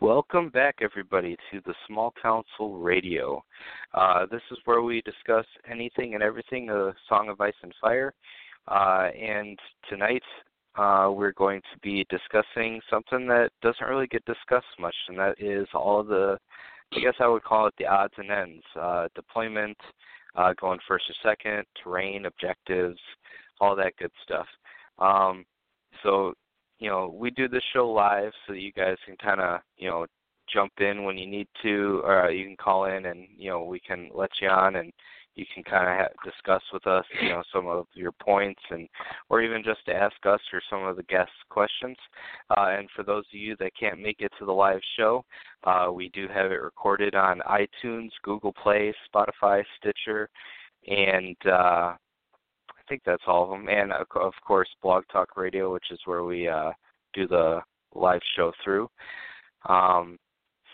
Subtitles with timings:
[0.00, 3.42] Welcome back, everybody, to the Small Council Radio.
[3.92, 8.14] Uh, this is where we discuss anything and everything a Song of Ice and Fire.
[8.68, 9.58] Uh, and
[9.90, 10.22] tonight
[10.76, 15.34] uh, we're going to be discussing something that doesn't really get discussed much, and that
[15.40, 16.38] is all the,
[16.94, 19.76] I guess I would call it the odds and ends uh, deployment,
[20.36, 23.00] uh, going first or second, terrain, objectives,
[23.60, 24.46] all that good stuff.
[25.00, 25.44] Um,
[26.04, 26.34] so
[26.78, 29.88] you know, we do this show live so that you guys can kind of, you
[29.88, 30.06] know,
[30.52, 33.80] jump in when you need to, or you can call in and, you know, we
[33.80, 34.92] can let you on and
[35.34, 38.88] you can kind of ha- discuss with us, you know, some of your points and,
[39.28, 41.96] or even just to ask us or some of the guest questions.
[42.50, 45.24] Uh, and for those of you that can't make it to the live show,
[45.64, 50.28] uh, we do have it recorded on iTunes, Google Play, Spotify, Stitcher,
[50.88, 51.94] and uh,
[52.88, 56.48] think that's all of them, and of course Blog Talk Radio, which is where we
[56.48, 56.72] uh,
[57.14, 57.60] do the
[57.94, 58.88] live show through.
[59.68, 60.18] Um,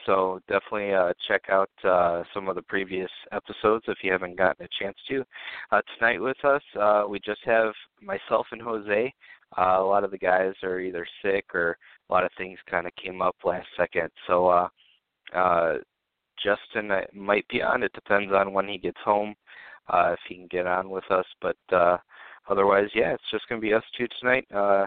[0.06, 4.66] so definitely uh, check out uh, some of the previous episodes if you haven't gotten
[4.66, 5.24] a chance to.
[5.73, 9.12] Uh, tonight with us, uh, we just have myself and Jose.
[9.57, 11.76] Uh, a lot of the guys are either sick or
[12.09, 14.10] a lot of things kind of came up last second.
[14.26, 14.68] So uh,
[15.35, 15.74] uh,
[16.42, 17.82] Justin uh, might be on.
[17.82, 19.35] It depends on when he gets home
[19.88, 21.27] uh, if he can get on with us.
[21.40, 21.99] But uh,
[22.49, 24.46] otherwise, yeah, it's just going to be us two tonight.
[24.54, 24.87] Uh,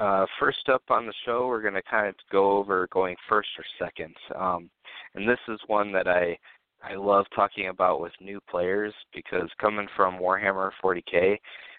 [0.00, 3.48] uh, first up on the show, we're going to kind of go over going first
[3.56, 4.68] or second, um,
[5.14, 6.36] and this is one that I
[6.82, 11.38] I love talking about with new players because coming from Warhammer 40k,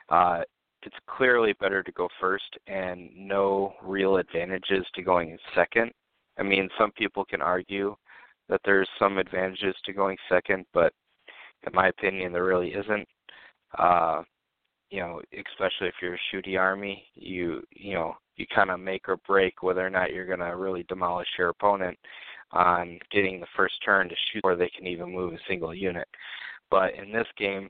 [0.10, 0.42] uh,
[0.82, 5.92] it's clearly better to go first and no real advantages to going second.
[6.40, 7.96] I mean, some people can argue
[8.50, 10.94] that there's some advantages to going second, but
[11.66, 13.08] in my opinion, there really isn't.
[13.78, 14.24] Uh,
[14.90, 19.08] you know, especially if you're a shooty army, you you know you kind of make
[19.10, 21.98] or break whether or not you're going to really demolish your opponent
[22.52, 26.08] on getting the first turn to shoot, or they can even move a single unit.
[26.70, 27.70] But in this game,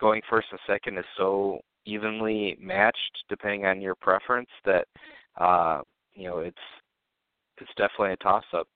[0.00, 4.86] going first and second is so evenly matched, depending on your preference, that
[5.38, 5.82] uh,
[6.14, 6.56] you know it's
[7.58, 8.66] it's definitely a toss up.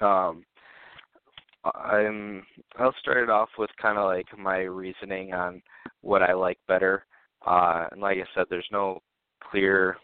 [0.00, 0.44] Um,
[1.74, 2.44] I'm
[2.78, 5.62] I'll start it off with kind of like my reasoning on
[6.00, 7.04] what I like better.
[7.46, 9.00] Uh, and like I said, there's no
[9.50, 9.96] clear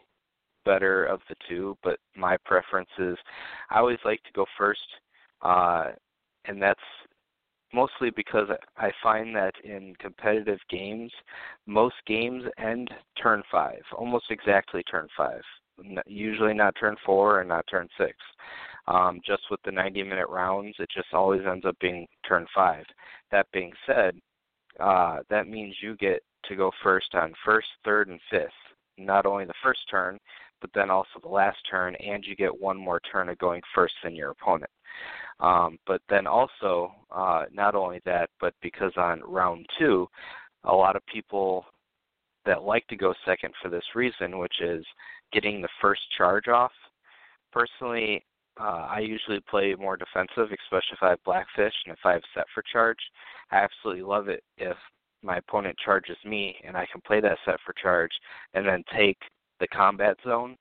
[0.65, 3.17] better of the two, but my preference is
[3.71, 4.81] I always like to go first,
[5.43, 5.87] uh,
[6.45, 6.81] and that's
[7.73, 11.11] mostly because I find that in competitive games,
[11.67, 12.91] most games end
[13.21, 15.43] turn five, almost exactly turn five.
[16.07, 18.15] Usually not turn four and not turn six.
[18.89, 22.85] Um, just with the 90 minute rounds, it just always ends up being turn five.
[23.31, 24.17] That being said,
[24.81, 28.51] uh, that means you get to go first on first, third, and fifth.
[28.99, 30.19] Not only the first turn,
[30.61, 33.95] but then also the last turn, and you get one more turn of going first
[34.03, 34.71] than your opponent.
[35.41, 40.07] Um, but then also, uh, not only that, but because on round two,
[40.65, 41.65] a lot of people
[42.45, 44.85] that like to go second for this reason, which is
[45.33, 46.73] getting the first charge off.
[47.53, 48.25] Personally,
[48.61, 52.23] uh, I usually play more defensive, especially if I have Blackfish and if I have
[52.35, 52.99] set for charge.
[53.51, 54.77] I absolutely love it if
[55.23, 58.11] my opponent charges me and I can play that set for charge
[58.55, 59.19] and then take
[59.61, 60.57] the combat zone.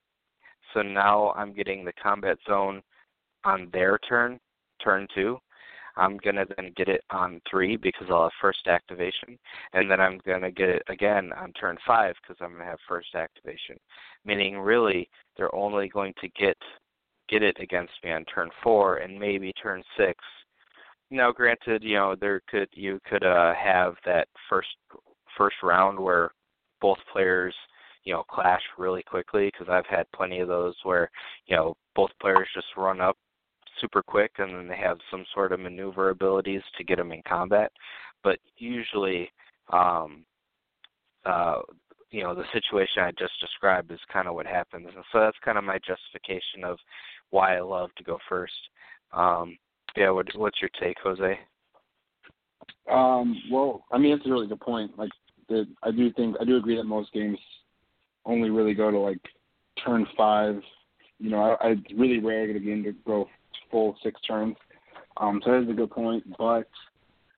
[0.72, 2.82] So now I'm getting the combat zone
[3.44, 4.38] on their turn,
[4.82, 5.38] turn two.
[5.96, 9.38] I'm gonna then get it on three because I'll have first activation,
[9.74, 13.14] and then I'm gonna get it again on turn five because I'm gonna have first
[13.14, 13.76] activation.
[14.24, 16.56] Meaning, really, they're only going to get
[17.32, 20.18] get it against me on turn four and maybe turn six.
[21.10, 24.68] Now, granted, you know there could you could uh, have that first
[25.36, 26.30] first round where
[26.80, 27.54] both players
[28.04, 31.10] you know clash really quickly because I've had plenty of those where
[31.46, 33.16] you know both players just run up
[33.80, 37.22] super quick and then they have some sort of maneuver abilities to get them in
[37.26, 37.72] combat.
[38.22, 39.30] But usually,
[39.72, 40.24] um,
[41.24, 41.60] uh,
[42.10, 45.36] you know, the situation I just described is kind of what happens, and so that's
[45.44, 46.78] kind of my justification of
[47.32, 48.52] why I love to go first.
[49.12, 49.58] Um,
[49.96, 51.38] yeah, what, what's your take, Jose?
[52.90, 54.96] Um, well, I mean, it's a really good point.
[54.96, 55.10] Like,
[55.48, 57.38] the, I do think I do agree that most games
[58.24, 59.18] only really go to like
[59.84, 60.60] turn five.
[61.18, 63.28] You know, I, I it's really rare get a game to go
[63.70, 64.56] full six turns.
[65.16, 66.24] Um, so that is a good point.
[66.38, 66.68] But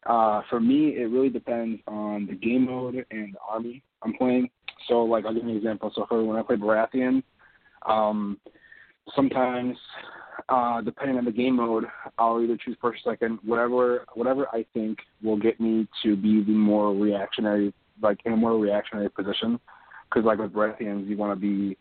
[0.06, 4.50] uh, for me, it really depends on the game mode and the army I'm playing.
[4.88, 5.91] So, like, I'll give you an example.
[5.94, 7.23] So, for when I play Baratheon,
[7.87, 8.38] um,
[9.15, 9.77] sometimes
[10.49, 11.85] uh, depending on the game mode,
[12.19, 16.43] I'll either choose first or second, whatever whatever I think will get me to be
[16.43, 17.73] the more reactionary,
[18.03, 19.59] like in a more reactionary position.
[20.09, 21.77] Because like with Baratheons, you want to be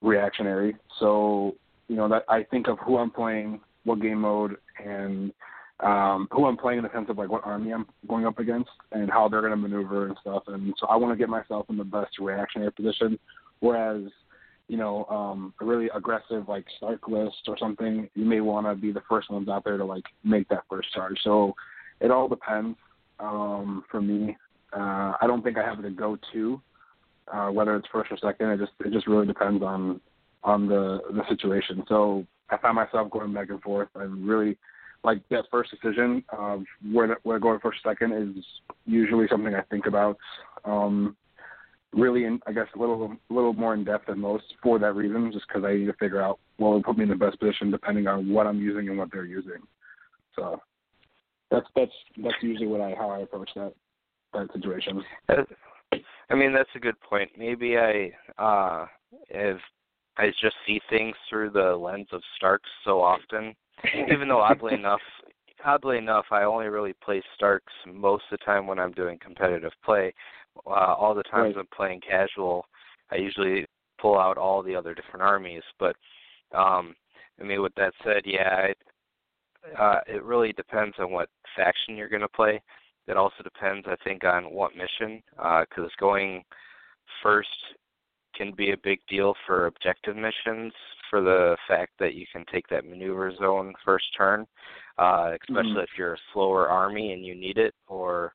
[0.00, 0.76] reactionary.
[0.98, 1.56] So
[1.88, 5.32] you know that I think of who I'm playing, what game mode, and
[5.80, 8.70] um, who I'm playing in the sense of like what army I'm going up against
[8.92, 10.44] and how they're going to maneuver and stuff.
[10.46, 13.18] And so I want to get myself in the best reactionary position.
[13.60, 14.02] Whereas,
[14.70, 18.76] you know, um, a really aggressive like Stark list or something, you may want to
[18.76, 21.18] be the first ones out there to like make that first charge.
[21.24, 21.56] So
[22.00, 22.78] it all depends
[23.18, 24.36] um, for me.
[24.72, 26.62] Uh, I don't think I have the go-to,
[27.32, 28.50] uh, whether it's first or second.
[28.50, 30.00] It just it just really depends on
[30.44, 31.82] on the the situation.
[31.88, 33.88] So I find myself going back and forth.
[33.96, 34.56] I really
[35.02, 36.62] like that first decision of
[36.92, 38.44] where where going first second is
[38.86, 40.16] usually something I think about.
[40.64, 41.16] Um,
[41.92, 44.94] really, in, I guess a little a little more in depth than most for that
[44.94, 47.38] reason, just because I need to figure out what will put me in the best
[47.40, 49.62] position depending on what I'm using and what they're using.
[50.36, 50.60] So
[51.50, 51.92] that's that's
[52.22, 53.74] that's usually what I how I approach that
[54.32, 55.02] that situation.
[56.30, 57.30] I mean, that's a good point.
[57.36, 58.86] Maybe I uh
[59.28, 59.58] if
[60.16, 63.54] I just see things through the lens of Starks so often
[64.10, 65.00] even though oddly enough,
[65.64, 69.72] oddly enough, I only really play Starks most of the time when I'm doing competitive
[69.84, 70.12] play.
[70.66, 71.60] Uh, all the times right.
[71.60, 72.66] I'm playing casual,
[73.10, 73.66] I usually
[74.00, 75.62] pull out all the other different armies.
[75.78, 75.96] But
[76.52, 76.94] um,
[77.40, 78.78] I mean, with that said, yeah, it,
[79.78, 82.60] uh, it really depends on what faction you're going to play.
[83.06, 86.44] It also depends, I think, on what mission, because uh, going
[87.22, 87.48] first
[88.34, 90.72] can be a big deal for objective missions
[91.10, 94.46] for the fact that you can take that maneuver zone first turn,
[95.00, 95.78] uh, especially mm-hmm.
[95.80, 98.34] if you're a slower army and you need it, or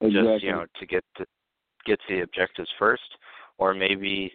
[0.00, 0.32] exactly.
[0.32, 1.26] just you know to get to
[1.84, 3.02] get to the objectives first,
[3.58, 4.32] or maybe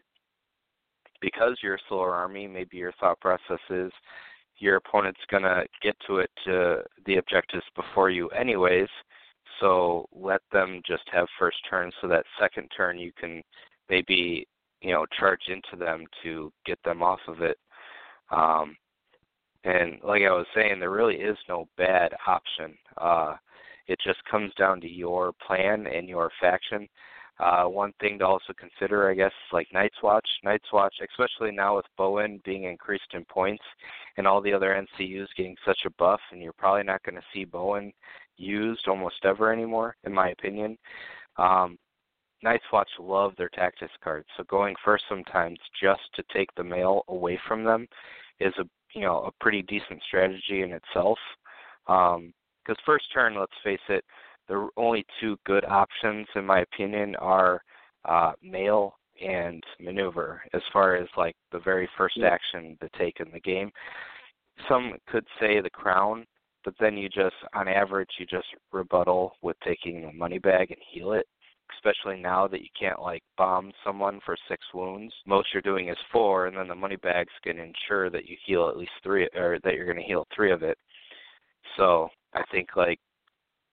[1.21, 3.91] because you're a slower army, maybe your thought process is
[4.57, 8.89] your opponent's gonna get to it to the objectives before you anyways.
[9.61, 13.41] So let them just have first turn so that second turn you can
[13.89, 14.45] maybe
[14.81, 17.57] you know charge into them to get them off of it
[18.31, 18.75] um
[19.63, 22.77] and like i was saying there really is no bad option.
[22.97, 23.35] Uh
[23.87, 26.87] it just comes down to your plan and your faction.
[27.39, 30.27] Uh one thing to also consider i guess like night's watch.
[30.43, 33.63] Night's watch especially now with bowen being increased in points
[34.17, 37.27] and all the other ncus getting such a buff and you're probably not going to
[37.33, 37.91] see bowen
[38.37, 40.77] used almost ever anymore in my opinion.
[41.37, 41.77] Um
[42.41, 47.03] Night's Watch love their tactics cards, so going first sometimes just to take the mail
[47.09, 47.85] away from them
[48.39, 48.63] is a
[48.93, 51.17] you know a pretty decent strategy in itself.
[51.85, 54.03] Because um, first turn, let's face it,
[54.47, 57.61] the only two good options in my opinion are
[58.05, 58.95] uh, mail
[59.25, 63.71] and maneuver as far as like the very first action to take in the game.
[64.67, 66.25] Some could say the crown,
[66.63, 70.79] but then you just on average you just rebuttal with taking the money bag and
[70.91, 71.27] heal it
[71.75, 75.13] especially now that you can't like bomb someone for six wounds.
[75.25, 78.67] Most you're doing is four, and then the money bags can ensure that you heal
[78.69, 80.77] at least three, or that you're going to heal three of it.
[81.77, 82.99] So I think like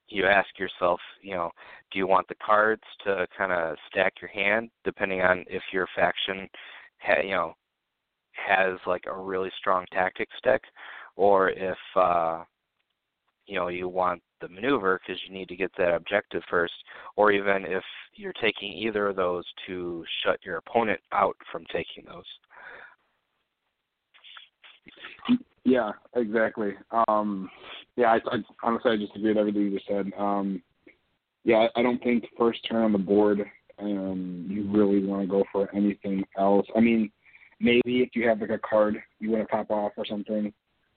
[0.08, 1.50] you ask yourself, you know,
[1.93, 5.88] do you want the cards to kind of stack your hand, depending on if your
[5.96, 6.48] faction,
[6.98, 7.54] ha- you know,
[8.32, 10.62] has like a really strong tactics deck,
[11.16, 12.44] or if uh,
[13.46, 16.75] you know you want the maneuver because you need to get that objective first,
[17.16, 17.82] or even if
[18.14, 22.25] you're taking either of those to shut your opponent out from taking those.
[25.64, 26.75] Yeah, exactly.
[27.08, 27.50] Um,
[27.96, 30.12] yeah, I, I honestly I just agree with everything you just said.
[30.19, 30.62] Um,
[31.44, 33.44] yeah, I don't think first turn on the board
[33.79, 36.67] um, you really want to go for anything else.
[36.76, 37.10] I mean,
[37.60, 40.53] maybe if you have like a card you want to pop off or something,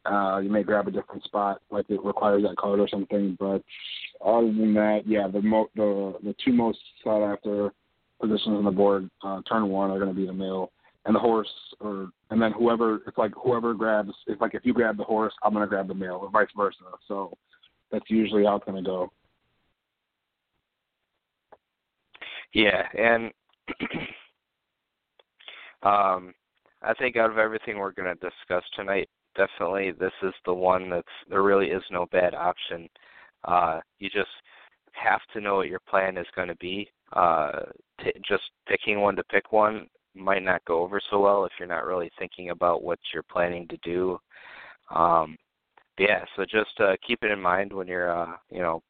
[0.10, 3.38] uh, you may grab a different spot, like it requires that card or something.
[3.40, 3.62] But
[4.26, 7.72] other than that, yeah, the mo- the the two most sought after
[8.20, 10.72] positions on the board, uh, turn one, are going to be the mail
[11.06, 11.50] and the horse,
[11.80, 14.12] or and then whoever it's like whoever grabs.
[14.28, 16.48] It's like if you grab the horse, I'm going to grab the mail, or vice
[16.58, 16.78] versa.
[17.08, 17.38] So
[17.92, 19.12] that's usually how it's going to go.
[22.54, 23.32] Yeah, and
[25.84, 26.34] um,
[26.82, 29.08] I think out of everything we're going to discuss tonight,
[29.40, 32.90] definitely this is the one that's there really is no bad option.
[33.46, 34.30] Uh, you just
[34.92, 36.90] have to know what your plan is going to be.
[37.14, 37.62] Uh,
[38.04, 41.68] t- just picking one to pick one might not go over so well if you're
[41.68, 44.20] not really thinking about what you're planning to do.
[44.94, 45.38] Um,
[45.98, 48.82] yeah, so just uh, keep it in mind when you're, uh, you know,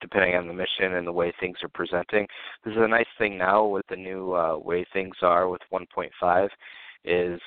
[0.00, 2.26] depending on the mission and the way things are presenting.
[2.64, 6.48] This is a nice thing now with the new uh, way things are with 1.5
[7.04, 7.40] is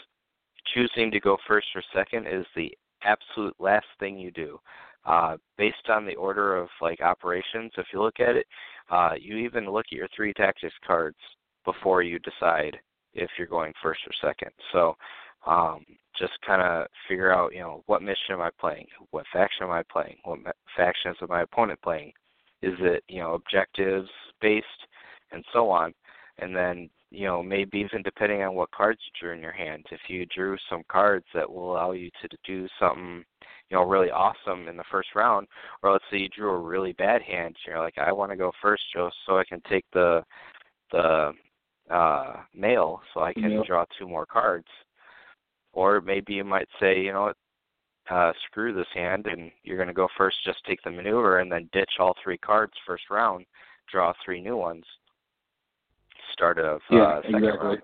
[0.74, 2.72] choosing to go first or second is the
[3.04, 4.60] absolute last thing you do.
[5.06, 8.48] Uh, based on the order of like operations, if you look at it,
[8.90, 11.18] uh, you even look at your three tactics cards
[11.64, 12.78] before you decide
[13.14, 14.52] if you're going first or second.
[14.72, 14.96] So
[15.46, 15.86] Um,
[16.18, 18.88] just kind of figure out, you know, what mission am I playing?
[19.12, 20.18] What faction am I playing?
[20.24, 20.40] What
[20.76, 22.14] factions is my opponent playing?
[22.64, 24.10] Is it, you know, objectives
[24.42, 24.82] based
[25.32, 25.94] and so on?
[26.38, 29.86] And then, you know, maybe even depending on what cards you drew in your hand,
[29.92, 33.24] if you drew some cards that will allow you to do something,
[33.70, 35.48] you know, really awesome in the first round,
[35.82, 38.52] or let's say you drew a really bad hand, you're like, I want to go
[38.62, 40.24] first, Joe, so I can take the
[40.92, 41.32] the
[41.90, 44.68] uh mail so I can draw two more cards.
[45.74, 47.38] Or maybe you might say, you know what,
[48.10, 51.52] uh, screw this hand, and you're going to go first, just take the maneuver, and
[51.52, 53.46] then ditch all three cards first round,
[53.92, 54.86] draw three new ones.
[56.36, 57.68] Start of yeah, uh, second exactly.
[57.68, 57.82] round.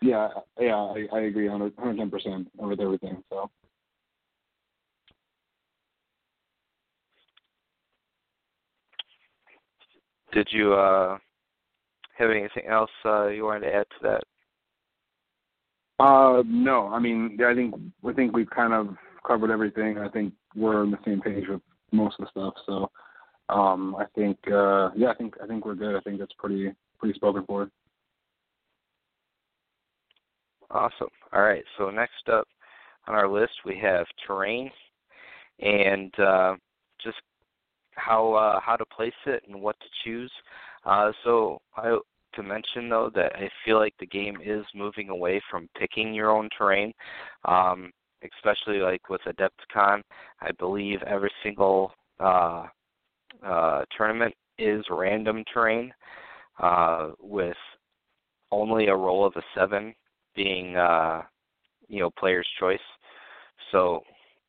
[0.00, 0.28] Yeah,
[0.60, 3.20] yeah, I, I agree 110 percent with everything.
[3.30, 3.50] So.
[10.32, 11.18] Did you uh
[12.16, 14.22] have anything else uh, you wanted to add to that?
[15.98, 16.88] Uh, no.
[16.88, 17.74] I mean, I think
[18.08, 18.96] I think we've kind of
[19.26, 19.98] covered everything.
[19.98, 22.54] I think we're on the same page with most of the stuff.
[22.66, 22.90] So,
[23.48, 25.96] um, I think uh, yeah, I think I think we're good.
[25.96, 27.70] I think that's pretty pretty spoken for.
[30.70, 31.08] Awesome.
[31.32, 31.64] All right.
[31.78, 32.48] So next up
[33.06, 34.70] on our list we have terrain
[35.60, 36.56] and uh,
[37.02, 37.18] just
[37.92, 40.32] how uh, how to place it and what to choose.
[40.84, 41.96] Uh, so I
[42.34, 46.30] to mention though that I feel like the game is moving away from picking your
[46.30, 46.92] own terrain,
[47.44, 50.02] um, especially like with Adepticon.
[50.40, 52.66] I believe every single uh,
[53.44, 55.92] uh, tournament is random terrain,
[56.62, 57.56] uh, with
[58.50, 59.94] only a roll of a seven
[60.34, 61.22] being uh,
[61.88, 62.78] you know player's choice.
[63.72, 64.02] So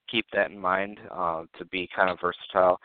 [0.10, 2.80] keep that in mind uh, to be kind of versatile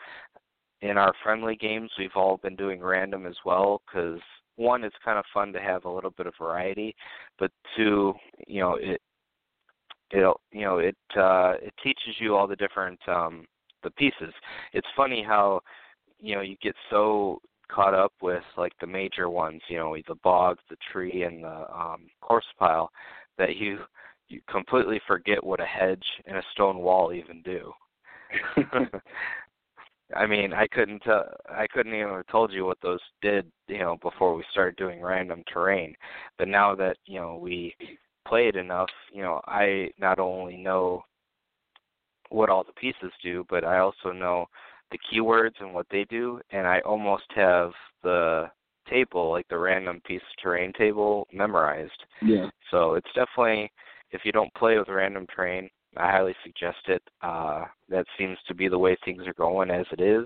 [0.81, 4.19] in our friendly games, we've all been doing random as well because
[4.55, 6.95] one, it's kind of fun to have a little bit of variety,
[7.39, 8.13] but two,
[8.47, 9.01] you know, it
[10.11, 13.45] it you know it uh, it teaches you all the different um,
[13.83, 14.33] the pieces.
[14.73, 15.61] It's funny how
[16.21, 20.15] you know you get so caught up with like the major ones, you know, the
[20.15, 22.91] bog, the tree, and the um, corpse pile,
[23.37, 23.79] that you
[24.27, 27.73] you completely forget what a hedge and a stone wall even do.
[30.15, 33.79] I mean, I couldn't uh, I couldn't even have told you what those did, you
[33.79, 35.95] know, before we started doing random terrain.
[36.37, 37.75] But now that you know we
[38.27, 41.03] played enough, you know, I not only know
[42.29, 44.47] what all the pieces do, but I also know
[44.91, 47.71] the keywords and what they do, and I almost have
[48.03, 48.49] the
[48.89, 51.91] table, like the random piece of terrain table, memorized.
[52.21, 52.49] Yeah.
[52.69, 53.71] So it's definitely
[54.11, 57.01] if you don't play with random terrain, I highly suggest it.
[57.21, 60.25] Uh, that seems to be the way things are going as it is.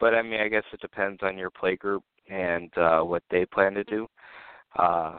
[0.00, 3.46] But I mean, I guess it depends on your play group and uh, what they
[3.46, 4.06] plan to do.
[4.78, 5.18] Uh,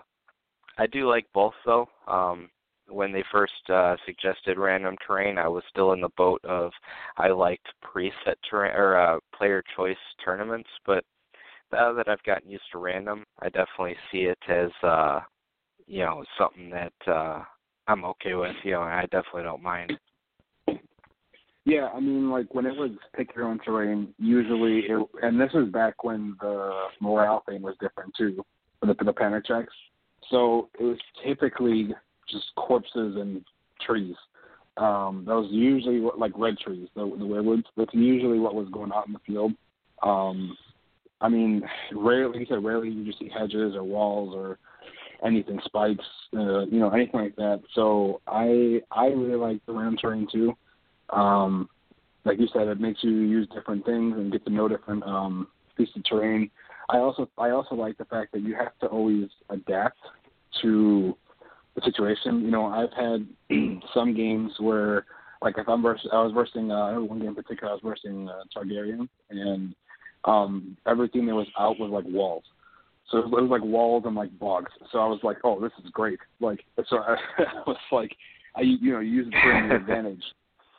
[0.77, 1.87] I do like both though.
[2.07, 2.49] Um,
[2.89, 6.71] when they first uh, suggested random terrain, I was still in the boat of
[7.17, 10.69] I liked preset terrain or uh, player choice tournaments.
[10.85, 11.03] But
[11.71, 15.19] now that I've gotten used to random, I definitely see it as uh,
[15.85, 17.43] you know something that uh,
[17.87, 18.55] I'm okay with.
[18.63, 19.97] You know, I definitely don't mind.
[21.65, 25.51] Yeah, I mean, like when it was pick your own terrain, usually, it, and this
[25.53, 28.41] was back when the morale thing was different too,
[28.79, 29.73] for the, for the panic checks.
[30.29, 31.93] So it was typically
[32.29, 33.43] just corpses and
[33.85, 34.15] trees.
[34.77, 37.63] Um, that was usually what, like red trees, the the weirwoods.
[37.75, 39.53] That's usually what was going on in the field.
[40.03, 40.55] Um,
[41.19, 44.59] I mean, rarely, like you said, rarely you just see hedges or walls or
[45.25, 46.05] anything spikes,
[46.35, 47.61] uh, you know, anything like that.
[47.73, 50.53] So I I really like the ram terrain too.
[51.09, 51.69] Um,
[52.25, 55.47] like you said, it makes you use different things and get to know different um,
[55.75, 56.51] pieces of terrain.
[56.89, 59.97] I also I also like the fact that you have to always adapt
[60.61, 61.17] to
[61.77, 62.41] the situation.
[62.41, 63.27] You know, I've had
[63.93, 65.05] some games where,
[65.41, 68.27] like, if I'm vers- I was versing uh, one game in particular, I was versing
[68.27, 69.75] uh, Targaryen, and
[70.25, 72.43] um, everything that was out was like walls.
[73.11, 74.71] So it was like walls and like bogs.
[74.91, 76.19] So I was like, oh, this is great.
[76.41, 78.11] Like, so I, I was like,
[78.55, 80.23] I you know use it to your advantage,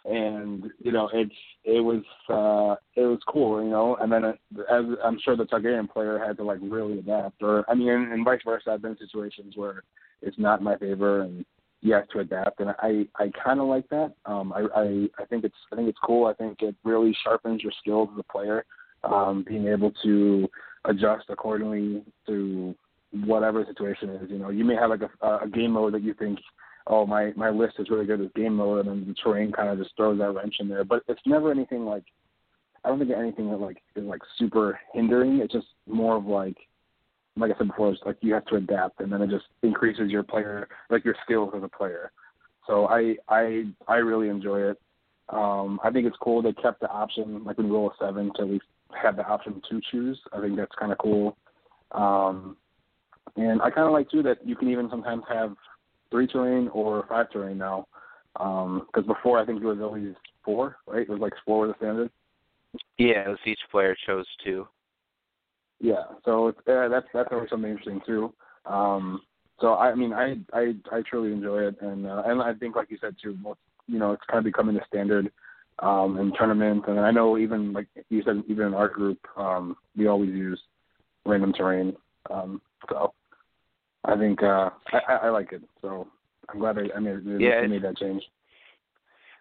[0.04, 1.32] and you know it's
[1.64, 3.96] it was uh it was cool, you know.
[4.00, 4.38] And then it,
[4.70, 8.12] as I'm sure the Targaryen player had to like really adapt, or I mean, and,
[8.12, 8.72] and vice versa.
[8.72, 9.84] I've been in situations where
[10.22, 11.44] it's not in my favor and
[11.80, 14.12] you have to adapt, and I I kind of like that.
[14.26, 16.26] Um, I, I I think it's I think it's cool.
[16.26, 18.64] I think it really sharpens your skills as a player.
[19.04, 20.48] Um, being able to
[20.84, 22.74] adjust accordingly to
[23.12, 24.28] whatever situation is.
[24.28, 26.40] You know, you may have like a, a game mode that you think,
[26.88, 29.68] oh, my my list is really good as game mode, and then the terrain kind
[29.68, 30.84] of just throws that wrench in there.
[30.84, 32.04] But it's never anything like
[32.84, 35.38] I don't think anything that like is like super hindering.
[35.38, 36.56] It's just more of like
[37.38, 40.10] like I said before, it's like you have to adapt, and then it just increases
[40.10, 42.12] your player, like your skills as a player.
[42.66, 44.80] So I I I really enjoy it.
[45.30, 48.30] Um, I think it's cool they kept the option, like when you roll a seven,
[48.36, 48.64] to at least
[49.02, 50.18] have the option to choose.
[50.32, 51.36] I think that's kind of cool.
[51.92, 52.56] Um,
[53.36, 55.54] and I kind of like too that you can even sometimes have
[56.10, 57.86] three terrain or five terrain now.
[58.34, 60.14] Because um, before I think it was always
[60.44, 61.02] four, right?
[61.02, 62.10] It was like four was the standard.
[62.98, 64.66] Yeah, it was each player chose two.
[65.80, 68.32] Yeah, so it's, uh, that's that's always something interesting too.
[68.66, 69.22] Um,
[69.60, 72.76] so I, I mean, I I I truly enjoy it, and uh, and I think
[72.76, 75.30] like you said too, most, you know, it's kind of becoming the standard
[75.80, 79.76] um, in tournaments, and I know even like you said, even in our group, um,
[79.96, 80.60] we always use
[81.24, 81.96] random terrain.
[82.30, 83.12] Um, so
[84.04, 85.62] I think uh, I, I like it.
[85.80, 86.08] So
[86.48, 88.22] I'm glad I, I made yeah, made that change.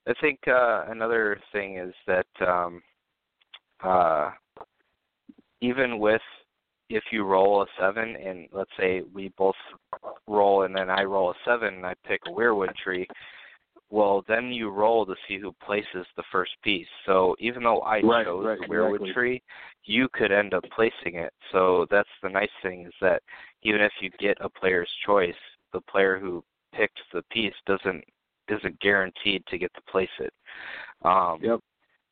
[0.08, 2.82] I think uh, another thing is that um,
[3.84, 4.32] uh,
[5.62, 6.22] even with
[6.90, 9.56] if you roll a seven and let's say we both
[10.28, 13.08] roll and then I roll a seven and I pick a weirwood tree,
[13.90, 16.88] well then you roll to see who places the first piece.
[17.06, 19.14] So even though I right, chose right, the weirwood exactly.
[19.14, 19.44] tree,
[19.84, 21.34] you could end up placing it.
[21.52, 23.22] So that's the nice thing is that
[23.64, 25.36] even if you get a player's choice,
[25.74, 28.04] the player who picked the piece doesn't
[28.50, 30.34] isn't guaranteed to get to place it.
[31.04, 31.60] Um yep.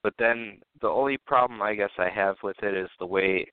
[0.06, 3.48] But then the only problem I guess I have with it is the way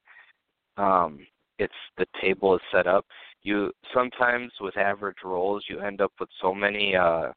[0.77, 1.27] um
[1.59, 3.07] it's the table is set up.
[3.43, 7.33] You sometimes with average rolls you end up with so many uh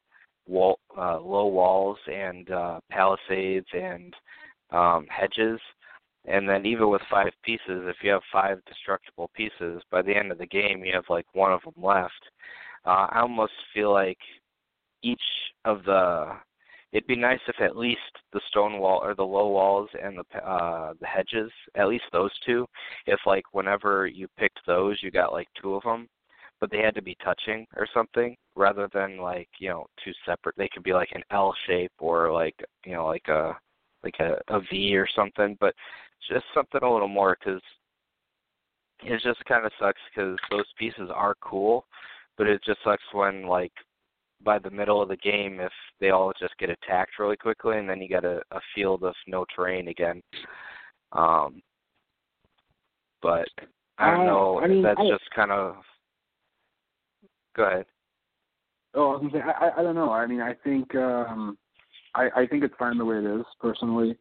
[0.46, 4.12] wall uh low walls and uh palisades and
[4.70, 5.60] um hedges
[6.26, 10.30] and then even with five pieces if you have five destructible pieces by the end
[10.30, 12.22] of the game you have like one of them left
[12.84, 14.18] uh i almost feel like
[15.02, 15.28] each
[15.64, 16.36] of the
[16.96, 18.00] it'd be nice if at least
[18.32, 22.30] the stone wall or the low walls and the uh the hedges at least those
[22.46, 22.66] two
[23.06, 26.08] if like whenever you picked those you got like two of them
[26.58, 30.56] but they had to be touching or something rather than like you know two separate
[30.56, 32.54] they could be like an l shape or like
[32.86, 33.54] you know like a
[34.02, 35.74] like a, a v or something but
[36.32, 37.60] just something a little more because
[39.04, 41.84] it just kind of sucks because those pieces are cool
[42.38, 43.72] but it just sucks when like
[44.44, 47.88] by the middle of the game if they all just get attacked really quickly and
[47.88, 50.22] then you got a, a field of no terrain again.
[51.12, 51.62] Um
[53.22, 53.48] but
[53.98, 54.60] I don't uh, know.
[54.62, 55.76] I mean, that's I, just kind of
[57.56, 57.86] go ahead.
[58.94, 60.10] Oh, I was gonna say I, I I don't know.
[60.10, 61.56] I mean I think um
[62.14, 64.16] I, I think it's fine the way it is personally.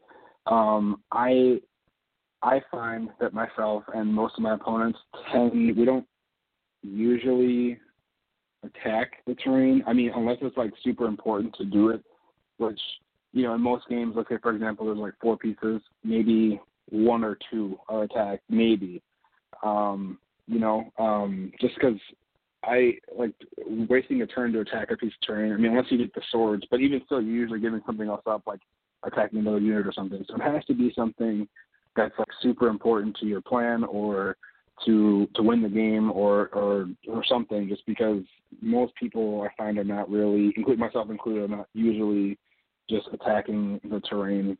[0.48, 1.60] Um I
[2.42, 5.00] I find that myself and most of my opponents
[5.32, 6.06] tend we don't
[6.84, 7.80] usually
[8.66, 9.84] attack the terrain.
[9.88, 12.04] I mean, unless it's like super important to do it,
[12.58, 12.80] which
[13.34, 17.24] you know, in most games, let's say for example, there's like four pieces, maybe one
[17.24, 19.02] or two are attacked, maybe.
[19.64, 22.00] Um, you know, um, just because
[22.64, 23.34] I like
[23.68, 25.52] wasting a turn to attack a piece of terrain.
[25.52, 28.24] I mean, unless you get the swords, but even still, you're usually giving something else
[28.26, 28.62] up, like
[29.04, 30.24] attacking another unit or something.
[30.28, 31.48] So it has to be something
[31.96, 34.38] that's like super important to your plan or
[34.84, 38.22] to to win the game or or or something just because
[38.62, 42.38] most people I find are not really include myself included are not usually
[42.90, 44.58] just attacking the terrain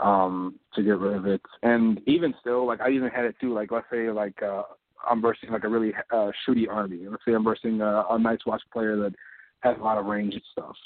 [0.00, 1.42] um to get rid of it.
[1.62, 4.62] And even still like I even had it too like let's say like uh
[5.08, 7.06] I'm versing like a really uh shooty army.
[7.08, 9.14] Let's say I'm versing a, a Watch player that
[9.60, 10.76] has a lot of range and stuff.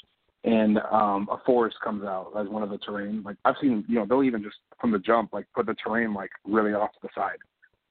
[0.43, 3.23] And um a forest comes out as one of the terrain.
[3.23, 6.13] Like I've seen you know, they'll even just from the jump like put the terrain
[6.13, 7.37] like really off to the side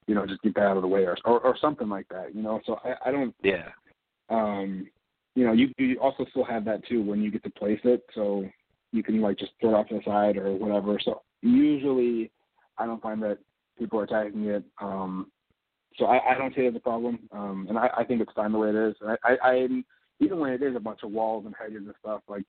[0.07, 2.35] you know, just get that out of the way or or, or something like that,
[2.35, 2.61] you know.
[2.65, 3.69] So I, I don't Yeah.
[4.29, 4.87] Um
[5.35, 8.03] you know, you you also still have that too when you get to place it,
[8.13, 8.45] so
[8.91, 10.99] you can like just throw it off to the side or whatever.
[11.03, 12.31] So usually
[12.77, 13.39] I don't find that
[13.77, 14.63] people are attacking it.
[14.79, 15.31] Um
[15.97, 17.19] so I, I don't see it as a problem.
[17.31, 18.95] Um and I, I think it's fine the way it is.
[19.05, 19.67] I, I, I
[20.19, 22.43] even when it is a bunch of walls and hedges and stuff, like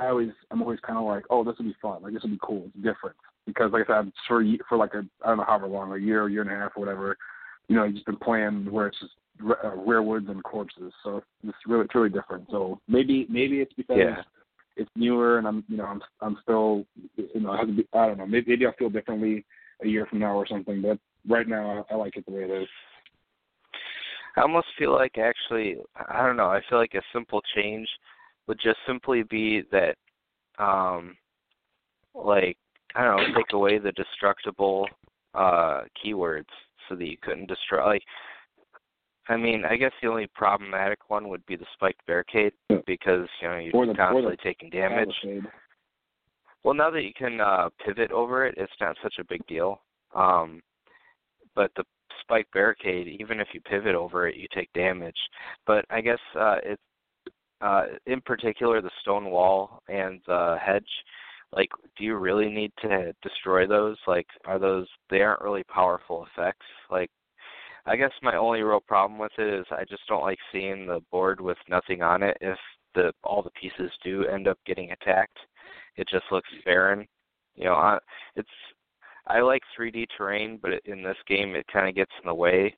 [0.00, 2.38] I always I'm always kinda like, Oh, this will be fun, like this will be
[2.42, 3.16] cool, it's different
[3.48, 6.26] because, like I said, for for like a I don't know however long, a year,
[6.26, 7.16] a year and a half, or whatever,
[7.66, 9.12] you know, just been playing where it's just
[9.44, 10.92] uh, weirwoods and corpses.
[11.02, 12.46] So it's really it's really different.
[12.50, 14.22] So maybe maybe it's because yeah.
[14.76, 16.84] it's newer and I'm you know I'm I'm still
[17.16, 19.44] you know I have to be I don't know maybe maybe I'll feel differently
[19.82, 20.82] a year from now or something.
[20.82, 22.68] But right now I, I like it the way it is.
[24.36, 25.76] I almost feel like actually
[26.08, 27.88] I don't know, I feel like a simple change
[28.46, 29.96] would just simply be that
[30.58, 31.16] um
[32.14, 32.58] like
[32.98, 34.86] I don't know, take away the destructible
[35.34, 36.46] uh keywords
[36.88, 38.02] so that you couldn't destroy like
[39.28, 42.54] I mean, I guess the only problematic one would be the spiked barricade
[42.86, 45.12] because, you know, you're the, constantly taking damage.
[46.64, 49.80] Well now that you can uh pivot over it, it's not such a big deal.
[50.14, 50.60] Um
[51.54, 51.84] but the
[52.22, 55.16] spike barricade, even if you pivot over it, you take damage.
[55.66, 56.80] But I guess uh, it,
[57.60, 60.88] uh, in particular, the stone wall and the hedge.
[61.52, 63.96] Like, do you really need to destroy those?
[64.06, 66.66] Like, are those they aren't really powerful effects?
[66.90, 67.10] Like,
[67.86, 71.00] I guess my only real problem with it is I just don't like seeing the
[71.10, 72.36] board with nothing on it.
[72.40, 72.58] If
[72.94, 75.38] the all the pieces do end up getting attacked,
[75.96, 77.06] it just looks barren.
[77.54, 77.98] You know, I,
[78.36, 78.48] it's
[79.26, 82.76] I like 3D terrain, but in this game it kind of gets in the way.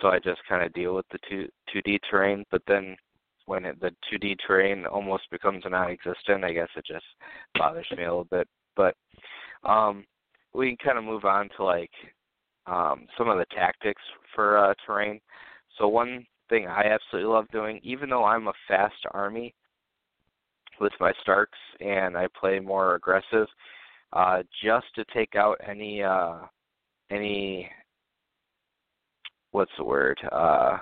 [0.00, 2.96] So I just kind of deal with the 2 2D terrain, but then
[3.48, 7.04] when it, the 2D terrain almost becomes non-existent, I guess it just
[7.56, 8.46] bothers me a little bit.
[8.76, 8.94] But
[9.64, 10.04] um,
[10.52, 11.90] we can kind of move on to like
[12.66, 14.02] um, some of the tactics
[14.34, 15.18] for uh, terrain.
[15.78, 19.54] So one thing I absolutely love doing, even though I'm a fast army
[20.78, 23.46] with my Starks and I play more aggressive,
[24.12, 26.40] uh, just to take out any uh,
[27.10, 27.70] any
[29.52, 30.78] what's the word uh,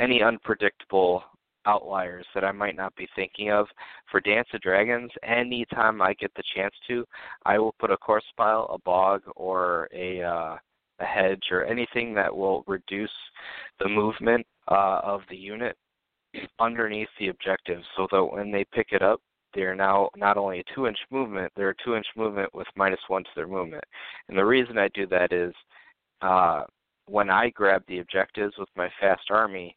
[0.00, 1.22] any unpredictable
[1.66, 3.66] outliers that I might not be thinking of.
[4.10, 7.04] For Dance of Dragons, anytime I get the chance to,
[7.44, 10.56] I will put a corpse pile, a bog, or a uh,
[11.00, 13.10] a hedge, or anything that will reduce
[13.78, 15.76] the movement uh, of the unit
[16.58, 19.20] underneath the objective, so that when they pick it up,
[19.54, 23.00] they're now not only a two inch movement, they're a two inch movement with minus
[23.08, 23.84] one to their movement.
[24.28, 25.54] And the reason I do that is
[26.22, 26.64] uh,
[27.06, 29.76] when I grab the objectives with my fast army,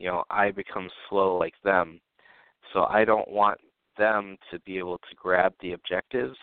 [0.00, 2.00] you know, I become slow like them.
[2.72, 3.58] So I don't want
[3.98, 6.36] them to be able to grab the objectives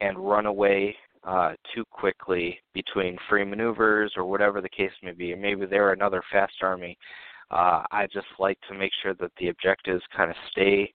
[0.00, 5.34] and run away uh, too quickly between free maneuvers or whatever the case may be.
[5.34, 6.96] Maybe they're another fast army.
[7.50, 10.92] Uh, I just like to make sure that the objectives kind of stay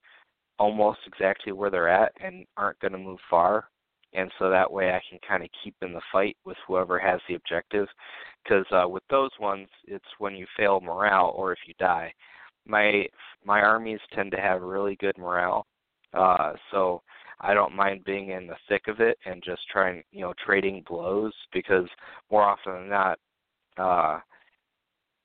[0.58, 3.70] almost exactly where they're at and aren't going to move far.
[4.16, 7.20] And so that way I can kind of keep in the fight with whoever has
[7.28, 7.88] the objective.
[8.44, 12.14] Because uh, with those ones, it's when you fail morale or if you die.
[12.68, 13.06] My
[13.44, 15.66] my armies tend to have really good morale,
[16.14, 17.02] uh, so
[17.40, 20.84] I don't mind being in the thick of it and just trying, you know, trading
[20.88, 21.88] blows because
[22.32, 23.20] more often than not,
[23.78, 24.20] uh,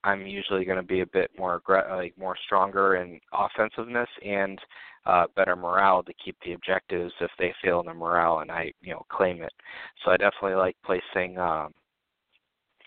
[0.05, 4.59] I'm usually going to be a bit more like more stronger in offensiveness and
[5.07, 8.73] uh, better morale to keep the objectives if they fail in the morale and I
[8.81, 9.53] you know claim it.
[10.05, 11.73] So I definitely like placing um,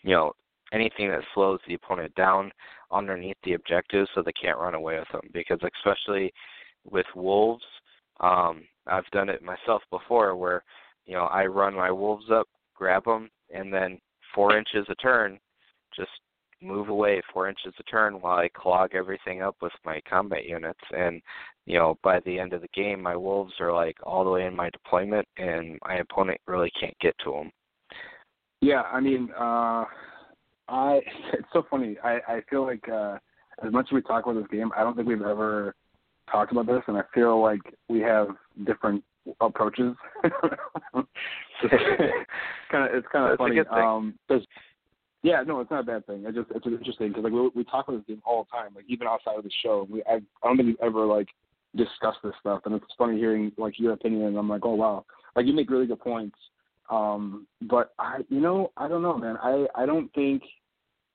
[0.02, 0.34] you know
[0.72, 2.52] anything that slows the opponent down
[2.92, 6.34] underneath the objectives so they can't run away with them because especially
[6.86, 7.64] with wolves
[8.20, 10.64] um, I've done it myself before where
[11.06, 14.00] you know I run my wolves up, grab them, and then
[14.34, 15.40] four inches a turn,
[15.96, 16.12] just
[16.64, 20.80] move away four inches a turn while I clog everything up with my combat units.
[20.92, 21.22] And
[21.66, 24.46] you know, by the end of the game, my wolves are like all the way
[24.46, 27.52] in my deployment, and my opponent really can't get to them.
[28.62, 29.86] Yeah, I mean, uh,
[30.68, 31.02] I
[31.34, 31.98] it's so funny.
[32.04, 33.18] I I feel like uh,
[33.66, 35.76] as much as we talk about this game, I don't think we've ever
[36.32, 38.28] talked about this, and I feel like we have
[38.66, 39.04] different
[39.40, 39.96] approaches.
[40.24, 40.34] it's
[42.72, 43.60] kind of, it's kind of funny.
[43.72, 44.46] Um, there's
[45.24, 46.26] yeah, no, it's not a bad thing.
[46.26, 48.74] It just it's interesting because like we, we talk about this game all the time,
[48.76, 49.88] like even outside of the show.
[49.90, 51.30] We I, I don't think we've ever like
[51.76, 54.24] discussed this stuff, and it's funny hearing like your opinion.
[54.24, 55.06] And I'm like, oh wow,
[55.36, 56.36] like you make really good points.
[56.90, 59.38] Um, but I, you know, I don't know, man.
[59.42, 60.44] I I don't think,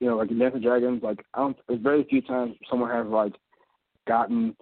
[0.01, 1.57] you know, like in Dragons, like I don't.
[1.68, 3.35] There's very few times someone has like
[4.07, 4.57] gotten,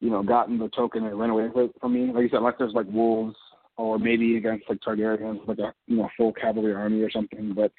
[0.00, 1.48] you know, gotten the token and ran away
[1.80, 2.12] from me.
[2.12, 3.36] Like you said, like there's like wolves
[3.78, 7.72] or maybe against like Targaryens, like a you know full cavalry army or something, but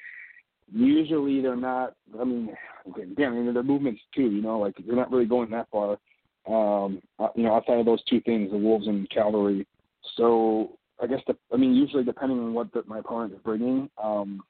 [0.72, 1.96] usually they're not.
[2.20, 2.50] I mean,
[3.18, 4.30] damn, their movements too.
[4.30, 5.98] You know, like they're not really going that far.
[6.46, 9.66] Um, uh, you know, outside of those two things, the wolves and cavalry.
[10.18, 13.90] So I guess the, I mean, usually depending on what the, my opponent is bringing,
[14.02, 14.42] um,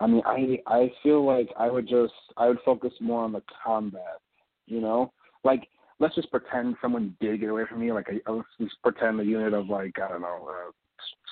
[0.00, 3.42] I mean, I I feel like I would just I would focus more on the
[3.64, 4.20] combat.
[4.66, 5.12] You know,
[5.44, 5.68] like
[6.00, 7.92] let's just pretend someone did get away from me.
[7.92, 10.70] Like let's just pretend a unit of like I don't know, uh,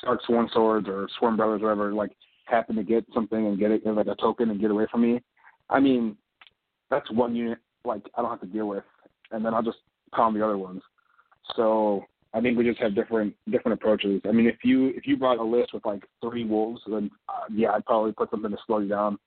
[0.01, 1.93] Stark Sworn Swords or Sworn Brothers, or whatever.
[1.93, 2.13] Like
[2.47, 5.23] happen to get something and get it like a token and get away from me,
[5.71, 6.17] I mean,
[6.91, 8.85] that's one unit like I don't have to deal with,
[9.31, 9.79] and then I'll just
[10.15, 10.83] pound the other ones.
[11.57, 14.21] So I think we just have different different approaches.
[14.25, 17.45] I mean, if you if you brought a list with like three wolves, then uh,
[17.53, 19.19] yeah, I'd probably put something to slow you down,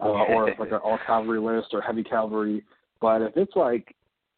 [0.00, 2.64] uh, or like an all cavalry list or heavy cavalry.
[3.00, 3.94] But if it's like,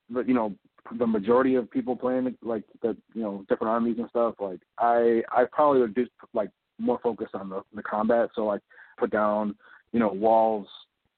[0.08, 0.54] you know,
[0.98, 5.22] the majority of people playing like the you know different armies and stuff, like I
[5.30, 8.30] I probably would just like more focused on the, the combat.
[8.34, 8.62] So like
[8.98, 9.54] put down,
[9.92, 10.66] you know, walls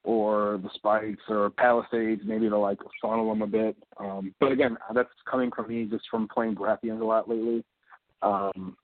[0.04, 3.76] or the spikes or palisades, maybe to like funnel them a bit.
[3.98, 7.64] Um, but again, that's coming from me just from playing Baratheons a lot lately.
[8.22, 8.76] Um,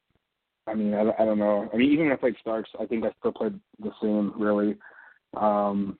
[0.66, 1.68] I mean, I, I don't know.
[1.72, 4.32] I mean, even when I played Starks, I think I still played the same.
[4.36, 4.76] Really.
[5.36, 5.98] Um,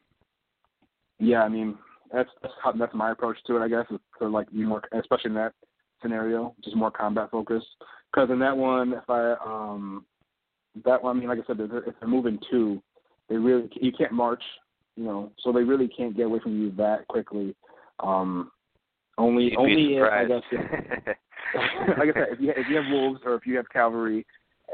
[1.18, 1.76] yeah, I mean,
[2.12, 3.60] that's that's, how, that's my approach to it.
[3.60, 3.86] I guess
[4.18, 5.54] to like more, especially in that
[6.02, 7.66] scenario, just more combat focused.
[8.12, 10.04] Because in that one, if I um,
[10.85, 12.83] that one, I mean, like I said, if they're, if they're moving two,
[13.28, 14.42] they really you can't march,
[14.96, 17.54] you know, so they really can't get away from you that quickly.
[18.00, 18.50] Um,
[19.16, 21.07] only You'd only if, I guess if,
[21.98, 24.24] like I said, if you if you have wolves or if you have cavalry,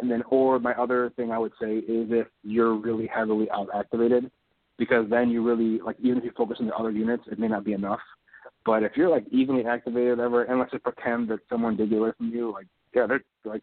[0.00, 3.68] and then or my other thing I would say is if you're really heavily out
[3.74, 4.30] activated,
[4.78, 7.48] because then you really like even if you focus on the other units, it may
[7.48, 8.00] not be enough.
[8.66, 11.98] But if you're like evenly activated, ever, and let's just pretend that someone did get
[11.98, 13.62] away from you, like yeah, they're like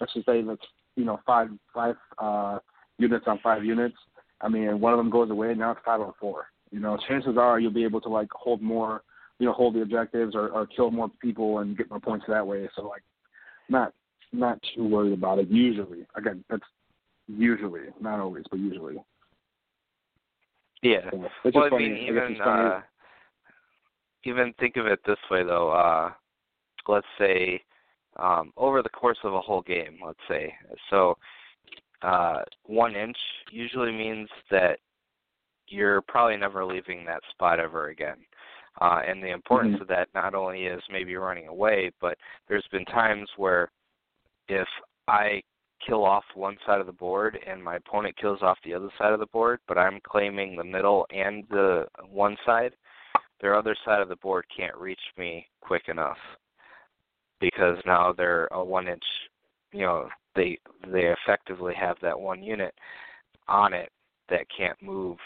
[0.00, 0.60] let's just say that's
[0.98, 2.58] you know five five uh
[2.98, 3.96] units on five units.
[4.40, 6.46] I mean, one of them goes away, now it's five on four.
[6.70, 9.02] You know, chances are you'll be able to like hold more,
[9.38, 12.46] you know, hold the objectives or, or kill more people and get more points that
[12.46, 12.68] way.
[12.74, 13.02] So like,
[13.68, 13.94] not
[14.32, 15.48] not too worried about it.
[15.48, 16.62] Usually, again, that's
[17.28, 18.96] usually, not always, but usually.
[20.82, 21.10] yeah.
[21.10, 21.88] So, well, I funny.
[21.88, 22.68] mean, I even funny.
[22.68, 22.80] uh,
[24.24, 25.70] even think of it this way though.
[25.70, 26.10] Uh,
[26.88, 27.62] let's say
[28.18, 30.54] um, over the course of a whole game, let's say,
[30.90, 31.16] so
[32.02, 33.16] uh, one inch
[33.50, 34.78] usually means that
[35.66, 38.16] you're probably never leaving that spot ever again.
[38.80, 39.80] Uh, and the importance Mhm.
[39.82, 43.70] of that not only is maybe running away, but there's been times where
[44.48, 44.68] if
[45.08, 45.42] I
[45.80, 49.12] kill off one side of the board and my opponent kills off the other side
[49.12, 52.74] of the board, but I'm claiming the middle and the one side,
[53.40, 56.18] their other side of the board can't reach me quick enough
[57.40, 59.04] because now they're a one inch
[59.72, 60.58] you know they
[60.92, 62.74] they effectively have that one unit
[63.48, 63.90] on it
[64.28, 65.16] that can't move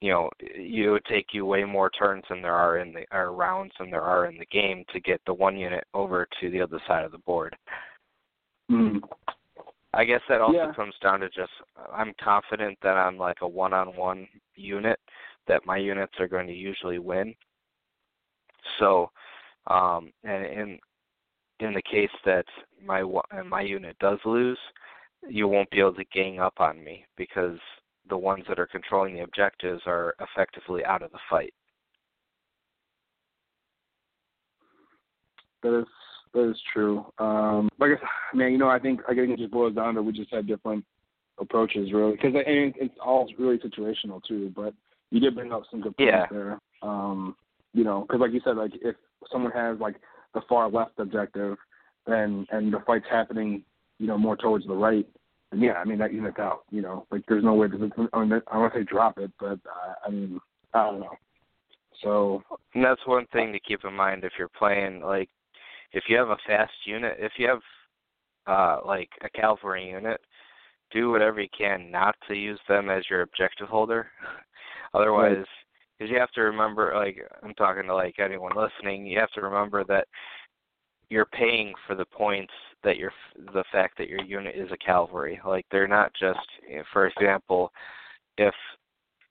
[0.00, 3.32] you know it would take you way more turns than there are in the or
[3.32, 6.60] rounds than there are in the game to get the one unit over to the
[6.60, 7.56] other side of the board
[8.70, 9.00] Mm.
[9.94, 10.72] i guess that also Yeah.
[10.74, 11.52] comes down to just
[11.90, 15.00] i'm confident that i'm like a one on one unit
[15.46, 17.34] that my units are going to usually win
[18.78, 19.10] so
[19.68, 20.78] um and in
[21.60, 22.44] in the case that
[22.84, 23.02] my
[23.46, 24.58] my unit does lose,
[25.28, 27.58] you won't be able to gang up on me because
[28.08, 31.52] the ones that are controlling the objectives are effectively out of the fight.
[35.62, 35.86] That is
[36.34, 37.04] that is true.
[37.18, 38.02] Um, like I guess,
[38.34, 40.46] man, you know, I think I think it just boils down to we just have
[40.46, 40.84] different
[41.40, 44.52] approaches, really, because and it's all really situational too.
[44.54, 44.74] But
[45.10, 46.26] you did bring up some good points Yeah.
[46.30, 46.60] there.
[46.82, 47.36] Um,
[47.74, 48.96] you know, because like you said, like if
[49.30, 49.96] someone has like
[50.34, 51.56] the far left objective,
[52.06, 53.62] and and the fight's happening,
[53.98, 55.06] you know, more towards the right,
[55.52, 56.64] and yeah, I mean that unit's out.
[56.70, 58.08] You know, like there's no way to.
[58.12, 60.40] I mean, I don't want to say drop it, but uh, I mean,
[60.74, 61.16] I don't know.
[62.02, 62.42] So
[62.74, 65.28] And that's one thing to keep in mind if you're playing like
[65.92, 67.60] if you have a fast unit, if you have
[68.46, 70.20] uh like a cavalry unit,
[70.92, 74.08] do whatever you can not to use them as your objective holder.
[74.94, 75.44] Otherwise,
[75.98, 79.40] because you have to remember, like I'm talking to like anyone listening, you have to
[79.40, 80.06] remember that
[81.10, 82.52] you're paying for the points
[82.84, 83.12] that you're
[83.54, 85.40] the fact that your unit is a cavalry.
[85.44, 86.38] Like they're not just,
[86.92, 87.72] for example,
[88.36, 88.54] if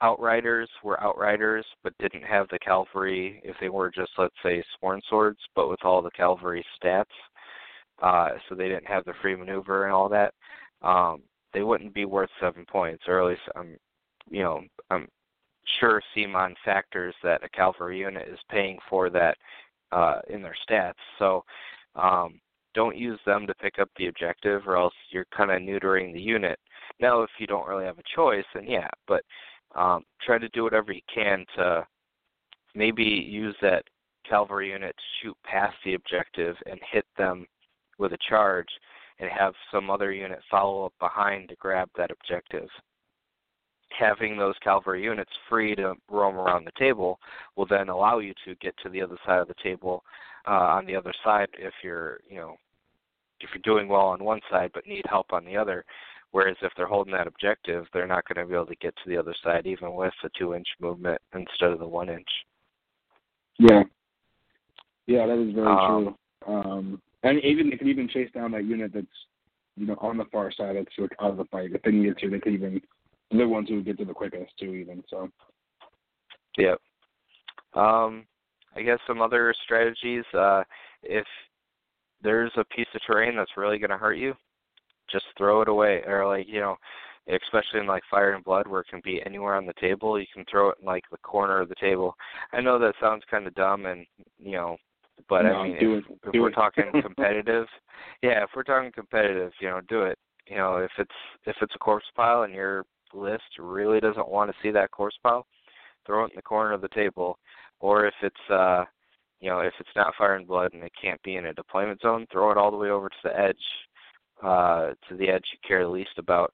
[0.02, 5.02] outriders were outriders but didn't have the cavalry, if they were just let's say sworn
[5.10, 7.06] swords but with all the cavalry stats,
[8.02, 10.34] uh, so they didn't have the free maneuver and all that,
[10.82, 11.22] um,
[11.54, 13.04] they wouldn't be worth seven points.
[13.08, 13.78] Or at least I'm,
[14.30, 15.08] you know, I'm
[15.80, 19.38] sure CMON factors that a cavalry unit is paying for that
[19.92, 20.94] uh, in their stats.
[21.20, 21.44] So
[21.96, 22.40] um,
[22.74, 26.22] don't use them to pick up the objective, or else you're kind of neutering the
[26.22, 26.60] unit.
[27.00, 29.24] Now, if you don't really have a choice, then yeah, but
[29.76, 31.86] um, try to do whatever you can to
[32.76, 33.84] maybe use that
[34.30, 37.46] cavalry unit to shoot past the objective and hit them
[37.98, 38.68] with a charge
[39.20, 42.70] and have some other unit follow up behind to grab that objective.
[43.90, 47.20] Having those cavalry units free to roam around the table
[47.56, 50.04] will then allow you to get to the other side of the table
[50.48, 52.56] uh, on the other side if you're, you know,
[53.40, 55.86] if you're doing well on one side but need help on the other.
[56.32, 59.10] Whereas if they're holding that objective, they're not going to be able to get to
[59.10, 62.28] the other side even with the two inch movement instead of the one inch.
[63.58, 63.84] Yeah.
[65.08, 66.54] Yeah, that is very Um, true.
[66.54, 69.08] Um, and even they can even chase down that unit that's,
[69.78, 71.72] you know, on the far side that's like out of the fight.
[71.74, 72.82] If they needed to, they could even
[73.32, 74.74] the ones who get to the quickest too.
[74.74, 75.30] Even so.
[76.58, 76.80] Yep.
[77.74, 78.26] Um,
[78.76, 80.24] I guess some other strategies.
[80.34, 80.64] Uh,
[81.04, 81.26] if
[82.24, 84.34] there's a piece of terrain that's really going to hurt you,
[85.12, 86.02] just throw it away.
[86.08, 86.76] Or like you know,
[87.28, 90.26] especially in like Fire and Blood, where it can be anywhere on the table, you
[90.34, 92.16] can throw it in like the corner of the table.
[92.54, 94.06] I know that sounds kind of dumb, and
[94.40, 94.78] you know,
[95.30, 96.20] but No, I mean, if, it.
[96.26, 96.54] if we're it.
[96.56, 97.68] talking competitive,
[98.24, 100.18] yeah, if we're talking competitive, you know, do it.
[100.48, 101.12] you know, if it's
[101.46, 105.18] if it's a corpse pile and your list really doesn't want to see that corpse
[105.24, 105.46] pile,
[106.06, 107.38] throw it in the corner of the table.
[107.80, 108.86] Or if it's uh
[109.40, 112.02] you know, if it's not fire and blood and it can't be in a deployment
[112.02, 113.56] zone, throw it all the way over to the edge,
[114.44, 116.54] uh, to the edge you care the least about.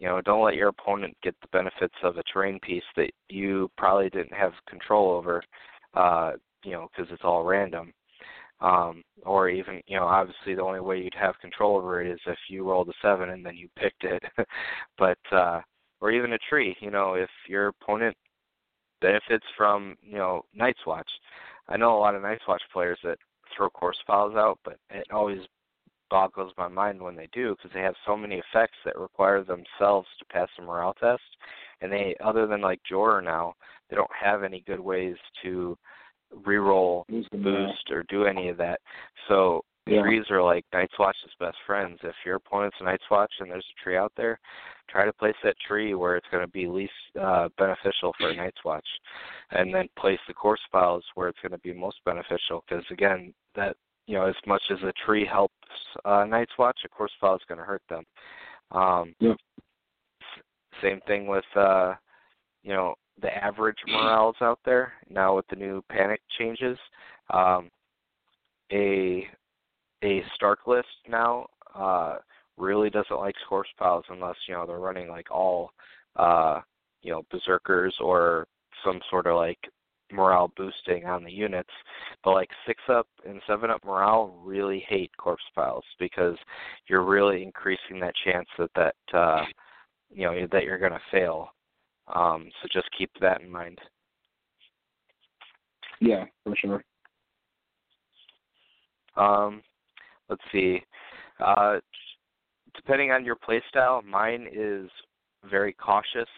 [0.00, 3.70] You know, don't let your opponent get the benefits of a terrain piece that you
[3.78, 5.42] probably didn't have control over,
[5.94, 6.32] uh,
[6.64, 7.92] you know, because it's all random.
[8.60, 12.20] Um, or even, you know, obviously the only way you'd have control over it is
[12.26, 14.22] if you rolled a seven and then you picked it.
[14.98, 15.60] but uh,
[16.04, 18.14] or even a tree, you know, if your opponent
[19.00, 21.08] benefits from, you know, Night's Watch.
[21.66, 23.16] I know a lot of Night's Watch players that
[23.56, 25.38] throw corpse piles out, but it always
[26.10, 30.06] boggles my mind when they do because they have so many effects that require themselves
[30.18, 31.22] to pass the morale test,
[31.80, 33.54] and they, other than like Jor now,
[33.88, 35.74] they don't have any good ways to
[36.46, 38.78] reroll, boost, or do any of that.
[39.26, 40.02] So yeah.
[40.02, 41.98] trees are like Night's Watch's best friends.
[42.02, 44.38] If your opponent's a Night's Watch and there's a tree out there,
[44.88, 48.64] try to place that tree where it's going to be least uh, beneficial for Night's
[48.64, 48.86] Watch,
[49.50, 52.64] and then place the corpse piles where it's going to be most beneficial.
[52.66, 55.54] Because again, that you know, as much as a tree helps
[56.04, 58.04] uh, Night's Watch, a corpse pile is going to hurt them.
[58.70, 59.36] Um, yep.
[60.82, 61.94] Same thing with uh,
[62.62, 66.78] you know the average morales out there now with the new panic changes.
[67.30, 67.70] Um,
[68.72, 69.28] a
[70.04, 72.16] a Stark list now uh,
[72.56, 75.70] really doesn't like corpse piles unless you know they're running like all
[76.16, 76.60] uh,
[77.02, 78.46] you know berserkers or
[78.84, 79.58] some sort of like
[80.12, 81.70] morale boosting on the units.
[82.22, 86.36] But like six up and seven up morale really hate corpse piles because
[86.88, 89.44] you're really increasing that chance that that uh,
[90.10, 91.48] you know that you're going to fail.
[92.14, 93.78] Um, so just keep that in mind.
[96.00, 96.84] Yeah, for sure.
[99.16, 99.62] Um,
[100.28, 100.82] let's see.
[101.44, 101.78] Uh,
[102.74, 104.88] depending on your play style, mine is
[105.48, 106.28] very cautious.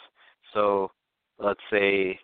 [0.54, 0.90] So
[1.38, 2.18] let's say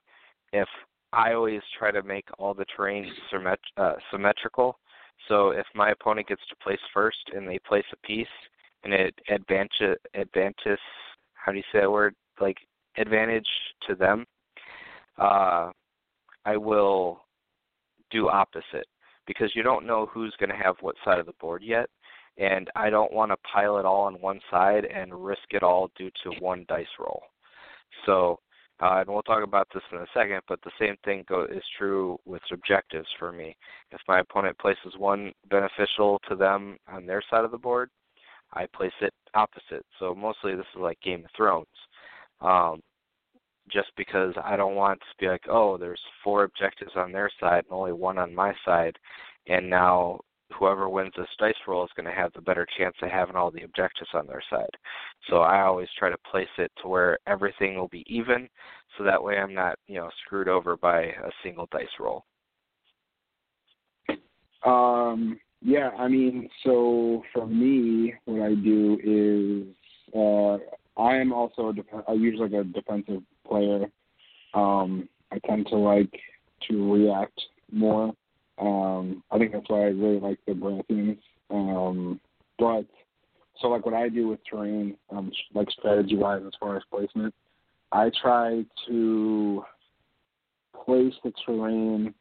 [0.53, 0.69] if
[1.13, 4.79] I always try to make all the terrain symmet- uh, symmetrical.
[5.29, 8.27] So if my opponent gets to place first and they place a piece
[8.85, 10.81] and it advantage advantage
[11.35, 12.57] how do you say that word like
[12.97, 13.47] advantage
[13.87, 14.25] to them,
[15.19, 15.71] uh,
[16.45, 17.21] I will
[18.11, 18.87] do opposite
[19.27, 21.89] because you don't know who's going to have what side of the board yet,
[22.39, 25.91] and I don't want to pile it all on one side and risk it all
[25.97, 27.23] due to one dice roll.
[28.07, 28.39] So,
[28.81, 31.63] uh, and we'll talk about this in a second, but the same thing go- is
[31.79, 33.57] true with objectives for me.
[33.91, 37.91] If my opponent places one beneficial to them on their side of the board,
[38.55, 39.85] I place it opposite.
[39.99, 41.67] So mostly this is like Game of Thrones.
[42.41, 42.83] Um,
[43.71, 47.65] just because I don't want to be like, oh, there's four objectives on their side
[47.65, 48.97] and only one on my side,
[49.47, 50.21] and now
[50.59, 53.51] whoever wins this dice roll is going to have the better chance of having all
[53.51, 54.71] the objectives on their side.
[55.31, 58.49] So I always try to place it to where everything will be even,
[58.97, 62.25] so that way I'm not, you know, screwed over by a single dice roll.
[64.65, 65.39] Um.
[65.65, 65.91] Yeah.
[65.99, 69.75] I mean, so for me, what I do is
[70.15, 70.59] uh,
[71.01, 73.87] I am also a def- I use like a defensive player.
[74.55, 76.13] Um, I tend to like
[76.69, 78.13] to react more.
[78.59, 81.19] Um, I think that's why I really like the Baratheons.
[81.51, 82.21] Um,
[82.59, 82.87] but
[83.61, 87.35] so like what I do with terrain, um, like strategy wise as far as placement,
[87.93, 89.65] I try to
[90.85, 92.15] place the terrain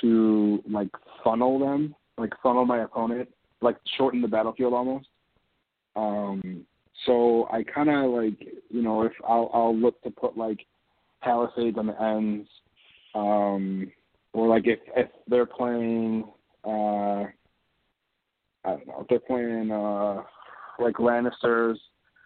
[0.00, 0.90] to like
[1.24, 3.28] funnel them, like funnel my opponent,
[3.60, 5.08] like shorten the battlefield almost.
[5.96, 6.66] Um,
[7.06, 10.60] so I kind of like, you know, if I'll I'll look to put like
[11.22, 12.48] palisades on the ends,
[13.14, 13.90] um,
[14.32, 16.24] or like if if they're playing,
[16.64, 17.30] uh, I
[18.64, 20.22] don't know, if they're playing uh,
[20.78, 21.76] like Lannisters,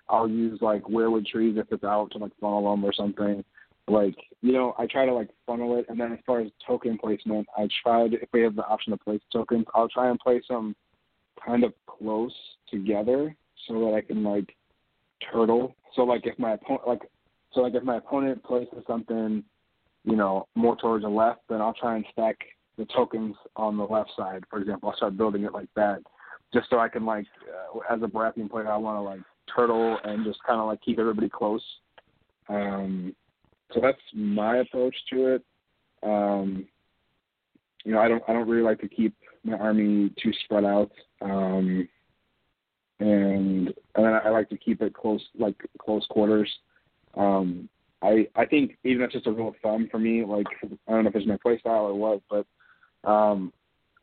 [0.09, 3.45] I'll use like weirwood trees if it's out to like funnel them or something.
[3.87, 6.99] Like you know, I try to like funnel it, and then as far as token
[6.99, 10.45] placement, I tried if we have the option to place tokens, I'll try and place
[10.49, 10.75] them
[11.45, 12.35] kind of close
[12.71, 13.37] together
[13.69, 14.55] so that I can like
[15.33, 15.75] turtle.
[15.95, 17.03] So like if my opponent like
[17.53, 19.45] so like if my opponent places something,
[20.05, 22.37] you know, more towards the left, then I'll try and stack
[22.77, 24.45] the tokens on the left side.
[24.51, 26.01] For example, I'll start building it like that,
[26.53, 29.21] just so I can like uh, as a Baratheon player, I want to like
[29.55, 31.63] turtle and just kind of like keep everybody close.
[32.49, 33.15] Um,
[33.73, 35.45] so that's my approach to it.
[36.03, 36.67] Um,
[37.85, 39.15] you know, I don't I don't really like to keep
[39.45, 40.91] my army too spread out.
[41.21, 41.89] Um,
[43.01, 46.51] and and I like to keep it close, like close quarters.
[47.17, 47.69] Um,
[48.03, 50.25] I I think even that's just a rule of thumb for me.
[50.25, 52.47] Like I don't know if it's my play style or what, but
[53.09, 53.53] um,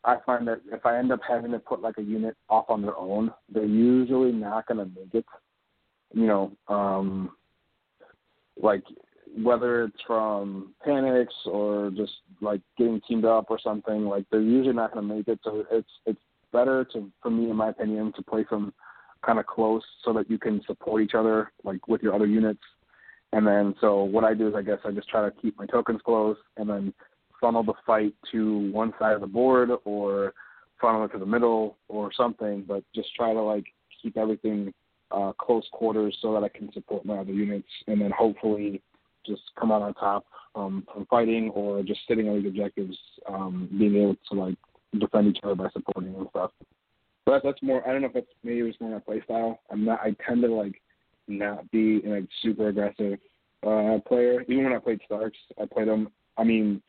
[0.03, 2.81] I find that if I end up having to put like a unit off on
[2.81, 5.25] their own, they're usually not going to make it
[6.13, 7.31] you know, um,
[8.61, 8.83] like
[9.41, 12.11] whether it's from panics or just
[12.41, 15.39] like getting teamed up or something, like they're usually not going to make it.
[15.43, 16.19] So it's it's
[16.51, 18.73] better to, for me, in my opinion, to play from
[19.25, 22.61] kind of close so that you can support each other, like with your other units.
[23.33, 25.65] And then, so what I do is, I guess, I just try to keep my
[25.65, 26.93] tokens close, and then
[27.39, 30.33] funnel the fight to one side of the board, or
[30.79, 32.65] funnel it to the middle, or something.
[32.67, 33.65] But just try to like
[34.01, 34.73] keep everything
[35.11, 38.81] uh, close quarters so that I can support my other units, and then hopefully
[39.25, 40.25] just come out on top
[40.55, 42.97] um, from fighting or just sitting on these objectives,
[43.29, 44.57] um, being able to like
[44.99, 46.51] defend each other by supporting and stuff.
[47.25, 47.87] But that's more.
[47.87, 49.59] I don't know if that's maybe it was more my play style.
[49.69, 49.99] I'm not.
[50.01, 50.81] I tend to like
[51.27, 53.19] not be a super aggressive
[53.65, 54.41] uh, player.
[54.43, 56.09] Even when I played Starks, I played them.
[56.37, 56.81] I mean,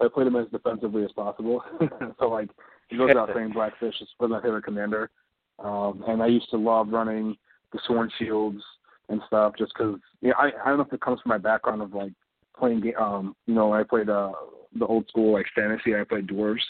[0.00, 1.62] I played them as defensively as possible.
[2.20, 2.48] so like,
[2.90, 5.10] it goes without saying, Blackfish is my favorite commander.
[5.58, 7.36] Um, and I used to love running
[7.72, 8.62] the Sworn Shields
[9.08, 11.38] and stuff, just because you know, I I don't know if it comes from my
[11.38, 12.12] background of like
[12.56, 12.80] playing.
[12.80, 12.96] game.
[12.98, 14.32] Um, you know, I played uh
[14.78, 15.94] the old school like fantasy.
[15.94, 16.60] I played dwarves.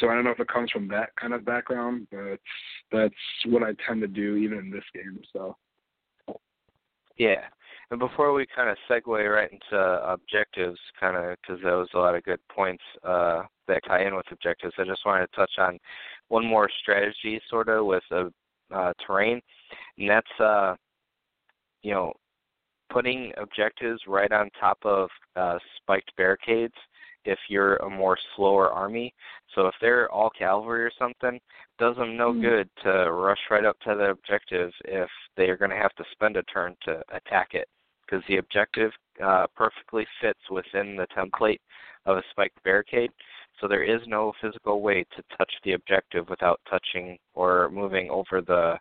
[0.00, 2.40] So I don't know if it comes from that kind of background, but
[2.92, 3.14] that's
[3.46, 5.20] what I tend to do even in this game.
[5.32, 5.56] So.
[7.16, 7.44] Yeah,
[7.90, 11.98] and before we kind of segue right into objectives, kind of because that was a
[11.98, 15.52] lot of good points uh, that tie in with objectives, I just wanted to touch
[15.58, 15.78] on
[16.28, 18.32] one more strategy, sort of, with a
[18.74, 19.40] uh, terrain,
[19.98, 20.74] and that's uh,
[21.82, 22.12] you know
[22.90, 26.74] putting objectives right on top of uh, spiked barricades
[27.24, 29.12] if you're a more slower army.
[29.54, 31.38] So if they're all cavalry or something,
[31.78, 32.42] does them no mm.
[32.42, 36.04] good to rush right up to the objective if they are going to have to
[36.12, 37.68] spend a turn to attack it,
[38.04, 38.90] because the objective
[39.24, 41.60] uh, perfectly fits within the template
[42.06, 43.10] of a spiked barricade.
[43.60, 48.40] So there is no physical way to touch the objective without touching or moving over
[48.40, 48.74] the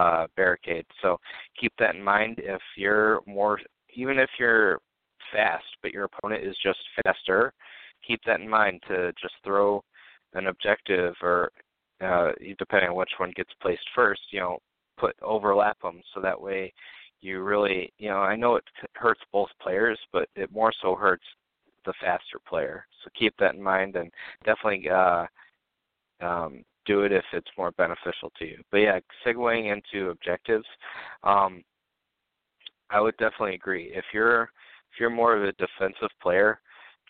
[0.00, 0.86] uh, barricade.
[1.02, 1.18] So
[1.60, 2.36] keep that in mind.
[2.38, 3.60] If you're more,
[3.94, 4.78] even if you're
[5.32, 7.52] fast, but your opponent is just faster,
[8.06, 9.82] keep that in mind to just throw
[10.34, 11.50] an objective or
[12.00, 14.58] uh, depending on which one gets placed first, you know,
[14.98, 16.72] put overlap them so that way
[17.24, 18.64] you really, you know, I know it
[18.94, 21.24] hurts both players, but it more so hurts
[21.86, 22.86] the faster player.
[23.02, 24.10] So keep that in mind and
[24.44, 25.24] definitely uh,
[26.20, 28.62] um, do it if it's more beneficial to you.
[28.70, 30.66] But yeah, segueing into objectives,
[31.22, 31.62] um,
[32.90, 33.90] I would definitely agree.
[33.94, 34.42] If you're
[34.92, 36.60] if you're more of a defensive player,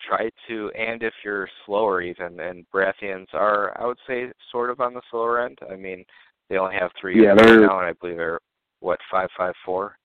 [0.07, 4.79] try to, and if you're slower even, and Baratheons are, I would say, sort of
[4.79, 5.59] on the slower end.
[5.71, 6.05] I mean,
[6.49, 8.39] they only have three yeah, units now, and I believe they're
[8.81, 9.97] what five five four.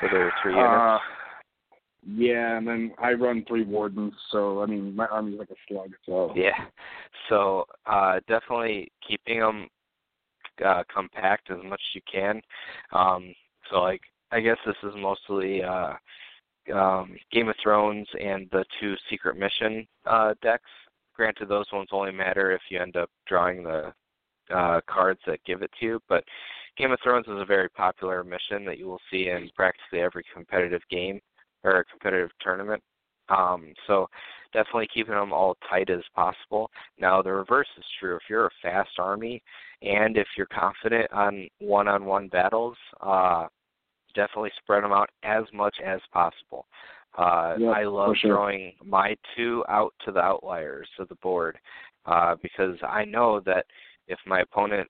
[0.00, 0.70] So there are three units.
[0.70, 0.98] Uh,
[2.08, 5.86] yeah, and then I run three wardens, so I mean my army's like a slug.
[5.86, 6.32] as well.
[6.36, 6.66] yeah,
[7.28, 9.68] so uh, definitely keeping them
[10.64, 12.40] uh, compact as much as you can.
[12.92, 13.34] Um,
[13.70, 15.94] so like I guess this is mostly uh,
[16.74, 20.70] um, Game of Thrones and the two Secret Mission uh, decks.
[21.14, 23.92] Granted, those ones only matter if you end up drawing the
[24.54, 26.24] uh, cards that give it to you, but
[26.76, 30.24] Game of Thrones is a very popular mission that you will see in practically every
[30.32, 31.20] competitive game
[31.64, 32.82] or competitive tournament.
[33.28, 34.08] Um, so
[34.52, 36.70] definitely keeping them all tight as possible.
[36.98, 38.16] Now the reverse is true.
[38.16, 39.42] If you're a fast army
[39.82, 43.46] and if you're confident on one-on-one battles, uh,
[44.16, 46.66] definitely spread them out as much as possible.
[47.16, 48.30] Uh, yep, I love sure.
[48.30, 51.56] throwing my two out to the outliers of the board
[52.04, 53.64] uh, because I know that
[54.08, 54.88] if my opponent,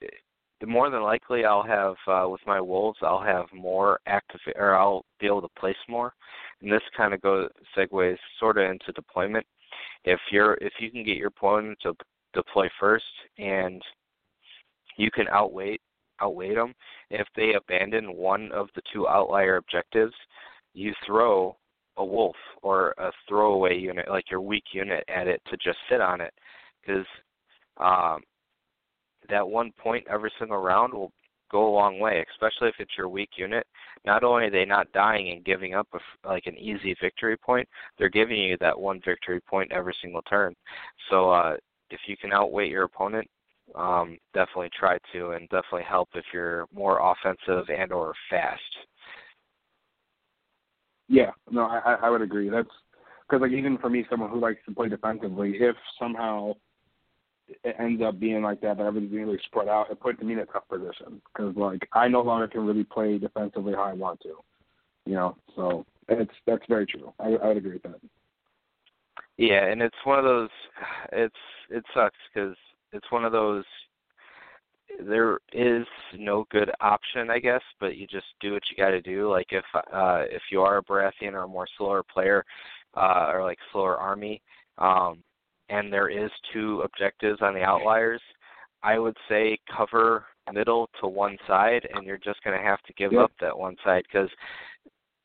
[0.00, 4.74] the more than likely I'll have uh, with my wolves, I'll have more active, or
[4.74, 6.12] I'll be able to place more.
[6.60, 9.46] And this kind of goes segues sort of into deployment.
[10.04, 11.94] If you're if you can get your opponent to
[12.34, 13.04] deploy first
[13.38, 13.82] and
[14.96, 15.80] you can outweight
[16.20, 16.74] outweigh them.
[17.10, 20.14] If they abandon one of the two outlier objectives,
[20.74, 21.56] you throw
[21.96, 26.00] a wolf or a throwaway unit, like your weak unit, at it to just sit
[26.00, 26.32] on it,
[26.80, 27.06] because
[27.78, 28.20] um,
[29.28, 31.12] that one point every single round will
[31.50, 33.66] go a long way, especially if it's your weak unit.
[34.04, 37.68] Not only are they not dying and giving up a, like an easy victory point,
[37.98, 40.54] they're giving you that one victory point every single turn.
[41.10, 41.56] So uh,
[41.90, 43.28] if you can outweigh your opponent,
[43.74, 48.60] um, definitely try to, and definitely help if you're more offensive and or fast.
[51.08, 52.48] Yeah, no, I I would agree.
[52.50, 52.68] That's
[53.28, 56.54] because like even for me, someone who likes to play defensively, if somehow
[57.64, 60.38] it ends up being like that, but everything's really spread out, it puts me in
[60.40, 64.20] a tough position because like I no longer can really play defensively how I want
[64.20, 64.36] to,
[65.06, 65.36] you know.
[65.56, 67.12] So it's that's very true.
[67.18, 68.00] I, I would agree with that.
[69.36, 70.50] Yeah, and it's one of those.
[71.12, 71.34] It's
[71.70, 72.56] it sucks because
[72.92, 73.64] it's one of those
[75.06, 75.86] there is
[76.18, 79.30] no good option, I guess, but you just do what you got to do.
[79.30, 82.44] Like if uh, if you are a Baratheon or a more slower player,
[82.96, 84.42] uh, or like slower army,
[84.78, 85.22] um,
[85.68, 88.20] and there is two objectives on the outliers,
[88.82, 92.92] I would say cover middle to one side, and you're just going to have to
[92.94, 94.28] give up that one side because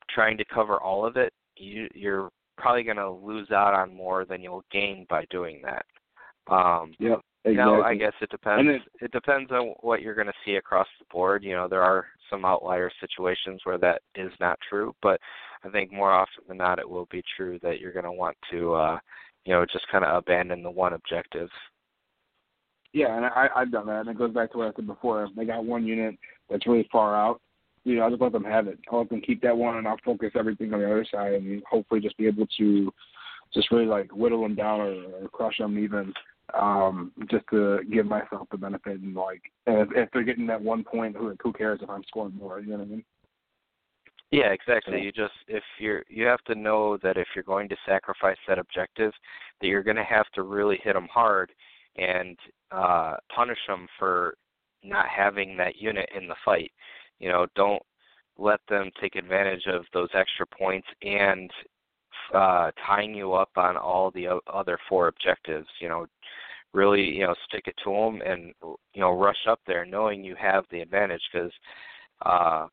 [0.10, 4.26] trying to cover all of it, you, you're probably going to lose out on more
[4.26, 5.86] than you'll gain by doing that.
[6.54, 7.22] Um, yep.
[7.46, 7.78] Exactly.
[7.78, 8.70] Know, I guess it depends.
[9.00, 11.44] It, it depends on what you're going to see across the board.
[11.44, 15.20] You know, there are some outlier situations where that is not true, but
[15.64, 18.36] I think more often than not, it will be true that you're going to want
[18.50, 18.98] to, uh,
[19.46, 21.50] you know, just kind of abandon the one objective.
[22.94, 25.26] Yeah, and I, I've done that, and it goes back to what I said before.
[25.26, 26.16] If They got one unit
[26.50, 27.42] that's really far out.
[27.84, 28.80] You know, I'll just let them have it.
[28.92, 31.62] I'll let them keep that one, and I'll focus everything on the other side, and
[31.70, 32.92] hopefully just be able to
[33.54, 36.12] just really like whittle them down or, or crush them even
[36.54, 40.84] um, just to give myself the benefit and like if, if they're getting that one
[40.84, 42.60] point, who who cares if I'm scoring more?
[42.60, 43.04] You know what I mean?
[44.32, 45.02] Yeah, exactly.
[45.02, 48.60] You just if you're you have to know that if you're going to sacrifice that
[48.60, 49.14] objective,
[49.62, 51.52] that you're going to have to really hit them hard
[51.98, 52.38] and
[52.72, 54.36] uh, punish them for
[54.84, 56.72] not having that unit in the fight.
[57.20, 57.82] You know, don't
[58.38, 61.50] let them take advantage of those extra points and
[62.34, 65.68] uh, tying you up on all the other four objectives.
[65.80, 66.06] You know,
[66.76, 68.54] really you know stick it to them and
[68.94, 71.52] you know rush up there knowing you have the advantage because
[72.26, 72.68] uh,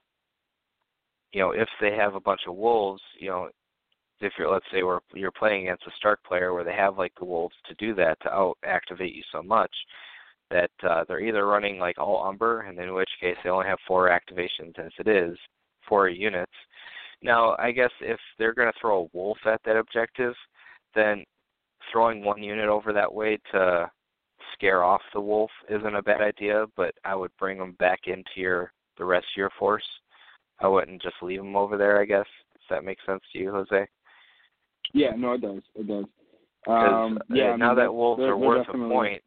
[1.32, 3.48] you know if they have a bunch of wolves, you know
[4.20, 7.12] if you're let's say we're you're playing against a Stark player where they have like
[7.18, 9.72] the wolves to do that to out activate you so much
[10.50, 13.78] that uh, they're either running like all umber and in which case they only have
[13.88, 15.36] four activations as it is
[15.88, 16.52] four units.
[17.22, 20.34] Now, I guess if they're going to throw a wolf at that objective,
[20.94, 21.24] then
[21.90, 23.90] throwing one unit over that way to
[24.54, 28.30] scare off the wolf isn't a bad idea, but I would bring them back into
[28.36, 29.84] your the rest of your force.
[30.60, 32.26] I wouldn't just leave them over there, I guess.
[32.54, 33.86] Does that make sense to you, Jose?
[34.92, 35.62] Yeah, no, it does.
[35.74, 36.04] It does.
[36.68, 39.22] Um, yeah, now I mean, that wolves are worth a point,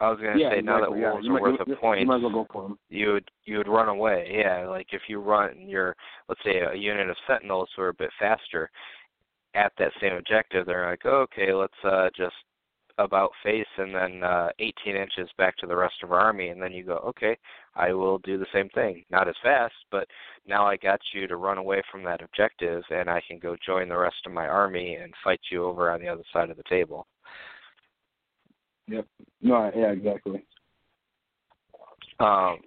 [0.00, 1.76] I was gonna yeah, say exactly, now that wolves you are might, worth you, a
[1.76, 2.78] point, you might as well go for them.
[2.88, 4.32] you would you would run away.
[4.32, 5.94] Yeah, like if you run your
[6.28, 8.70] let's say a unit of sentinels who are a bit faster
[9.54, 12.34] at that same objective, they're like, oh, okay, let's uh just
[12.98, 16.60] about face and then uh 18 inches back to the rest of our army, and
[16.60, 17.36] then you go, okay,
[17.74, 19.04] I will do the same thing.
[19.10, 20.06] Not as fast, but
[20.46, 23.88] now I got you to run away from that objective, and I can go join
[23.88, 26.62] the rest of my army and fight you over on the other side of the
[26.68, 27.06] table.
[28.88, 29.06] Yep.
[29.40, 29.70] No.
[29.74, 29.92] Yeah.
[29.92, 30.44] Exactly.
[32.18, 32.58] Um.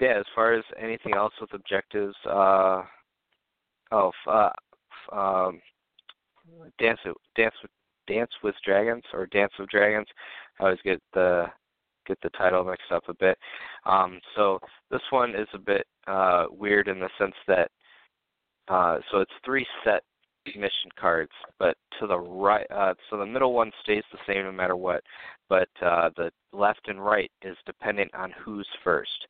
[0.00, 0.18] Yeah.
[0.18, 2.82] As far as anything else with objectives, uh,
[3.92, 4.50] oh, uh,
[5.14, 5.60] um,
[6.78, 7.00] dance
[7.36, 7.54] dance
[8.08, 10.06] dance with dragons or dance of dragons.
[10.60, 11.46] I always get the
[12.06, 13.38] get the title mixed up a bit.
[13.86, 14.58] Um, so
[14.90, 17.70] this one is a bit uh, weird in the sense that
[18.68, 20.02] uh, so it's three set
[20.56, 24.52] mission cards, but to the right, uh, so the middle one stays the same no
[24.52, 25.02] matter what,
[25.48, 29.26] but uh, the left and right is dependent on who's first.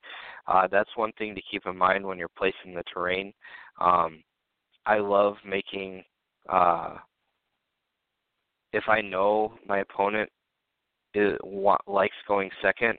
[0.47, 3.33] Uh, that's one thing to keep in mind when you're placing the terrain.
[3.81, 4.23] Um,
[4.87, 6.03] I love making,
[6.49, 6.97] uh,
[8.73, 10.31] if I know my opponent
[11.15, 11.39] is,
[11.87, 12.99] likes going second,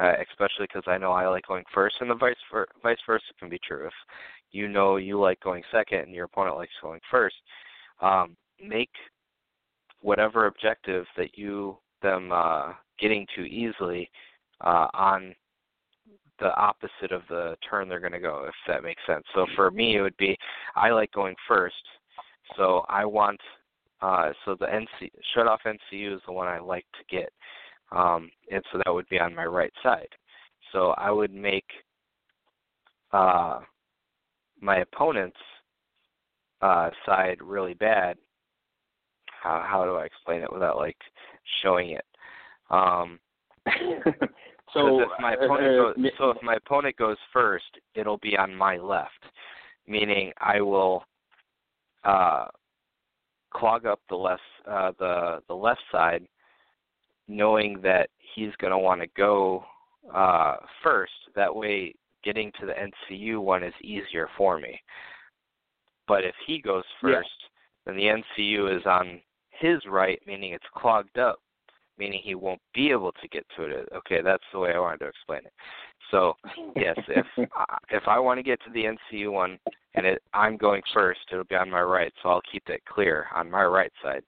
[0.00, 3.24] uh, especially because I know I like going first, and the vice ver- vice versa
[3.38, 3.86] can be true.
[3.86, 3.92] If
[4.52, 7.36] you know you like going second and your opponent likes going first,
[8.00, 8.90] um, make
[10.00, 14.08] whatever objective that you them uh, getting to easily
[14.62, 15.34] uh, on
[16.40, 19.24] the opposite of the turn they're going to go, if that makes sense.
[19.34, 20.36] So for me, it would be
[20.74, 21.74] I like going first,
[22.56, 23.40] so I want
[24.02, 27.30] uh, so the NC shut off NCU is the one I like to get,
[27.92, 30.08] um, and so that would be on my right side.
[30.72, 31.66] So I would make
[33.12, 33.60] uh,
[34.60, 35.36] my opponent's
[36.62, 38.16] uh, side really bad.
[39.42, 40.96] How how do I explain it without like
[41.62, 42.04] showing it?
[42.70, 43.18] Um,
[44.74, 48.36] so if my uh, opponent uh, goes, so if my opponent goes first, it'll be
[48.36, 49.24] on my left,
[49.86, 51.04] meaning I will
[52.04, 52.46] uh,
[53.52, 56.26] clog up the left uh, the the left side,
[57.28, 59.64] knowing that he's going to want to go
[60.14, 61.12] uh, first.
[61.34, 61.94] That way,
[62.24, 64.80] getting to the NCU one is easier for me.
[66.06, 67.28] But if he goes first,
[67.86, 67.92] yeah.
[67.92, 71.40] then the NCU is on his right, meaning it's clogged up,
[72.00, 73.88] meaning he won't be able to get to it.
[73.94, 75.52] Okay, that's the way I wanted to explain it.
[76.10, 76.32] So
[76.76, 77.26] yes, if
[77.90, 79.58] if I want to get to the NCU one
[79.94, 83.26] and it, I'm going first, it'll be on my right, so I'll keep it clear
[83.34, 84.22] on my right side,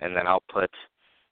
[0.00, 0.70] and then I'll put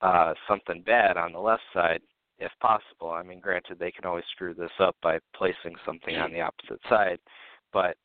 [0.03, 2.01] uh, something bad on the left side
[2.39, 3.11] if possible.
[3.11, 6.81] I mean, granted, they can always screw this up by placing something on the opposite
[6.89, 7.19] side,
[7.73, 7.97] but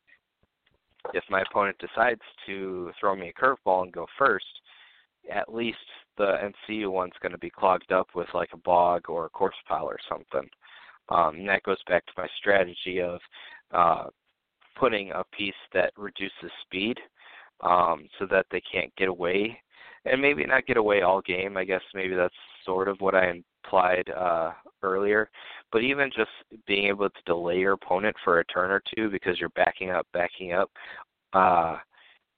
[1.14, 4.46] if my opponent decides to throw me a curveball and go first,
[5.30, 5.78] at least
[6.18, 9.56] the NCU one's going to be clogged up with like a bog or a corpse
[9.66, 10.48] pile or something.
[11.08, 13.20] Um, and that goes back to my strategy of
[13.72, 14.04] uh,
[14.78, 16.98] putting a piece that reduces speed
[17.60, 19.58] um, so that they can't get away.
[20.04, 21.56] And maybe not get away all game.
[21.56, 22.34] I guess maybe that's
[22.64, 24.50] sort of what I implied uh,
[24.82, 25.30] earlier.
[25.70, 26.30] But even just
[26.66, 30.06] being able to delay your opponent for a turn or two because you're backing up,
[30.12, 30.70] backing up,
[31.32, 31.76] uh,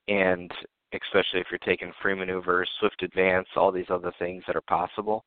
[0.08, 0.52] and
[1.02, 5.24] especially if you're taking free maneuvers, swift advance, all these other things that are possible,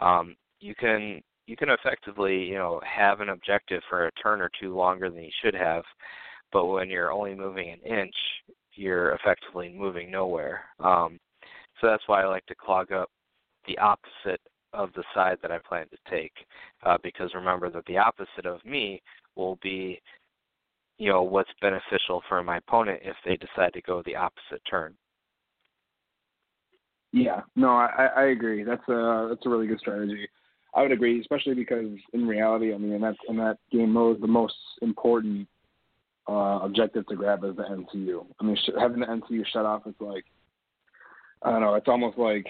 [0.00, 4.50] um, you can you can effectively you know have an objective for a turn or
[4.60, 5.84] two longer than you should have.
[6.52, 8.14] But when you're only moving an inch,
[8.74, 10.64] you're effectively moving nowhere.
[10.80, 11.18] Um,
[11.80, 13.10] so that's why I like to clog up
[13.66, 14.40] the opposite
[14.72, 16.32] of the side that I plan to take,
[16.84, 19.02] uh, because remember that the opposite of me
[19.36, 20.00] will be,
[20.98, 24.94] you know, what's beneficial for my opponent if they decide to go the opposite turn.
[27.12, 28.64] Yeah, no, I, I agree.
[28.64, 30.28] That's a that's a really good strategy.
[30.74, 34.20] I would agree, especially because in reality, I mean, in that in that game mode,
[34.20, 35.48] the most important
[36.28, 38.26] uh, objective to grab is the NCU.
[38.38, 40.24] I mean, sh- having the NCU shut off, is like
[41.42, 41.74] I don't know.
[41.74, 42.46] It's almost like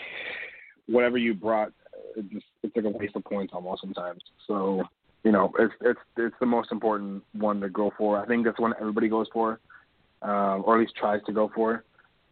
[0.87, 1.73] whatever you brought,
[2.17, 4.23] it just it's like a waste of points almost sometimes.
[4.47, 4.83] So
[5.25, 8.19] you know, it's it's it's the most important one to go for.
[8.21, 9.61] I think that's one everybody goes for,
[10.23, 11.85] um, or at least tries to go for.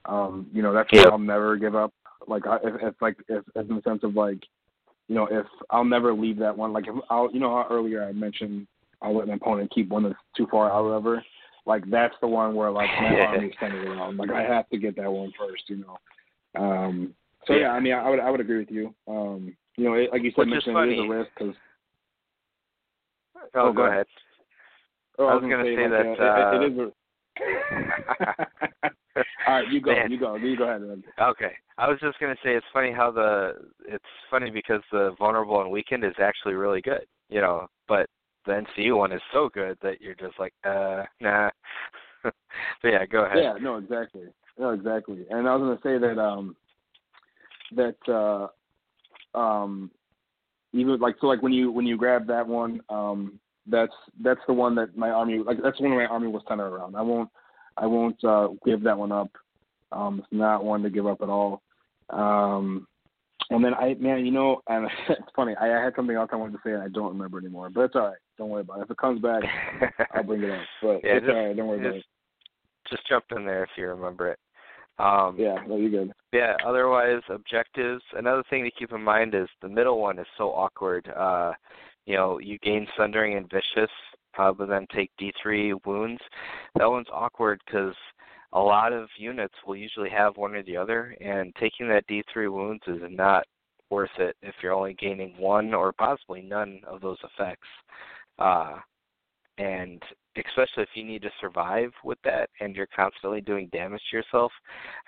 [0.06, 1.92] Um, you know, that's what I'll never give up.
[2.28, 4.38] Like I, if, if like if, if in the sense of like,
[5.08, 6.72] you know, if I'll never leave that one.
[6.72, 8.66] Like if I'll, you know, how earlier I mentioned
[9.02, 11.22] I'll let my opponent keep one that's too far out, whatever.
[11.66, 13.14] Like that's the one where like my
[13.62, 14.16] around.
[14.16, 15.98] Like I have to get that one first, you know.
[16.58, 17.14] Um,
[17.46, 18.94] so yeah, I mean, I would I would agree with you.
[19.08, 21.54] Um, you know, it, like you said, mentioned it is a risk because.
[23.54, 23.92] Oh, oh, go, ahead.
[23.92, 24.06] ahead.
[25.18, 26.90] Oh, I was, was going to say, say like, that uh, it, it is a.
[29.48, 29.92] All right, you go.
[29.92, 30.10] Man.
[30.10, 30.36] You go.
[30.36, 31.02] You go ahead.
[31.20, 33.52] Okay, I was just going to say it's funny how the
[33.86, 38.08] it's funny because the vulnerable and weakened is actually really good, you know, but
[38.46, 41.50] the NCU one is so good that you're just like, uh, nah.
[42.22, 42.32] but
[42.84, 43.38] yeah, go ahead.
[43.42, 44.22] Yeah, no, exactly.
[44.58, 45.26] No, exactly.
[45.30, 46.56] And I was going to say that um
[47.74, 47.96] that
[49.34, 49.90] uh um
[50.72, 54.52] even like so like when you when you grab that one um that's that's the
[54.52, 56.96] one that my army like that's one my army was centered around.
[56.96, 57.28] I won't
[57.76, 59.30] I won't uh give that one up.
[59.92, 61.62] Um it's not one to give up at all.
[62.10, 62.86] Um
[63.50, 66.36] and then I man, you know, and it's funny, I, I had something else I
[66.36, 67.70] wanted to say and I don't remember anymore.
[67.70, 68.16] But it's all right.
[68.38, 68.84] Don't worry about it.
[68.84, 69.42] If it comes back,
[70.14, 70.60] I'll bring it up.
[70.82, 72.04] But yeah, it's just, all right, don't worry just, about it.
[72.90, 74.38] Just jump in there if you remember it.
[74.98, 76.12] Um, yeah, no, you're good.
[76.32, 78.02] Yeah, otherwise objectives.
[78.14, 81.06] Another thing to keep in mind is the middle one is so awkward.
[81.14, 81.52] Uh,
[82.06, 83.90] you know, you gain sundering and vicious,
[84.38, 86.20] uh, but then take D3 wounds.
[86.76, 87.94] That one's awkward because
[88.52, 92.50] a lot of units will usually have one or the other, and taking that D3
[92.52, 93.44] wounds is not
[93.90, 97.68] worth it if you're only gaining one or possibly none of those effects.
[98.38, 98.78] Uh,
[99.58, 100.02] and
[100.36, 104.52] especially if you need to survive with that and you're constantly doing damage to yourself.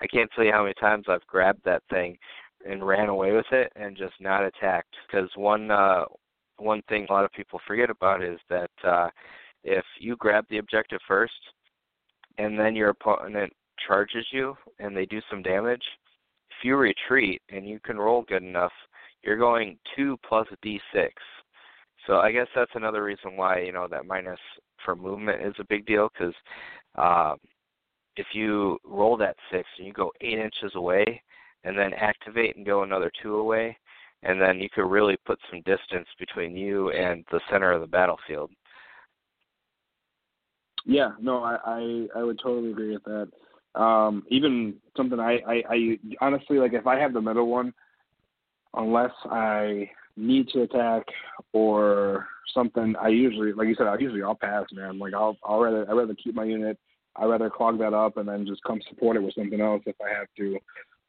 [0.01, 2.17] I can't tell you how many times I've grabbed that thing
[2.67, 6.05] and ran away with it and just not attacked because one uh
[6.57, 9.07] one thing a lot of people forget about is that uh
[9.63, 11.33] if you grab the objective first
[12.39, 13.51] and then your opponent
[13.85, 15.83] charges you and they do some damage,
[16.49, 18.71] if you retreat and you can roll good enough,
[19.23, 21.09] you're going 2 plus d6.
[22.07, 24.39] So I guess that's another reason why, you know, that minus
[24.83, 26.33] for movement is a big deal because
[26.95, 27.37] um,
[28.15, 31.21] if you roll that six and you go eight inches away
[31.65, 33.77] and then activate and go another two away,
[34.23, 37.87] and then you could really put some distance between you and the center of the
[37.87, 38.49] battlefield.
[40.89, 43.79] Yeah, no, I I, I would totally agree with that.
[43.79, 47.75] Um, even something I, I I honestly like if I have the middle one,
[48.73, 51.03] unless I need to attack
[51.53, 52.25] or
[52.55, 54.97] something, I usually, like you said, I usually I'll pass, man.
[54.97, 56.79] Like I'll I'll rather I rather keep my unit.
[57.15, 59.95] I rather clog that up and then just come support it with something else if
[60.01, 60.57] I have to.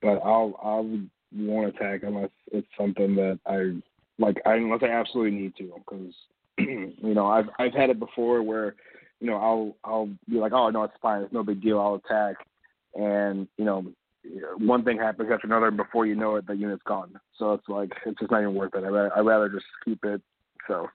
[0.02, 1.00] But I'll I'll
[1.34, 3.80] won't attack unless it's something that I
[4.22, 4.36] like.
[4.44, 6.14] I unless I absolutely need to, because
[6.58, 8.74] you know I've I've had it before where
[9.20, 11.96] you know I'll I'll be like, oh no, it's fine, it's no big deal, I'll
[11.96, 12.36] attack,
[12.94, 13.84] and you know
[14.58, 17.18] one thing happens after another, and before you know it, the unit's gone.
[17.38, 18.84] So it's like it's just not even worth it.
[18.84, 20.20] I rather, I rather just keep it.
[20.68, 20.88] So.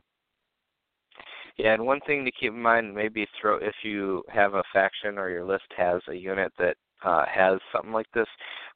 [1.57, 5.17] Yeah, and one thing to keep in mind, maybe throw if you have a faction
[5.17, 8.27] or your list has a unit that uh, has something like this,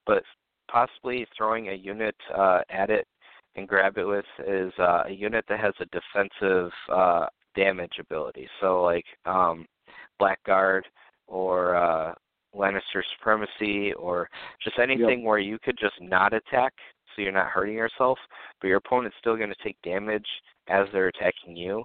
[0.06, 0.24] but
[0.72, 3.06] possibly throwing a unit uh, at it
[3.56, 7.26] and grab it with is uh, a unit that has a defensive uh,
[7.56, 8.48] damage ability.
[8.62, 9.66] So like um,
[10.20, 10.84] Blackguard
[11.28, 12.14] or uh,
[12.56, 14.30] Lannister Supremacy or
[14.64, 15.28] just anything yep.
[15.28, 16.74] where you could just not attack
[17.16, 18.18] so you're not hurting yourself,
[18.62, 20.26] but your opponent's still going to take damage
[20.68, 21.84] as they're attacking you.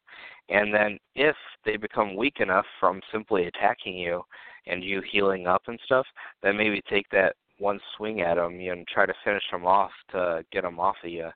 [0.49, 4.23] And then if they become weak enough from simply attacking you
[4.67, 6.07] and you healing up and stuff,
[6.43, 10.45] then maybe take that one swing at them and try to finish them off to
[10.53, 11.31] get them off of you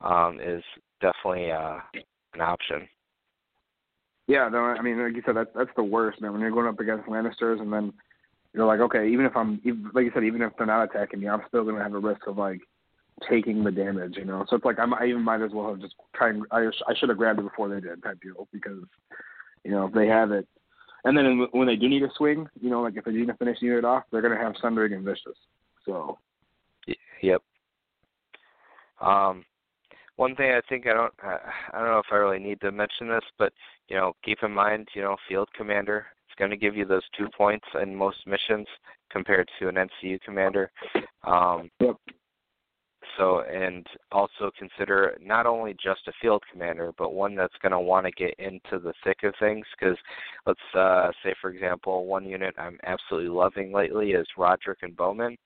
[0.00, 0.62] um, is
[1.00, 1.78] definitely uh,
[2.34, 2.88] an option.
[4.26, 6.32] Yeah, no, I mean, like you said, that's that's the worst, man.
[6.32, 7.92] When you're going up against Lannisters, and then
[8.52, 9.60] you're like, okay, even if I'm,
[9.94, 12.26] like you said, even if they're not attacking me, I'm still gonna have a risk
[12.26, 12.60] of like
[13.28, 14.44] taking the damage, you know.
[14.48, 16.36] So it's like I'm, I even might as well have just tried.
[16.50, 18.84] I I should have grabbed it before they did, type deal, because
[19.64, 20.46] you know if they have it,
[21.04, 23.34] and then when they do need a swing, you know, like if they need to
[23.34, 25.36] finish unit off, they're gonna have Sundering and Vicious.
[25.84, 26.18] So.
[27.22, 27.42] Yep.
[29.00, 29.44] Um,
[30.16, 33.08] one thing I think I don't I don't know if I really need to mention
[33.08, 33.52] this, but
[33.88, 37.02] you know, keep in mind, you know, field commander is going to give you those
[37.16, 38.66] two points in most missions
[39.10, 40.70] compared to an NCU commander.
[41.24, 41.96] Um, yep.
[43.18, 47.80] So, and also consider not only just a field commander, but one that's going to
[47.80, 49.66] want to get into the thick of things.
[49.78, 49.98] Because
[50.46, 55.36] let's uh, say, for example, one unit I'm absolutely loving lately is Roderick and Bowman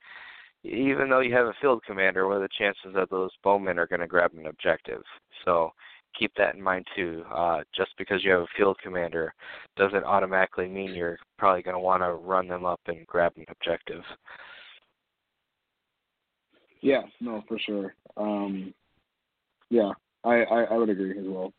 [0.66, 3.86] even though you have a field commander, what are the chances that those bowmen are
[3.86, 5.02] going to grab an objective?
[5.44, 5.70] So
[6.18, 7.24] keep that in mind too.
[7.32, 9.32] Uh, just because you have a field commander
[9.76, 13.44] doesn't automatically mean you're probably going to want to run them up and grab an
[13.48, 14.02] objective.
[16.80, 17.94] Yeah, no, for sure.
[18.16, 18.72] Um,
[19.70, 19.90] yeah,
[20.24, 21.52] I, I, I would agree as well.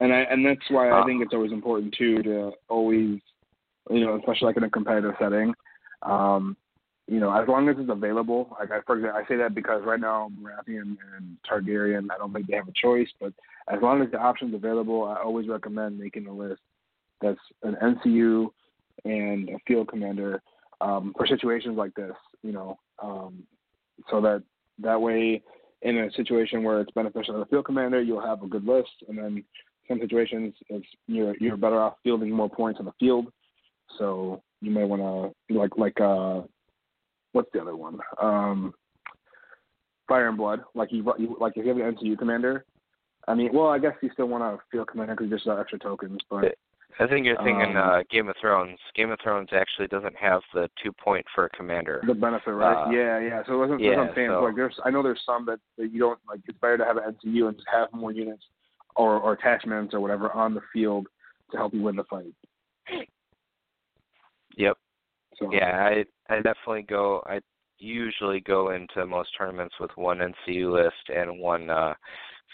[0.00, 1.06] And I and that's why I uh.
[1.06, 3.18] think it's always important too to always,
[3.90, 5.52] you know, especially like in a competitive setting,
[6.02, 6.56] um,
[7.08, 8.54] you know, as long as it's available.
[8.60, 12.34] Like I, for example, I say that because right now Baratheon and Targaryen, I don't
[12.34, 13.08] think they have a choice.
[13.18, 13.32] But
[13.72, 16.60] as long as the option's available, I always recommend making a list
[17.22, 18.48] that's an NCU
[19.04, 20.42] and a field commander
[20.82, 22.12] um, for situations like this.
[22.42, 23.42] You know, um,
[24.10, 24.42] so that
[24.80, 25.42] that way,
[25.80, 28.90] in a situation where it's beneficial to the field commander, you'll have a good list,
[29.08, 29.42] and then
[29.88, 33.32] some situations it's you're you're better off fielding more points on the field.
[33.98, 35.00] So you may want
[35.48, 36.42] to like like uh
[37.32, 37.98] what's the other one?
[38.20, 38.72] Um,
[40.08, 40.60] Fire and Blood.
[40.74, 41.04] Like you,
[41.40, 42.64] like if you have an NCU commander.
[43.26, 45.60] I mean, well, I guess you still want to field commander because you just got
[45.60, 46.54] extra tokens, but.
[47.00, 48.78] I think you're thinking um, uh, Game of Thrones.
[48.96, 52.02] Game of Thrones actually doesn't have the two point for a commander.
[52.04, 52.88] The benefit, right?
[52.88, 53.42] Uh, yeah, yeah.
[53.46, 53.80] So it wasn't.
[53.80, 56.40] Yeah, what I'm so, like there's, I know there's some that, that you don't like.
[56.48, 58.42] It's better to have an NCU and just have more units
[58.96, 61.06] or, or attachments or whatever on the field
[61.52, 62.34] to help you win the fight.
[64.56, 64.76] Yep.
[65.38, 67.22] So yeah, I I definitely go.
[67.26, 67.40] I
[67.78, 71.94] usually go into most tournaments with one NCU list and one uh,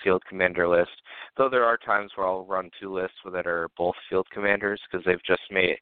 [0.02, 0.90] field commander list.
[1.36, 5.04] Though there are times where I'll run two lists that are both field commanders because
[5.04, 5.76] they've just made,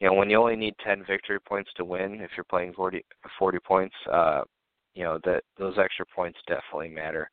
[0.00, 3.04] you know, when you only need 10 victory points to win, if you're playing 40,
[3.38, 4.42] 40 points, uh,
[4.94, 7.30] you know that those extra points definitely matter.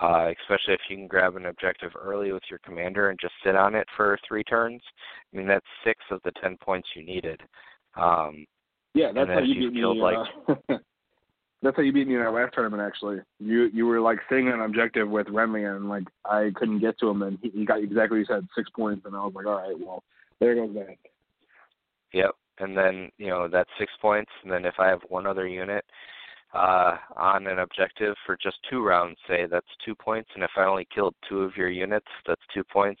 [0.00, 3.54] Uh, especially if you can grab an objective early with your commander and just sit
[3.54, 4.82] on it for three turns.
[5.32, 7.40] I mean, that's six of the ten points you needed.
[7.96, 8.44] Um,
[8.94, 9.84] yeah, that's how you beat me.
[9.84, 10.16] Like,
[10.48, 10.54] uh,
[11.62, 12.82] that's how you beat me in our last tournament.
[12.82, 16.98] Actually, you you were like on an objective with Renly, and like I couldn't get
[17.00, 19.46] to him, and he, he got exactly he said six points, and I was like,
[19.46, 20.02] all right, well,
[20.40, 20.96] there goes that.
[22.12, 22.30] Yep,
[22.60, 25.84] and then you know that's six points, and then if I have one other unit
[26.54, 30.64] uh, on an objective for just two rounds, say that's two points, and if I
[30.64, 33.00] only killed two of your units, that's two points.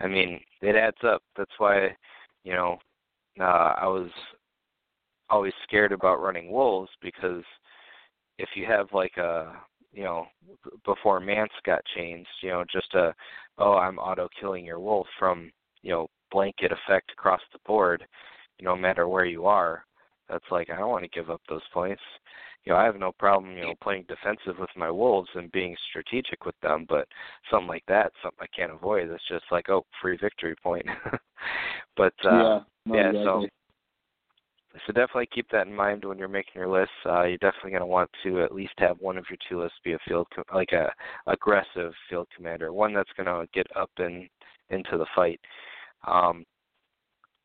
[0.00, 1.22] I mean, it adds up.
[1.36, 1.96] That's why,
[2.42, 2.78] you know,
[3.40, 4.10] uh, I was
[5.34, 7.42] always scared about running wolves because
[8.38, 9.52] if you have like a
[9.92, 10.26] you know
[10.86, 13.12] before Mance got changed, you know just a
[13.58, 15.50] oh I'm auto killing your wolf from
[15.82, 18.06] you know blanket effect across the board,
[18.58, 19.84] you know no matter where you are.
[20.28, 22.02] That's like I don't want to give up those points.
[22.64, 25.74] You know I have no problem you know playing defensive with my wolves and being
[25.90, 27.08] strategic with them, but
[27.50, 29.10] something like that, something I can't avoid.
[29.10, 30.86] It's just like oh free victory point.
[31.96, 33.24] but uh, yeah, no, yeah exactly.
[33.24, 33.46] so
[34.86, 36.90] so definitely keep that in mind when you're making your list.
[37.06, 39.78] Uh, you're definitely going to want to at least have one of your two lists
[39.84, 40.92] be a field, com- like a
[41.26, 44.28] aggressive field commander, one that's going to get up and
[44.70, 45.40] into the fight.
[46.06, 46.44] Um,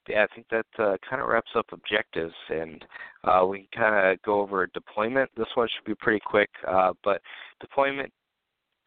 [0.07, 2.83] yeah, I think that uh, kind of wraps up objectives, and
[3.23, 5.29] uh, we can kind of go over deployment.
[5.37, 7.21] This one should be pretty quick, uh, but
[7.61, 8.11] deployment.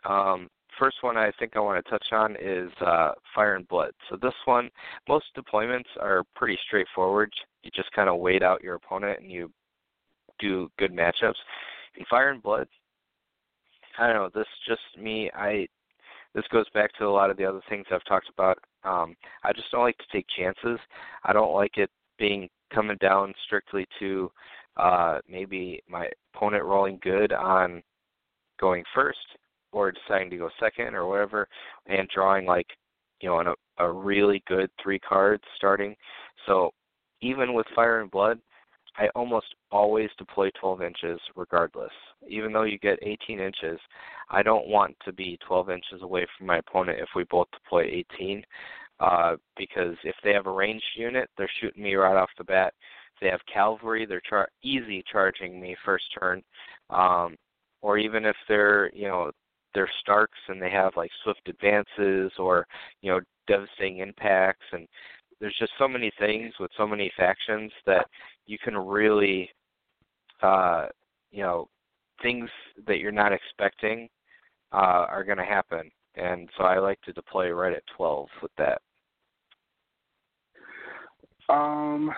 [0.05, 0.49] Um,
[0.83, 3.93] first one I think I want to touch on is uh, Fire and Blood.
[4.11, 4.69] So this one,
[5.09, 7.33] most deployments are pretty straightforward.
[7.63, 9.49] You just kind of wait out your opponent and you
[10.41, 11.39] do good matchups.
[11.97, 12.67] In Fire and Blood.
[13.97, 14.31] I don't know.
[14.35, 15.31] This just me.
[15.37, 15.69] I
[16.35, 18.59] this goes back to a lot of the other things I've talked about.
[18.83, 19.15] Um,
[19.45, 20.81] I just don't like to take chances.
[21.23, 24.33] I don't like it being coming down strictly to
[24.79, 27.83] uh, maybe my opponent rolling good on
[28.59, 29.19] going first
[29.73, 31.49] or deciding to go second or whatever,
[31.87, 32.67] and drawing like
[33.21, 33.41] you know
[33.79, 35.95] a, a really good three cards starting.
[36.47, 36.71] So
[37.21, 38.41] even with Fire and Blood,
[38.97, 41.93] I almost always deploy 12 inches regardless.
[42.29, 43.79] Even though you get 18 inches,
[44.29, 47.85] I don't want to be 12 inches away from my opponent if we both deploy
[48.19, 48.45] 18.
[49.01, 52.75] Uh, because if they have a ranged unit, they're shooting me right off the bat.
[53.17, 56.43] If they have cavalry, they're char- easy charging me first turn.
[56.91, 57.37] Um,
[57.81, 59.33] or even if they're, you know,
[59.75, 62.67] they're Starks and they have like swift advances or,
[63.01, 64.87] you know, devastating impacts and
[65.43, 68.07] there's just so many things with so many factions that
[68.47, 69.51] you can really
[70.41, 70.87] uh
[71.33, 71.69] you know
[72.23, 72.49] things
[72.87, 74.09] that you're not expecting
[74.73, 75.91] uh are going to happen.
[76.15, 78.81] And so I like to deploy right at 12 with that.
[81.49, 82.13] Um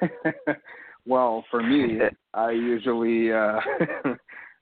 [1.06, 1.98] well for me
[2.34, 3.58] I usually uh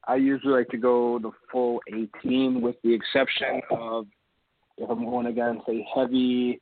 [0.07, 4.07] I usually like to go the full 18 with the exception of
[4.78, 6.61] if I'm going against a heavy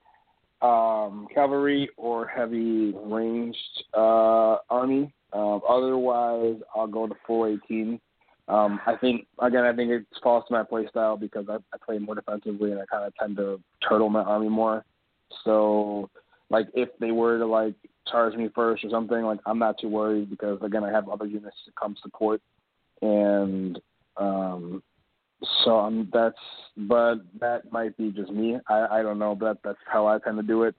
[0.63, 3.59] um, cavalry or heavy ranged
[3.93, 5.13] uh, army.
[5.33, 8.01] Um, otherwise, I'll go to full 18.
[8.47, 11.79] Um, I think again, I think it falls to my play style because I, I
[11.85, 14.85] play more defensively and I kind of tend to turtle my army more.
[15.45, 16.11] So,
[16.51, 17.75] like if they were to like
[18.11, 21.27] charge me first or something, like I'm not too worried because again, I have other
[21.27, 22.41] units to come support,
[23.05, 23.81] and
[24.17, 24.83] um,
[25.65, 26.39] so um, that's,
[26.77, 28.59] but that might be just me.
[28.69, 30.75] I I don't know, but that's how I tend to do it.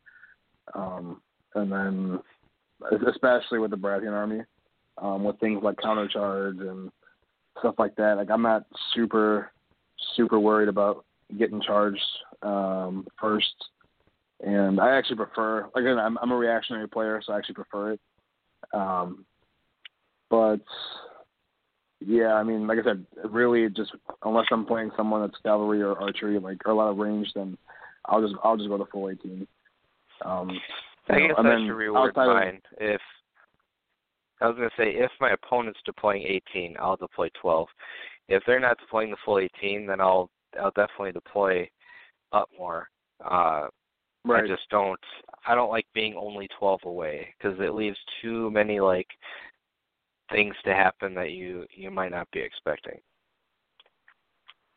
[0.73, 1.21] Um,
[1.53, 2.19] and then,
[3.07, 4.41] especially with the Baratheon army,
[4.97, 6.91] um, with things like countercharge and
[7.59, 8.17] stuff like that.
[8.17, 9.51] Like I'm not super
[10.15, 11.05] super worried about
[11.37, 12.01] getting charged
[12.41, 13.53] um, first.
[14.41, 17.99] And I actually prefer, again, I'm, I'm a reactionary player, so I actually prefer it.
[18.73, 19.25] Um,
[20.29, 20.61] but
[21.99, 23.91] yeah, I mean, like I said, really just
[24.23, 27.57] unless I'm playing someone that's cavalry or archery, like or a lot of range, then
[28.05, 29.47] I'll just I'll just go to full 18.
[30.23, 30.51] Um,
[31.09, 32.61] I guess and I should of- mine.
[32.79, 33.01] If
[34.41, 37.67] I was going to say, if my opponent's deploying 18, I'll deploy 12.
[38.27, 40.29] If they're not deploying the full 18, then I'll
[40.59, 41.69] I'll definitely deploy
[42.31, 42.89] up more.
[43.23, 43.67] Uh,
[44.25, 44.43] right.
[44.43, 44.99] I just don't.
[45.47, 49.07] I don't like being only 12 away because it leaves too many like
[50.31, 52.99] things to happen that you you might not be expecting.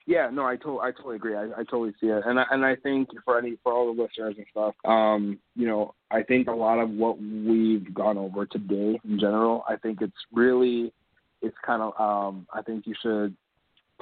[0.07, 1.37] Yeah, no, I totally, I totally agree.
[1.37, 4.03] I, I totally see it, and I, and I think for any for all the
[4.03, 8.47] listeners and stuff, um, you know, I think a lot of what we've gone over
[8.47, 10.95] today in general, I think it's really,
[11.43, 13.37] it's kind of, um, I think you should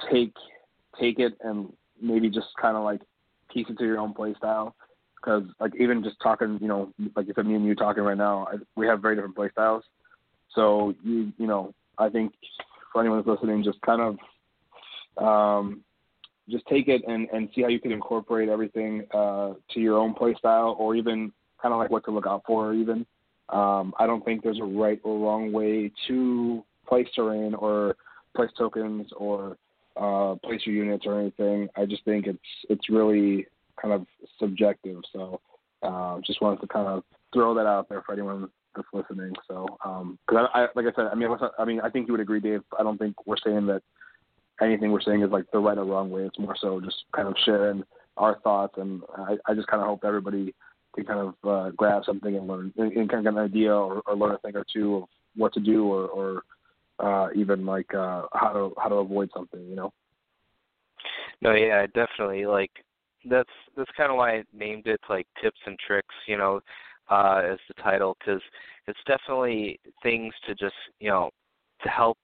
[0.09, 0.33] take
[0.97, 3.01] take it and maybe just kind of like
[3.53, 4.75] piece it to your own play style,
[5.17, 8.47] because like even just talking, you know, like if me and you talking right now,
[8.49, 9.83] I, we have very different play styles,
[10.57, 12.33] so you you know, I think
[12.91, 15.81] for anyone that's listening, just kind of um,
[16.49, 20.13] just take it and, and see how you can incorporate everything uh, to your own
[20.13, 21.31] play style or even
[21.61, 23.05] kind of like what to look out for even.
[23.49, 27.95] Um, I don't think there's a right or wrong way to place terrain or
[28.35, 29.57] place tokens or
[29.95, 31.69] uh, place your units or anything.
[31.75, 32.39] I just think it's
[32.69, 33.45] it's really
[33.81, 34.05] kind of
[34.39, 35.01] subjective.
[35.13, 35.39] So
[35.83, 37.03] uh, just wanted to kind of
[37.33, 39.33] throw that out there for anyone that's listening.
[39.49, 39.65] So
[40.25, 42.39] because I, I like I said, I mean, I mean, I think you would agree,
[42.39, 42.61] Dave.
[42.79, 43.81] I don't think we're saying that
[44.61, 46.23] anything we're saying is like the right or wrong way.
[46.23, 47.83] It's more so just kind of sharing
[48.15, 50.55] our thoughts, and I, I just kind of hope everybody
[50.95, 53.73] can kind of uh, grab something and learn, and, and kind of get an idea
[53.73, 55.03] or, or learn a thing or two of
[55.35, 56.41] what to do, or, or
[56.99, 59.63] uh, even like uh, how to how to avoid something.
[59.67, 59.93] You know.
[61.41, 62.45] No, yeah, definitely.
[62.45, 62.71] Like
[63.29, 66.15] that's that's kind of why I named it like tips and tricks.
[66.27, 66.61] You know,
[67.09, 68.41] uh, as the title because
[68.87, 71.29] it's definitely things to just you know
[71.81, 72.17] to help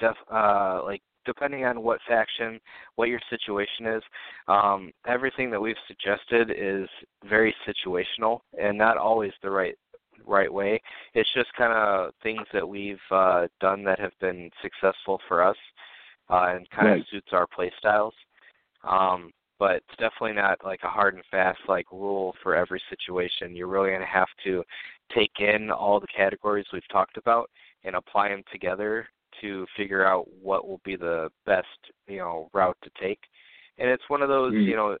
[0.00, 2.58] def uh like depending on what faction,
[2.96, 4.02] what your situation is,
[4.48, 6.88] um, everything that we've suggested is
[7.28, 9.76] very situational and not always the right
[10.26, 10.80] right way.
[11.14, 15.56] It's just kind of things that we've uh, done that have been successful for us
[16.28, 17.00] uh, and kind Right.
[17.00, 18.14] of suits our play styles.
[18.84, 19.30] Um,
[19.60, 23.54] but it's definitely not like a hard and fast like rule for every situation.
[23.54, 24.64] You're really going to have to
[25.14, 27.50] take in all the categories we've talked about
[27.84, 29.06] and apply them together
[29.42, 31.68] to figure out what will be the best,
[32.08, 33.20] you know, route to take.
[33.78, 34.64] And it's one of those, Mm.
[34.64, 34.98] you know,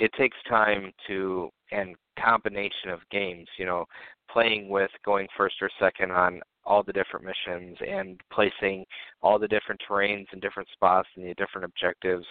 [0.00, 3.86] it takes time to and combination of games, you know,
[4.28, 8.86] playing with going first or second on all the different missions and placing
[9.22, 12.26] all the different terrains and different spots and the different objectives.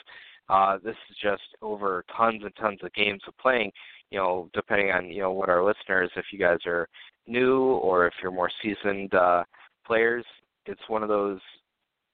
[0.50, 3.72] Uh, this is just over tons and tons of games of playing.
[4.12, 6.88] You know, depending on you know what our listeners, if you guys are
[7.28, 9.44] new or if you're more seasoned uh,
[9.86, 10.26] players,
[10.66, 11.40] it's one of those.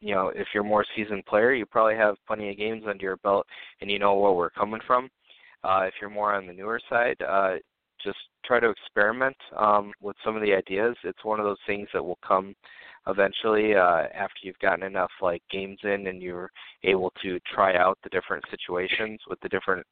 [0.01, 3.03] You know, if you're a more seasoned player, you probably have plenty of games under
[3.03, 3.45] your belt
[3.81, 5.09] and you know where we're coming from.
[5.61, 7.55] Uh, if you're more on the newer side, uh,
[8.01, 10.95] just try to experiment um, with some of the ideas.
[11.03, 12.55] It's one of those things that will come
[13.07, 16.51] eventually uh, after you've gotten enough like games in and you're
[16.83, 19.85] able to try out the different situations with the different,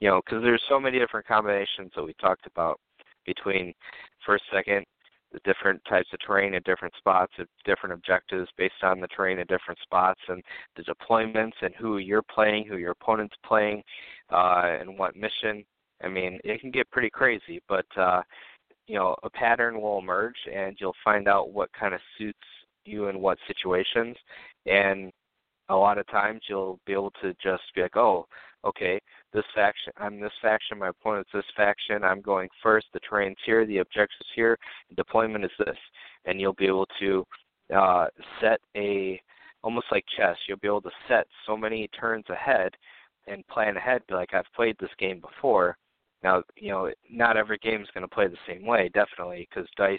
[0.00, 2.78] you know, because there's so many different combinations that we talked about
[3.26, 3.72] between
[4.24, 4.84] first, second,
[5.32, 9.38] the different types of terrain at different spots, at different objectives based on the terrain
[9.38, 10.42] at different spots, and
[10.76, 13.82] the deployments and who you're playing, who your opponent's playing,
[14.30, 15.64] uh, and what mission.
[16.02, 18.22] I mean, it can get pretty crazy, but uh,
[18.88, 22.38] you know, a pattern will emerge, and you'll find out what kind of suits
[22.84, 24.16] you in what situations,
[24.66, 25.12] and
[25.68, 28.26] a lot of times you'll be able to just be like, oh,
[28.64, 28.98] okay,
[29.32, 33.66] this faction, I'm this faction, my opponent's this faction, I'm going first, the terrain's here,
[33.66, 34.58] the objective's here,
[34.96, 35.76] deployment is this,
[36.24, 37.24] and you'll be able to
[37.74, 38.06] uh,
[38.40, 39.20] set a
[39.62, 40.36] almost like chess.
[40.48, 42.72] You'll be able to set so many turns ahead
[43.26, 44.02] and plan ahead.
[44.08, 45.76] Be like, I've played this game before.
[46.22, 49.68] Now, you know, not every game is going to play the same way, definitely, because
[49.76, 49.98] dice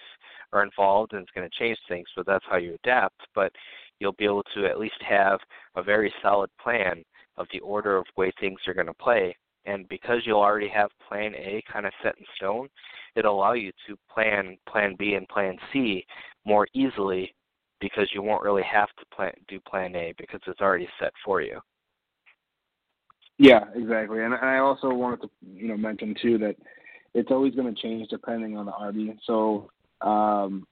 [0.51, 2.07] are involved and it's going to change things.
[2.15, 3.21] So that's how you adapt.
[3.33, 3.51] But
[3.99, 5.39] you'll be able to at least have
[5.75, 7.03] a very solid plan
[7.37, 9.35] of the order of way things are going to play.
[9.65, 12.67] And because you'll already have plan A kind of set in stone,
[13.15, 16.05] it'll allow you to plan plan B and plan C
[16.45, 17.33] more easily
[17.79, 21.41] because you won't really have to plan do plan A because it's already set for
[21.41, 21.59] you.
[23.39, 24.21] Yeah, exactly.
[24.21, 26.57] And I also wanted to, you know, mention too that
[27.13, 29.17] it's always going to change depending on the army.
[29.25, 29.71] So
[30.01, 30.67] um,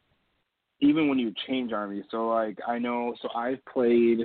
[0.81, 4.19] even when you change army, so like I know, so I've played,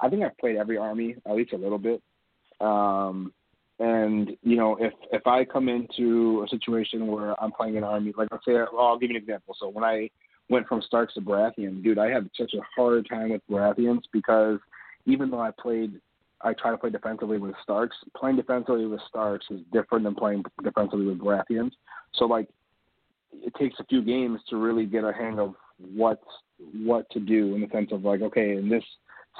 [0.00, 2.02] I think I've played every army at least a little bit.
[2.60, 3.32] Um,
[3.78, 8.12] and you know, if if I come into a situation where I'm playing an army,
[8.16, 9.56] like let's say, well, I'll give you an example.
[9.60, 10.10] So when I
[10.48, 14.58] went from Starks to Baratheon, dude, I had such a hard time with Baratheons because
[15.06, 16.00] even though I played
[16.44, 17.96] I try to play defensively with Starks.
[18.16, 21.72] Playing defensively with Starks is different than playing defensively with Baratheons.
[22.14, 22.48] So like,
[23.32, 26.20] it takes a few games to really get a hang of what
[26.84, 28.84] what to do in the sense of like, okay, in this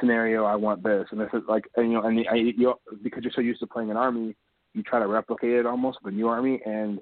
[0.01, 2.75] scenario, I want this, and this is like, and, you know, and the, I, you
[3.03, 4.35] because you're so used to playing an army,
[4.73, 6.99] you try to replicate it almost with a new army, and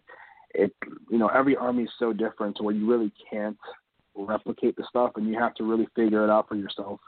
[0.55, 0.75] it,
[1.11, 3.57] you know, every army is so different to where you really can't
[4.15, 7.01] replicate the stuff, and you have to really figure it out for yourself.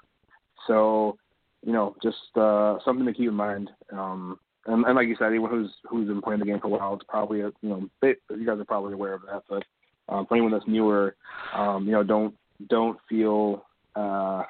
[0.66, 1.18] So
[1.64, 3.70] you know, just uh, something to keep in mind.
[3.92, 6.70] Um, and, and like you said, anyone who's who's been playing the game for a
[6.70, 9.42] while, it's probably a, you know you guys are probably aware of that.
[9.48, 9.64] But
[10.08, 11.16] um, for anyone that's newer,
[11.54, 12.34] um, you know, don't
[12.68, 13.64] don't feel
[13.96, 14.42] uh,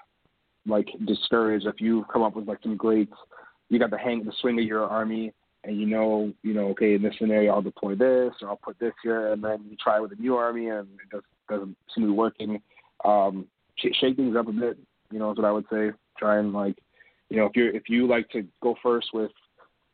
[0.67, 3.09] like discouraged if you come up with like some great.
[3.71, 5.33] You got the hang the swing of your army,
[5.65, 8.79] and you know, you know, okay, in this scenario, I'll deploy this, or I'll put
[8.79, 12.05] this here, and then you try with a new army, and it just doesn't seem
[12.05, 12.61] to be working.
[13.05, 13.47] Um,
[13.77, 14.79] sh- shake things up a bit,
[15.11, 15.91] you know, is what I would say.
[16.19, 16.77] Try and like
[17.35, 19.33] you know, if you if you like to go first with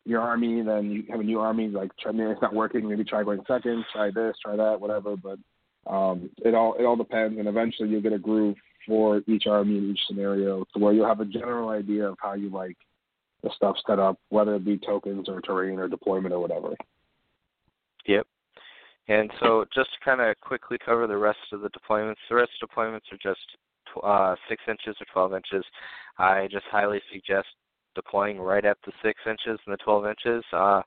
[0.05, 1.68] your army, then you have a new army.
[1.68, 2.86] Like, try, maybe it's not working.
[2.86, 3.82] Maybe try going second.
[3.95, 4.36] Try this.
[4.45, 4.78] Try that.
[4.78, 5.16] Whatever.
[5.16, 5.38] But
[5.91, 9.78] um, it all it all depends, and eventually you'll get a groove for each army
[9.78, 12.76] in each scenario, to where you'll have a general idea of how you like
[13.43, 16.74] the stuff set up, whether it be tokens or terrain or deployment or whatever.
[18.07, 18.26] Yep.
[19.09, 22.51] And so, just to kind of quickly cover the rest of the deployments, the rest
[22.62, 23.41] of deployments are just
[24.03, 25.64] uh, six inches or 12 inches.
[26.18, 27.49] I just highly suggest
[27.95, 30.82] deploying right at the six inches and the 12 inches, uh,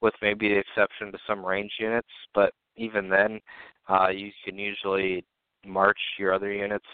[0.00, 2.08] with maybe the exception to some range units.
[2.34, 3.40] But even then,
[3.88, 5.24] uh, you can usually
[5.64, 6.86] march your other units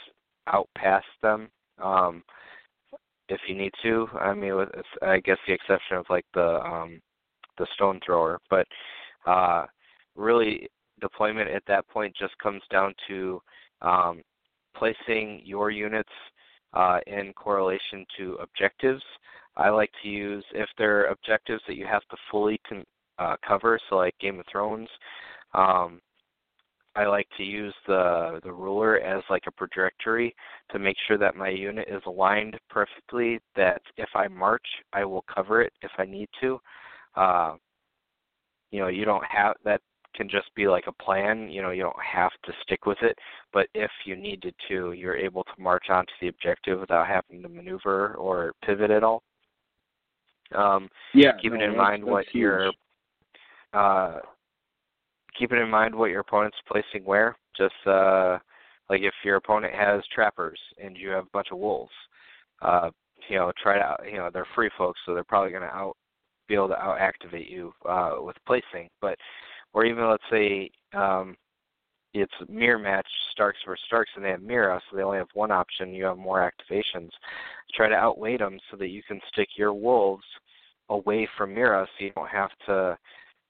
[0.49, 1.49] out past them
[1.83, 2.23] um,
[3.29, 4.09] if you need to.
[4.15, 4.69] I mean, with
[5.03, 7.01] I guess the exception of like the um,
[7.59, 8.67] the stone thrower, but
[9.27, 9.67] uh,
[10.17, 10.69] really
[11.01, 13.41] deployment at that point just comes down to
[13.83, 14.23] um,
[14.77, 16.09] placing your units
[16.75, 19.03] uh, in correlation to objectives.
[19.57, 22.85] I like to use, if there are objectives that you have to fully con-
[23.19, 24.89] uh, cover, so like Game of Thrones,
[25.55, 26.01] um,
[26.95, 30.35] I like to use the the ruler as like a trajectory
[30.71, 33.41] to make sure that my unit is aligned perfectly.
[33.57, 36.61] That if I march, I will cover it if I need to.
[37.17, 37.55] Uh,
[38.71, 39.81] you know, you don't have that
[40.15, 41.49] can just be like a plan.
[41.51, 43.17] You know, you don't have to stick with it,
[43.53, 47.43] but if you needed to, you're able to march on to the objective without having
[47.43, 49.23] to maneuver or pivot at all.
[50.55, 52.41] Um, yeah, keeping no, in mind what huge.
[52.41, 52.73] your
[53.73, 54.19] uh,
[55.39, 57.37] keeping in mind what your opponent's placing where.
[57.57, 58.39] Just uh,
[58.93, 61.93] Like if your opponent has trappers and you have a bunch of wolves,
[62.61, 62.91] uh,
[63.31, 65.97] you know, try to you know they're free folks, so they're probably going to out
[66.49, 68.91] be able to out activate you uh, with placing.
[69.01, 69.17] But
[69.75, 71.37] or even let's say um,
[72.15, 75.51] it's mirror match Starks versus Starks, and they have Meera, so they only have one
[75.51, 75.95] option.
[75.95, 77.11] You have more activations.
[77.75, 80.25] Try to outweight them so that you can stick your wolves
[80.91, 82.99] away from Meera, so you don't have to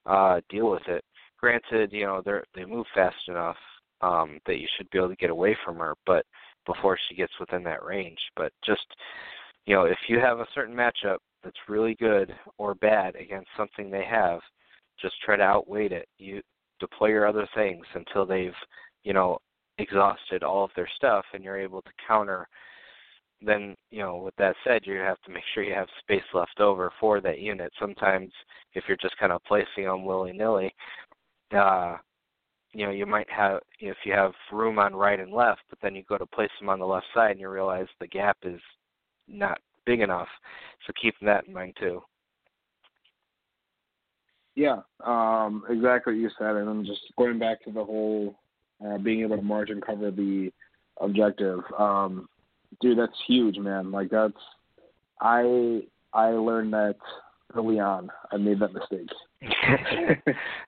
[0.05, 1.03] uh, deal with it.
[1.39, 3.57] Granted, you know they they move fast enough
[4.01, 6.25] um, that you should be able to get away from her, but
[6.65, 8.19] before she gets within that range.
[8.37, 8.85] But just
[9.65, 13.89] you know, if you have a certain matchup that's really good or bad against something
[13.89, 14.39] they have,
[15.01, 16.07] just try to outweight it.
[16.17, 16.41] You
[16.79, 18.53] deploy your other things until they've,
[19.03, 19.37] you know,
[19.79, 22.47] exhausted all of their stuff and you're able to counter
[23.45, 26.59] then, you know, with that said, you have to make sure you have space left
[26.59, 27.71] over for that unit.
[27.79, 28.31] Sometimes
[28.73, 30.73] if you're just kind of placing them willy nilly,
[31.55, 31.97] uh
[32.75, 35.93] you know, you might have if you have room on right and left, but then
[35.95, 38.59] you go to place them on the left side and you realize the gap is
[39.27, 40.27] not big enough.
[40.87, 42.01] So keep that in mind too.
[44.55, 48.35] Yeah, um, exactly what you said, and then just going back to the whole
[48.85, 50.51] uh, being able to margin cover the
[51.01, 51.59] objective.
[51.77, 52.29] Um,
[52.81, 53.91] dude, that's huge, man.
[53.91, 54.33] Like that's
[55.19, 55.81] I
[56.13, 56.97] I learned that
[57.55, 58.09] early on.
[58.31, 59.09] I made that mistake.
[59.41, 60.15] I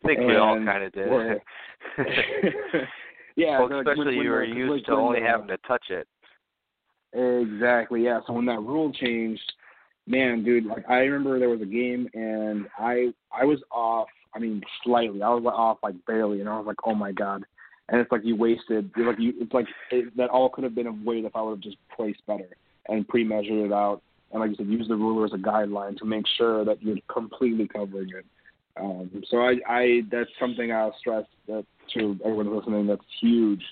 [0.05, 1.07] think we all kind of did.
[3.35, 6.07] yeah, well, especially like, when, you were used to only having to touch it.
[7.13, 8.03] Exactly.
[8.03, 8.19] Yeah.
[8.27, 9.53] So when that rule changed,
[10.07, 14.07] man, dude, like I remember there was a game and I I was off.
[14.35, 15.21] I mean, slightly.
[15.21, 17.43] I was off like barely, and I was like, oh my god.
[17.87, 18.91] And it's like you wasted.
[18.97, 19.33] You're like you.
[19.37, 22.25] It's like it, that all could have been avoided if I would have just placed
[22.27, 22.49] better
[22.89, 24.01] and pre-measured it out.
[24.31, 26.97] And like you said, use the ruler as a guideline to make sure that you're
[27.11, 28.25] completely covering it.
[28.77, 32.87] Um, so I, I that's something I'll stress that to everyone listening.
[32.87, 33.63] That's huge.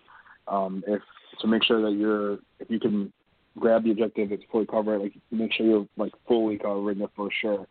[0.48, 1.02] Um, if
[1.42, 3.12] to make sure that you're if you can
[3.58, 5.00] grab the objective, it's fully covered.
[5.00, 7.68] Like make sure you're like fully covering it for sure.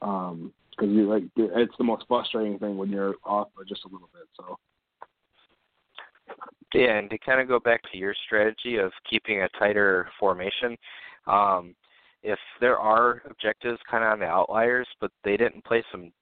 [0.00, 3.88] Um, because you like it's the most frustrating thing when you're off by just a
[3.88, 4.28] little bit.
[4.36, 4.58] So.
[6.74, 10.76] Yeah, and to kind of go back to your strategy of keeping a tighter formation,
[11.26, 11.74] um,
[12.22, 16.12] if there are objectives kind of on the outliers, but they didn't place them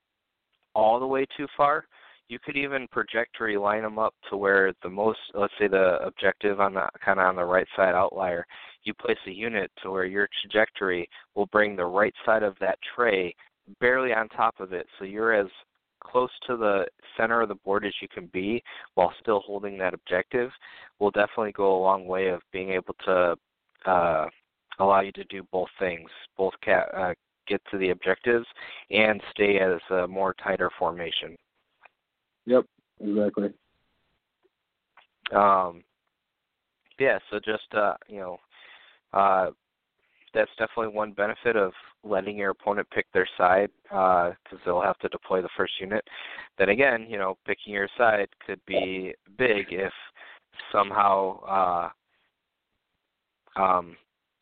[0.75, 1.87] all the way too far,
[2.29, 6.61] you could even trajectory line them up to where the most, let's say the objective
[6.61, 8.47] on the kind of on the right side outlier,
[8.87, 12.79] you place a unit to where your trajectory will bring the right side of that
[12.95, 13.35] tray
[13.81, 15.49] barely on top of it, so you're as
[16.01, 18.63] close to the center of the board as you can be
[18.95, 20.51] while still holding that objective
[21.01, 23.37] will definitely go a long way of being able to
[23.87, 24.27] uh,
[24.79, 27.15] allow you to do both things, both ca- uh,
[27.49, 28.47] get to the objectives
[28.91, 31.37] and stay as a more tighter formation.
[32.47, 32.65] Yep,
[33.01, 33.49] exactly.
[35.35, 35.83] Um,
[36.99, 38.39] yeah, so just uh, you know,
[39.17, 39.51] uh,
[40.35, 41.73] that's definitely one benefit of
[42.05, 46.05] letting your opponent pick their side because uh, they'll have to deploy the first unit.
[46.59, 49.93] Then again, you know, picking your side could be big if
[50.71, 51.91] somehow
[53.57, 53.97] uh, um,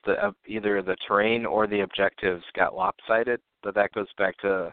[0.05, 3.41] the uh, either the terrain or the objectives got lopsided.
[3.63, 4.73] But that goes back to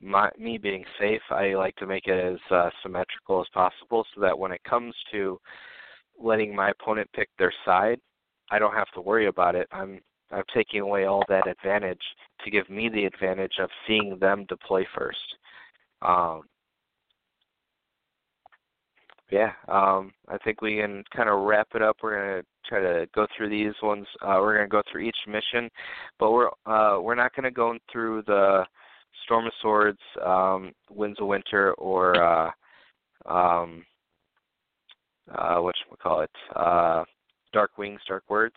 [0.00, 1.20] my, me being safe.
[1.30, 4.94] I like to make it as uh, symmetrical as possible, so that when it comes
[5.12, 5.38] to
[6.18, 8.00] letting my opponent pick their side,
[8.50, 9.68] I don't have to worry about it.
[9.72, 12.02] I'm I'm taking away all that advantage
[12.44, 15.18] to give me the advantage of seeing them deploy first.
[16.00, 16.42] Um,
[19.30, 21.96] yeah, um, I think we can kind of wrap it up.
[22.02, 24.06] We're gonna try to go through these ones.
[24.20, 25.70] Uh, we're gonna go through each mission,
[26.18, 28.64] but we're uh, we're not gonna go through the
[29.24, 32.50] Storm of Swords, um, Winds of Winter, or uh,
[33.26, 33.84] um,
[35.34, 37.04] uh, what call it, uh,
[37.52, 38.56] Dark Wings, Dark Words.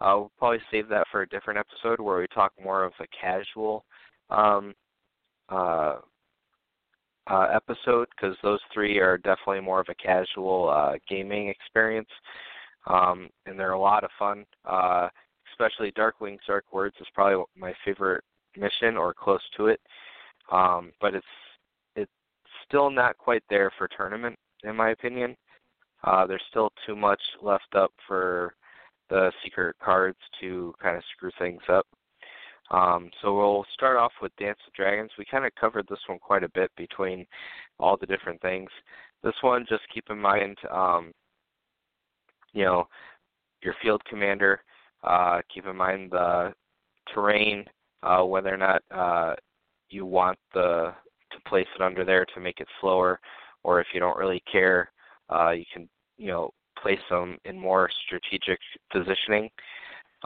[0.00, 3.06] Uh, we'll probably save that for a different episode where we talk more of a
[3.18, 3.84] casual
[4.30, 4.74] um,
[5.48, 5.96] uh,
[7.28, 12.08] uh, episode because those three are definitely more of a casual uh, gaming experience,
[12.86, 14.44] um, and they're a lot of fun.
[14.64, 15.08] Uh,
[15.52, 18.22] especially Darkwing Dark Words is probably my favorite
[18.56, 19.80] mission or close to it,
[20.52, 21.26] um, but it's
[21.96, 22.12] it's
[22.66, 25.36] still not quite there for tournament in my opinion.
[26.06, 28.54] Uh, there's still too much left up for
[29.10, 31.86] the secret cards to kind of screw things up.
[32.70, 35.10] Um, so we'll start off with Dance of Dragons.
[35.18, 37.26] We kind of covered this one quite a bit between
[37.78, 38.70] all the different things.
[39.22, 41.12] This one, just keep in mind, um,
[42.52, 42.88] you know,
[43.62, 44.62] your field commander.
[45.04, 46.52] Uh, keep in mind the
[47.12, 47.64] terrain,
[48.02, 49.34] uh, whether or not uh,
[49.90, 50.92] you want the
[51.32, 53.20] to place it under there to make it slower,
[53.62, 54.90] or if you don't really care,
[55.28, 58.58] uh, you can you know place them in more strategic
[58.92, 59.50] positioning.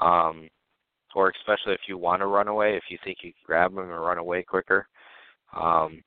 [0.01, 0.49] Um,
[1.15, 3.91] or especially if you want to run away, if you think you can grab them
[3.91, 4.89] and run away quicker.
[5.57, 6.03] Um,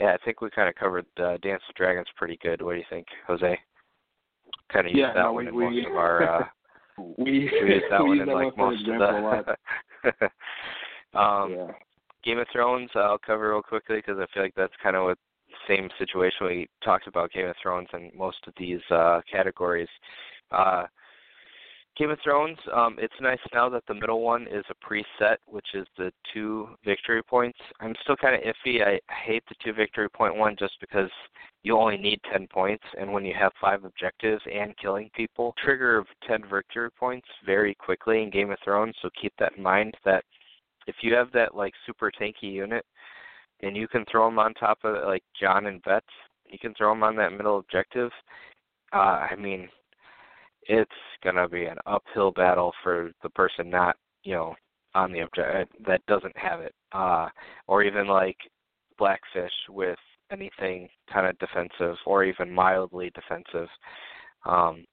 [0.00, 2.62] yeah, I think we kind of covered uh, Dance with Dragons pretty good.
[2.62, 3.58] What do you think, Jose?
[4.72, 6.22] Kind of yeah, that no, one we, in we, most of our.
[6.22, 6.44] Uh,
[7.18, 9.56] we, we used that we one use in like most of the.
[11.18, 11.72] um, yeah.
[12.22, 15.18] Game of Thrones, I'll cover real quickly because I feel like that's kind of what
[15.70, 19.88] same situation we talked about Game of Thrones and most of these uh, categories.
[20.50, 20.84] Uh,
[21.96, 25.66] Game of Thrones, um, it's nice now that the middle one is a preset, which
[25.74, 27.58] is the two victory points.
[27.80, 28.82] I'm still kind of iffy.
[28.82, 31.10] I hate the two victory point one just because
[31.62, 35.98] you only need 10 points, and when you have five objectives and killing people, trigger
[35.98, 38.94] of 10 victory points very quickly in Game of Thrones.
[39.02, 39.94] So keep that in mind.
[40.04, 40.24] That
[40.86, 42.86] if you have that like super tanky unit,
[43.62, 46.06] and you can throw them on top of like John and Vets,
[46.46, 48.10] you can throw them on that middle objective.
[48.92, 49.68] Uh, I mean,
[50.64, 50.90] it's
[51.22, 54.54] gonna be an uphill battle for the person not you know
[54.94, 56.74] on the object that doesn't have it.
[56.92, 57.28] Uh
[57.68, 58.36] or even like
[58.98, 59.98] blackfish with
[60.30, 63.68] anything kind of defensive or even mildly defensive.
[64.44, 64.84] Um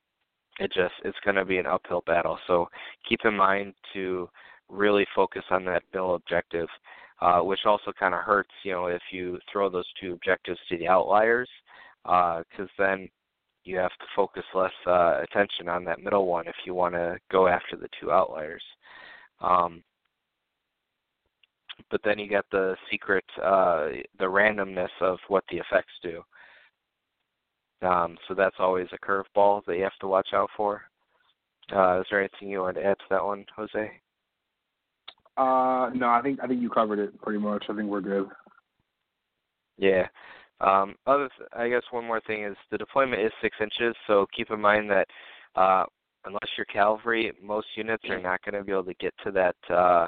[0.60, 2.38] it just it's going to be an uphill battle.
[2.48, 2.68] So
[3.08, 4.30] keep in mind to
[4.70, 6.68] really focus on that bill objective
[7.22, 10.78] uh which also kind of hurts you know if you throw those two objectives to
[10.78, 11.50] the outliers
[12.04, 13.10] because uh, then
[13.68, 17.18] you have to focus less uh, attention on that middle one if you want to
[17.30, 18.64] go after the two outliers.
[19.42, 19.84] Um,
[21.92, 23.90] but then you get the secret, uh,
[24.20, 26.24] the randomness of what the effects do.
[27.86, 30.82] Um, so that's always a curveball that you have to watch out for.
[31.76, 33.92] Uh, is there anything you want to add to that one, Jose?
[35.38, 37.66] Uh, no, I think I think you covered it pretty much.
[37.70, 38.28] I think we're good.
[39.78, 40.08] Yeah.
[40.60, 44.26] Um, other, th- I guess one more thing is the deployment is six inches, so
[44.36, 45.08] keep in mind that
[45.56, 45.86] uh,
[46.26, 49.56] unless you're cavalry, most units are not going to be able to get to that
[49.70, 50.08] uh,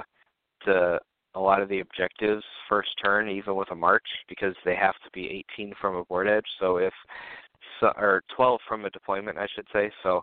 [0.64, 0.98] to
[1.36, 5.10] a lot of the objectives first turn, even with a march, because they have to
[5.12, 6.44] be 18 from a board edge.
[6.58, 6.92] So if
[7.78, 9.90] so, or 12 from a deployment, I should say.
[10.02, 10.22] So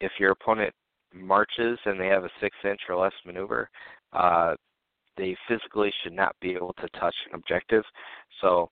[0.00, 0.72] if your opponent
[1.12, 3.68] marches and they have a six inch or less maneuver,
[4.12, 4.54] uh,
[5.16, 7.84] they physically should not be able to touch an objective.
[8.40, 8.70] So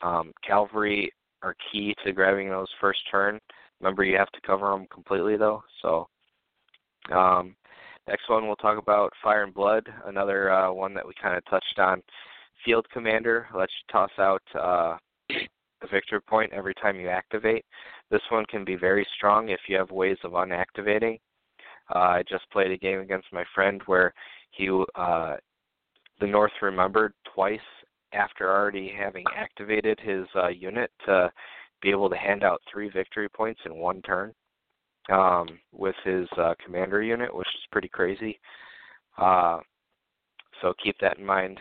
[0.00, 1.12] um, cavalry
[1.42, 3.38] are key to grabbing those first turn.
[3.80, 5.62] Remember, you have to cover them completely though.
[5.82, 6.08] So,
[7.12, 7.54] um,
[8.06, 11.44] next one we'll talk about Fire and Blood, another uh, one that we kind of
[11.46, 12.02] touched on.
[12.64, 14.96] Field Commander lets you toss out uh,
[15.30, 17.64] a victory point every time you activate.
[18.10, 21.18] This one can be very strong if you have ways of unactivating.
[21.94, 24.12] Uh, I just played a game against my friend where
[24.50, 25.36] he uh,
[26.20, 27.60] the North remembered twice
[28.12, 31.30] after already having activated his uh, unit to
[31.82, 34.32] be able to hand out three victory points in one turn
[35.10, 38.38] um, with his uh, commander unit, which is pretty crazy.
[39.16, 39.58] Uh,
[40.60, 41.60] so keep that in mind.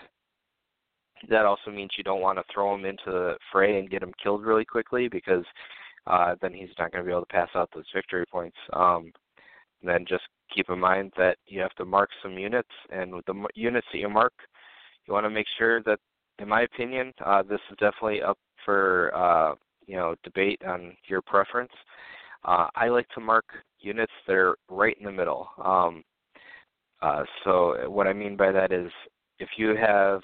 [1.29, 4.13] That also means you don't want to throw him into the fray and get him
[4.21, 5.43] killed really quickly because
[6.05, 8.57] uh, then he's not going to be able to pass out those victory points.
[8.73, 9.11] Um,
[9.83, 10.23] then just
[10.53, 13.99] keep in mind that you have to mark some units, and with the units that
[13.99, 14.33] you mark,
[15.05, 15.99] you want to make sure that
[16.39, 19.55] in my opinion, uh, this is definitely up for uh,
[19.85, 21.71] you know debate on your preference.
[22.45, 23.45] Uh, I like to mark
[23.79, 25.49] units that are right in the middle.
[25.63, 26.03] Um,
[27.01, 28.91] uh, so what I mean by that is
[29.39, 30.21] if you have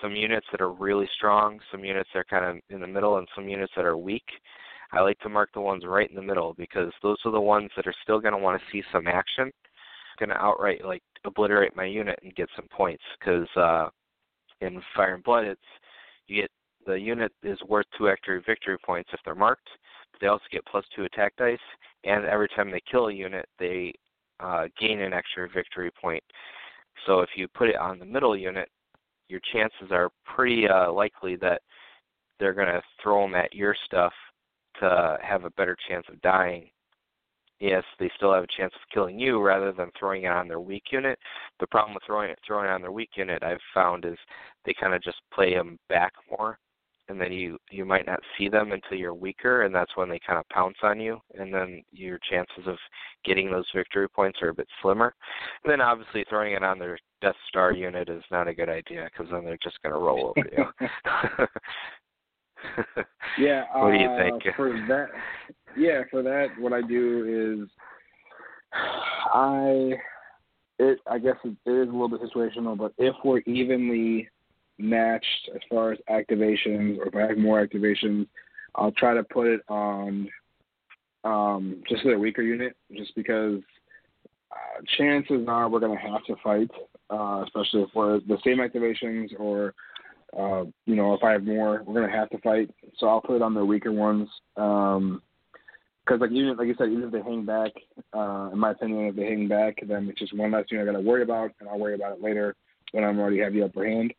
[0.00, 3.18] some units that are really strong, some units that are kind of in the middle,
[3.18, 4.24] and some units that are weak.
[4.92, 7.70] I like to mark the ones right in the middle because those are the ones
[7.76, 9.52] that are still going to want to see some action.
[10.18, 13.88] Going to outright like obliterate my unit and get some points because uh,
[14.60, 15.60] in Fire and Blood, it's
[16.26, 16.50] you get
[16.86, 19.68] the unit is worth two extra victory points if they're marked.
[20.12, 21.58] But they also get plus two attack dice,
[22.04, 23.94] and every time they kill a unit, they
[24.40, 26.22] uh, gain an extra victory point.
[27.06, 28.68] So if you put it on the middle unit,
[29.28, 31.62] your chances are pretty uh, likely that
[32.38, 34.12] they're going to throw them at your stuff
[34.80, 36.70] to have a better chance of dying
[37.60, 40.60] yes, they still have a chance of killing you rather than throwing it on their
[40.60, 41.18] weak unit.
[41.60, 44.16] The problem with throwing it throwing it on their weak unit I've found is
[44.64, 46.58] they kind of just play them back more,
[47.08, 50.20] and then you you might not see them until you're weaker, and that's when they
[50.26, 52.76] kind of pounce on you, and then your chances of
[53.24, 55.14] getting those victory points are a bit slimmer.
[55.62, 59.08] And then obviously throwing it on their Death Star unit is not a good idea
[59.12, 61.46] because then they're just going to roll over you.
[63.38, 63.64] yeah.
[63.74, 64.42] what do you uh, think?
[64.56, 65.08] For that,
[65.76, 67.68] yeah, for that, what I do is
[68.72, 69.94] I
[70.78, 74.28] it I guess it, it is a little bit situational, but if we're evenly
[74.78, 78.26] matched as far as activations, or if I have more activations,
[78.74, 80.28] I'll try to put it on
[81.24, 83.60] um, just a weaker unit, just because
[84.50, 86.70] uh, chances are we're going to have to fight,
[87.10, 89.74] uh, especially if we're the same activations or,
[90.38, 92.70] uh, you know, if I have more, we're to have to fight.
[92.98, 94.28] So I'll put it on the weaker ones.
[94.56, 95.22] Um,
[96.04, 97.70] because like even like you said, even if they hang back,
[98.14, 100.84] uh, in my opinion, if they hang back, then it's just one less thing I
[100.84, 102.56] got to worry about, and I'll worry about it later
[102.92, 104.12] when I'm already have the upper hand.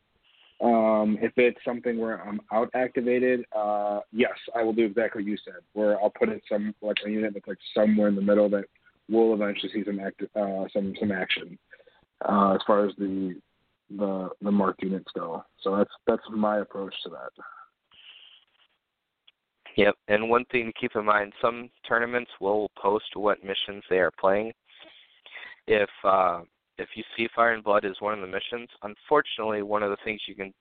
[0.61, 5.29] Um, if it's something where I'm out activated, uh, yes, I will do exactly what
[5.29, 8.21] you said, where I'll put it some like a unit that's like somewhere in the
[8.21, 8.65] middle that
[9.09, 11.57] will eventually see some active uh, some some action
[12.23, 13.35] uh, as far as the
[13.97, 15.43] the the marked units go.
[15.61, 17.31] So that's that's my approach to that.
[19.77, 23.99] Yep, and one thing to keep in mind: some tournaments will post what missions they
[23.99, 24.51] are playing.
[25.67, 26.41] If uh,
[26.77, 29.97] if you see Fire and Blood as one of the missions, unfortunately, one of the
[30.03, 30.53] things you can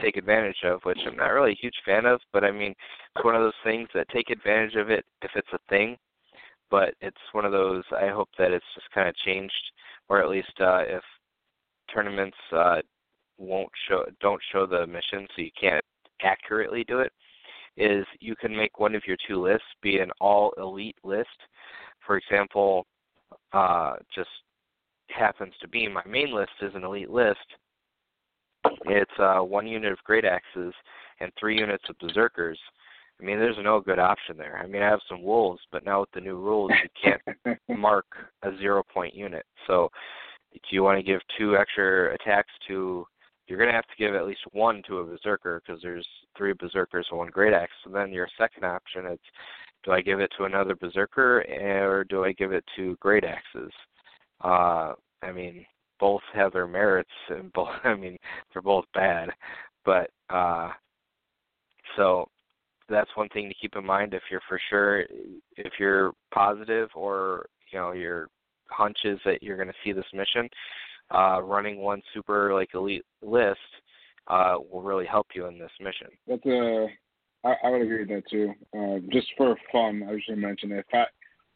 [0.00, 2.74] take advantage of, which I'm not really a huge fan of, but I mean,
[3.14, 5.96] it's one of those things that take advantage of it if it's a thing.
[6.70, 7.84] But it's one of those.
[7.92, 9.54] I hope that it's just kind of changed,
[10.08, 11.02] or at least uh, if
[11.96, 12.76] tournaments uh,
[13.38, 15.84] won't show, don't show the mission, so you can't
[16.22, 17.12] accurately do it.
[17.76, 21.28] Is you can make one of your two lists be an all elite list.
[22.06, 22.86] For example,
[23.52, 24.30] uh, just
[25.08, 27.38] happens to be my main list is an elite list.
[28.86, 30.74] It's uh, one unit of great axes
[31.20, 32.58] and three units of berserkers.
[33.20, 34.58] I mean, there's no good option there.
[34.58, 37.12] I mean, I have some wolves, but now with the new rules, you
[37.46, 38.06] can't mark
[38.42, 39.44] a zero point unit.
[39.66, 39.90] So,
[40.68, 43.06] do you want to give two extra attacks to?
[43.46, 46.06] You're going to have to give at least one to a berserker because there's
[46.36, 47.72] three berserkers and one great axe.
[47.84, 49.20] So then your second option is,
[49.84, 53.70] do I give it to another berserker or do I give it to great axes?
[54.42, 55.64] Uh, I mean,
[55.98, 57.68] both have their merits, and both.
[57.84, 58.16] I mean,
[58.52, 59.30] they're both bad,
[59.84, 60.70] but uh,
[61.96, 62.28] so
[62.88, 65.04] that's one thing to keep in mind if you're for sure
[65.56, 68.28] if you're positive or you know your
[68.70, 70.48] hunch is that you're going to see this mission
[71.14, 73.58] uh running one super like elite list
[74.28, 76.86] uh will really help you in this mission that's a
[77.44, 80.84] I, would agree with that too uh just for fun i was just mention if
[80.92, 81.04] i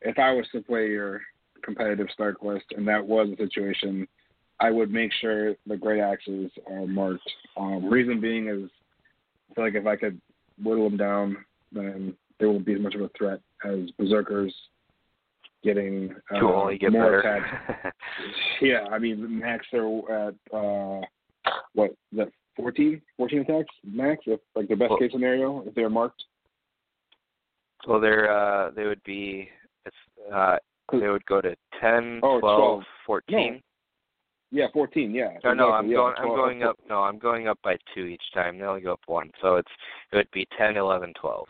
[0.03, 1.20] if i was to play your
[1.62, 4.07] competitive start list, and that was a situation,
[4.59, 7.28] I would make sure the great axes are marked.
[7.57, 8.70] Um, reason being is,
[9.51, 10.20] I feel like if I could
[10.62, 11.37] whittle them down,
[11.73, 14.55] then they won't be as much of a threat as berserkers
[15.62, 17.20] getting uh, more better.
[17.20, 17.95] attacks.
[18.62, 21.01] yeah, I mean max they're at uh,
[21.74, 23.01] what is that 14?
[23.16, 26.23] 14 attacks max, if like the best well, case scenario if they're marked.
[27.87, 29.49] Well, they're uh, they would be
[29.87, 29.97] it's
[30.32, 30.57] uh,
[30.93, 33.53] they would go to 10, oh, 12, 12, 14.
[33.53, 33.61] No.
[34.53, 35.15] Yeah, 14.
[35.15, 35.28] Yeah.
[35.45, 36.15] No, no, I'm yeah, going.
[36.16, 36.77] 12, I'm going up.
[36.89, 38.59] No, I'm going up by two each time.
[38.59, 39.70] They only go up one, so it's
[40.12, 41.47] it would be 10, 11, 12.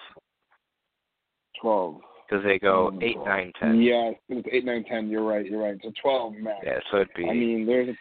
[1.63, 2.01] 12.
[2.31, 3.81] Because they go 8, 9, 10.
[3.81, 5.09] Yeah, it's 8, nine, ten.
[5.09, 5.45] You're right.
[5.45, 5.77] You're right.
[5.83, 6.59] So 12 max.
[6.65, 7.25] Yeah, so it'd be.
[7.25, 7.93] I mean, there's a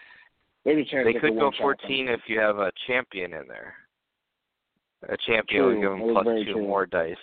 [0.66, 3.74] there's a chance they could go 14 if you have a champion in there.
[5.08, 5.68] A champion true.
[5.68, 6.68] would give them plus two true.
[6.68, 7.16] more dice.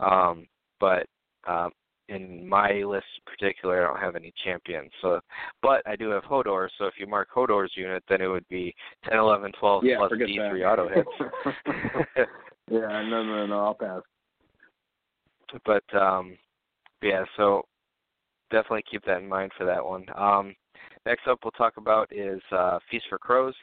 [0.00, 0.48] Um,
[0.80, 1.06] but
[1.46, 1.70] um,
[2.08, 4.90] in my list in particular, I don't have any champions.
[5.00, 5.20] So,
[5.62, 6.68] but I do have Hodor.
[6.78, 8.74] So if you mark Hodor's unit, then it would be
[9.08, 10.66] 10, 11, 12 yeah, plus D3 that.
[10.66, 11.08] auto hits.
[12.70, 14.00] yeah, no, no, no, I'll pass.
[15.64, 16.36] But um,
[17.02, 17.62] yeah, so
[18.50, 20.04] definitely keep that in mind for that one.
[20.16, 20.54] Um,
[21.06, 23.54] next up, we'll talk about is uh, Feast for Crows.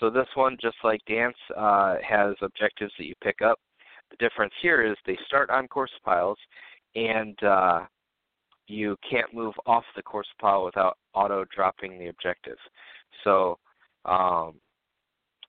[0.00, 3.58] So this one, just like Dance, uh, has objectives that you pick up.
[4.10, 6.38] The difference here is they start on corpse piles,
[6.94, 7.80] and uh,
[8.66, 12.58] you can't move off the corpse pile without auto dropping the objective.
[13.22, 13.58] So
[14.04, 14.54] um,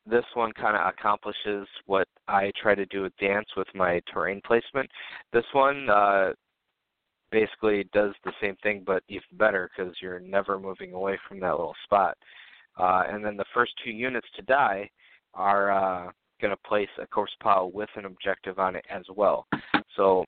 [0.05, 4.41] this one kind of accomplishes what I try to do with dance with my terrain
[4.45, 4.89] placement.
[5.33, 6.33] This one uh,
[7.31, 11.51] basically does the same thing, but even better because you're never moving away from that
[11.51, 12.17] little spot.
[12.77, 14.89] Uh, and then the first two units to die
[15.33, 16.11] are uh,
[16.41, 19.47] going to place a corpse pile with an objective on it as well.
[19.95, 20.23] So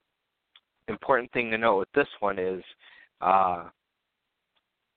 [0.87, 2.63] important thing to note with this one is
[3.21, 3.65] uh,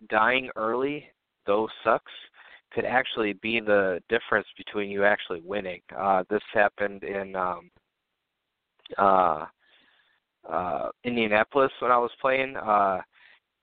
[0.09, 1.05] dying early,
[1.47, 2.13] though sucks,
[2.73, 5.81] could actually be the difference between you actually winning.
[5.97, 7.71] Uh, this happened in um,
[8.99, 9.47] uh,
[10.49, 12.57] uh, Indianapolis when I was playing.
[12.57, 13.01] Uh,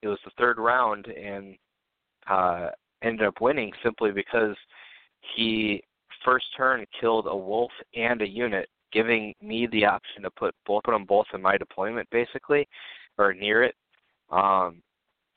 [0.01, 1.55] it was the third round and
[2.29, 2.69] uh,
[3.01, 4.55] ended up winning simply because
[5.35, 5.81] he
[6.23, 10.81] first turn killed a wolf and a unit giving me the option to put both
[10.85, 12.67] of them both in my deployment basically
[13.17, 13.75] or near it
[14.31, 14.81] um,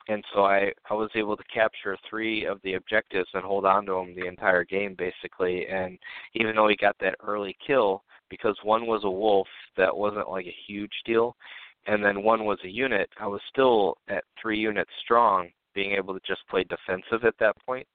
[0.07, 3.85] and so I I was able to capture three of the objectives and hold on
[3.85, 5.97] to them the entire game basically and
[6.33, 9.47] even though he got that early kill because one was a wolf
[9.77, 11.35] that wasn't like a huge deal
[11.87, 16.13] and then one was a unit, I was still at three units strong, being able
[16.13, 17.87] to just play defensive at that point.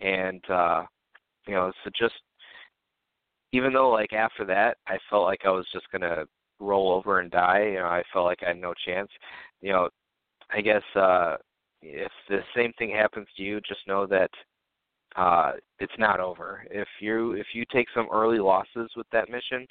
[0.00, 0.84] And uh
[1.46, 2.14] you know, so just
[3.52, 6.24] even though like after that I felt like I was just gonna
[6.60, 9.10] roll over and die, you know, I felt like I had no chance.
[9.60, 9.88] You know,
[10.52, 11.36] I guess uh
[11.82, 14.30] if the same thing happens to you, just know that
[15.16, 16.64] uh it's not over.
[16.70, 19.66] If you if you take some early losses with that mission,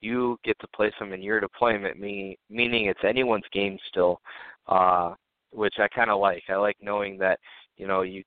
[0.00, 4.20] you get to play some in your deployment, me, meaning it's anyone's game still,
[4.68, 5.14] uh,
[5.50, 6.42] which I kind of like.
[6.48, 7.38] I like knowing that
[7.76, 8.22] you know you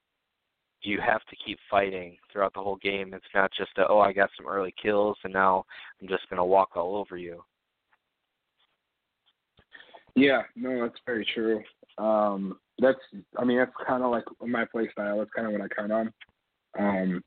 [0.82, 3.14] you have to keep fighting throughout the whole game.
[3.14, 5.66] It's not just a, oh I got some early kills and now
[6.02, 7.44] I'm just gonna walk all over you.
[10.16, 11.62] Yeah, no, that's very true.
[11.98, 13.00] Um, that's
[13.38, 15.18] I mean that's kind of like my play style.
[15.18, 16.14] That's kind of what I count on.
[16.78, 17.24] Um,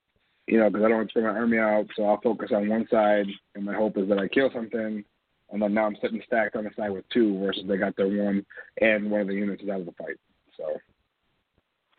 [0.47, 2.69] you know, because I don't want to spread my army out, so I'll focus on
[2.69, 5.05] one side, and my hope is that I kill something,
[5.51, 8.09] and then now I'm sitting stacked on the side with two versus they got their
[8.09, 8.45] one,
[8.81, 10.17] and one of the units is out of the fight.
[10.57, 10.65] So,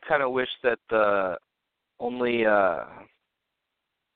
[0.08, 1.38] kind of wish that the
[2.00, 2.84] only uh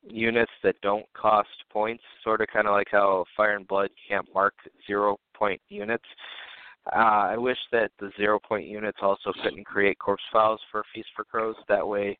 [0.07, 4.27] units that don't cost points, sort of kind of like how Fire and Blood can't
[4.33, 4.53] mark
[4.85, 6.05] zero point units.
[6.93, 11.09] Uh, I wish that the zero point units also couldn't create corpse piles for Feast
[11.15, 11.55] for Crows.
[11.67, 12.17] That way,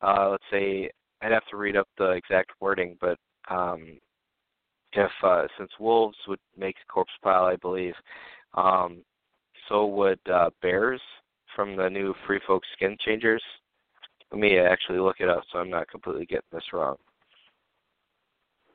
[0.00, 0.90] uh, let's say
[1.20, 3.18] I'd have to read up the exact wording, but
[3.50, 3.98] um,
[4.92, 7.94] if uh, since wolves would make corpse pile, I believe,
[8.54, 9.02] um,
[9.68, 11.00] so would uh, bears
[11.54, 13.42] from the new Free Folk skin changers.
[14.32, 16.96] Let me actually look it up so I'm not completely getting this wrong.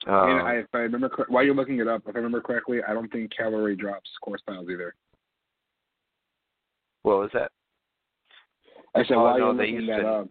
[0.08, 2.42] Um, I mean, I, if I remember while you're looking it up, if I remember
[2.42, 4.96] correctly, I don't think cavalry drops corpse piles either.
[7.04, 7.52] What was that?
[8.96, 10.28] I said oh, no, they used to, up,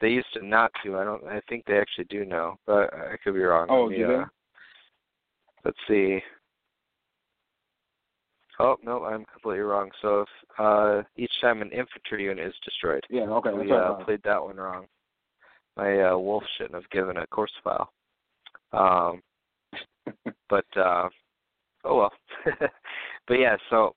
[0.00, 0.96] they used to not to.
[0.96, 1.24] I don't.
[1.24, 3.66] I think they actually do now, but I could be wrong.
[3.68, 4.06] Oh, yeah.
[4.06, 4.24] uh,
[5.64, 6.20] Let's see.
[8.60, 9.90] Oh no, I'm completely wrong.
[10.02, 10.28] So if
[10.58, 14.42] uh, each time an infantry unit is destroyed, yeah, okay, we I uh, played that
[14.42, 14.86] one wrong.
[15.76, 17.90] My uh, wolf shouldn't have given a corpse pile.
[18.72, 19.22] Um,
[20.50, 21.08] but uh,
[21.84, 22.12] oh well.
[23.26, 23.94] but yeah, so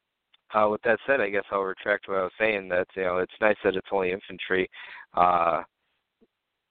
[0.53, 2.69] uh, with that said, I guess I'll retract what I was saying.
[2.69, 4.69] That you know, it's nice that it's only infantry.
[5.13, 5.63] Uh,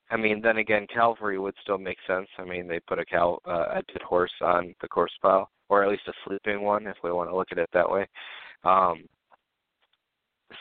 [0.09, 2.27] I mean, then again, cavalry would still make sense.
[2.37, 5.83] I mean, they put a cal uh, a dead horse on the corpse pile, or
[5.83, 8.07] at least a sleeping one, if we want to look at it that way.
[8.63, 9.03] Um,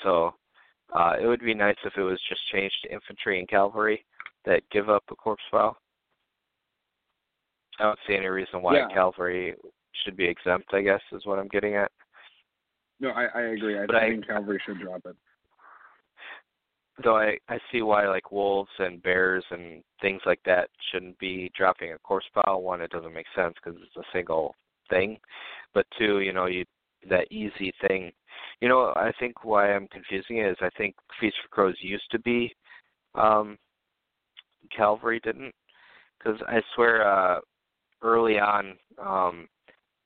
[0.02, 0.34] so
[0.92, 4.04] uh, it would be nice if it was just changed to infantry and cavalry
[4.44, 5.76] that give up a corpse pile.
[7.78, 8.88] I don't see any reason why Yeah.
[8.88, 9.54] cavalry
[10.04, 10.72] should be exempt.
[10.72, 11.90] I guess is what I'm getting at.
[13.02, 13.78] No, I, I agree.
[13.78, 15.16] I But I- think cavalry should drop it.
[17.02, 21.50] Though I I see why like wolves and bears and things like that shouldn't be
[21.56, 22.62] dropping a corpse pile.
[22.62, 24.54] One, it doesn't make sense because it's a single
[24.88, 25.18] thing.
[25.74, 26.64] But two, you know, you
[27.08, 28.12] that easy thing.
[28.60, 32.08] You know, I think why I'm confusing it is I think Feast for Crows used
[32.12, 32.54] to be
[33.16, 33.58] um
[34.76, 35.54] Cavalry didn't
[36.18, 37.40] because I swear uh
[38.02, 39.48] early on um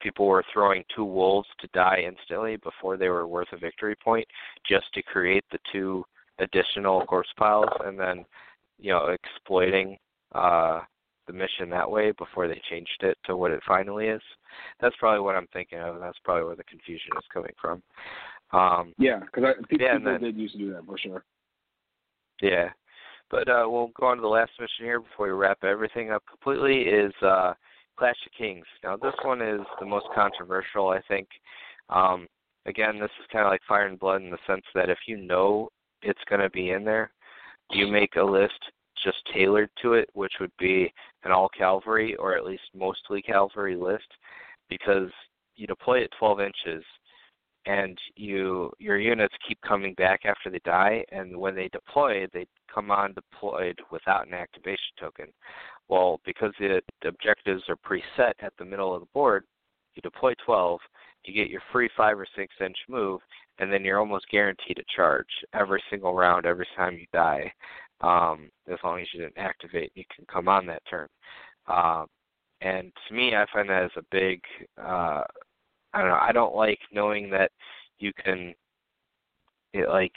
[0.07, 4.25] people were throwing two wolves to die instantly before they were worth a victory point
[4.65, 6.05] just to create the two
[6.39, 8.25] additional corpse piles and then
[8.79, 9.97] you know exploiting
[10.37, 10.81] uh
[11.27, 14.23] the mission that way before they changed it to what it finally is.
[14.81, 15.97] That's probably what i'm thinking of.
[15.97, 17.83] And that's probably where the confusion is coming from.
[18.53, 21.25] Um Yeah, because people, Yeah, and people then- did used to do that for sure.
[22.41, 22.69] yeah.
[23.29, 26.23] But uh we'll go on to the last mission here before we wrap everything up
[26.31, 27.55] completely is uh
[27.97, 28.67] clash of kings.
[28.83, 31.29] Now this one is the most controversial i think.
[31.89, 32.27] Um
[32.67, 35.17] again this is kind of like fire and blood in the sense that if you
[35.17, 35.69] know
[36.03, 37.11] it's going to be in there
[37.71, 38.61] you make a list
[39.03, 40.93] just tailored to it, which would be
[41.25, 44.07] an all Calvary or at least mostly Calvary list,
[44.69, 45.11] because
[45.55, 46.85] you deploy at 12 inches,
[47.67, 52.47] and you your units keep coming back after they die, and when they deploy, they
[52.73, 55.27] come on deployed without an activation token.
[55.89, 59.45] Well, because the, objectives are preset at the middle of the board,
[59.95, 60.81] you deploy 12,
[61.25, 63.21] you get your free five or six inch move,
[63.59, 67.53] and then you're almost guaranteed a charge every single round, every time you die
[68.01, 71.09] um, as long as you didn't activate, you can come on that turn.
[71.67, 72.07] Um,
[72.61, 74.41] and to me, I find that as a big.
[74.81, 75.23] Uh,
[75.97, 76.19] I don't know.
[76.21, 77.51] I don't like knowing that
[77.99, 78.55] you can,
[79.73, 80.13] it, like,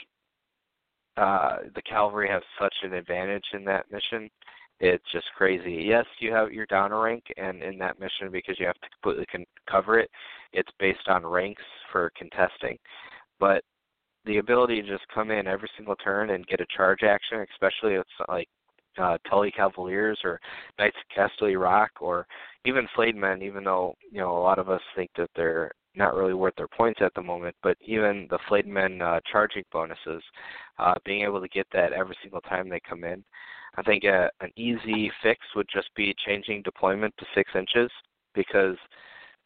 [1.16, 4.28] uh, the cavalry have such an advantage in that mission.
[4.78, 5.84] It's just crazy.
[5.88, 9.26] Yes, you have your down rank, and in that mission, because you have to completely
[9.32, 10.10] con- cover it,
[10.52, 12.76] it's based on ranks for contesting.
[13.38, 13.62] But
[14.26, 17.94] the ability to just come in every single turn and get a charge action, especially
[17.94, 18.48] if it's like
[18.98, 20.40] uh, Tully Cavaliers or
[20.78, 22.26] Knights of Casterly Rock or
[22.64, 26.14] even Flayed Men, even though you know a lot of us think that they're not
[26.14, 27.54] really worth their points at the moment.
[27.62, 30.22] But even the Flayed uh, charging bonuses,
[30.78, 33.24] uh, being able to get that every single time they come in.
[33.76, 37.90] I think a, an easy fix would just be changing deployment to six inches
[38.34, 38.76] because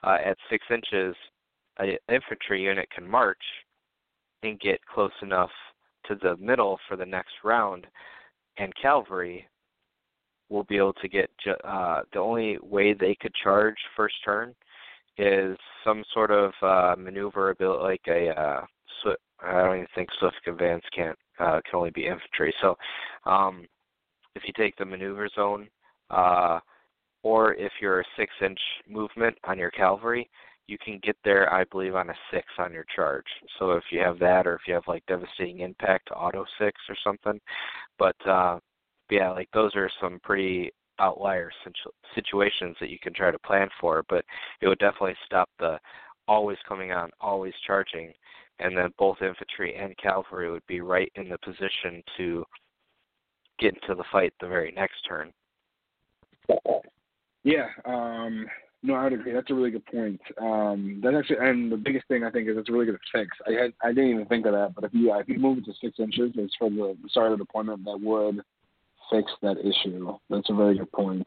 [0.02, 1.14] uh, at six inches,
[1.78, 3.42] an infantry unit can march
[4.42, 5.50] and get close enough
[6.06, 7.86] to the middle for the next round,
[8.58, 9.46] and cavalry
[10.48, 11.30] will be able to get.
[11.64, 14.54] Uh, the only way they could charge first turn
[15.18, 18.64] is some sort of uh, maneuverability, like a uh,
[19.02, 19.20] swift.
[19.42, 22.54] I don't even think swift advance can't uh, can only be infantry.
[22.60, 22.76] So,
[23.26, 23.66] um,
[24.34, 25.68] if you take the maneuver zone,
[26.10, 26.58] uh,
[27.22, 28.58] or if you're a six-inch
[28.88, 30.28] movement on your cavalry,
[30.66, 33.26] you can get there, I believe, on a six on your charge.
[33.58, 36.96] So if you have that, or if you have like devastating impact, auto six or
[37.04, 37.40] something.
[37.98, 38.58] But uh,
[39.10, 41.50] yeah, like those are some pretty outlier
[42.14, 44.04] situations that you can try to plan for.
[44.08, 44.24] But
[44.60, 45.78] it would definitely stop the
[46.26, 48.12] always coming on, always charging,
[48.58, 52.44] and then both infantry and cavalry would be right in the position to
[53.58, 55.32] get into the fight the very next turn.
[57.44, 58.46] Yeah, um,
[58.84, 59.32] no, I would agree.
[59.32, 60.20] That's a really good point.
[60.38, 63.30] Um, that's actually, and the biggest thing I think is it's a really good fix.
[63.46, 65.64] I had, I didn't even think of that, but if you, if you move it
[65.64, 68.42] to six inches, it's for the start of the deployment that would
[69.10, 70.14] fix that issue.
[70.28, 71.26] That's a very good point.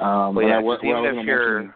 [0.00, 1.74] Um, well, yeah, I, even if you're, mention,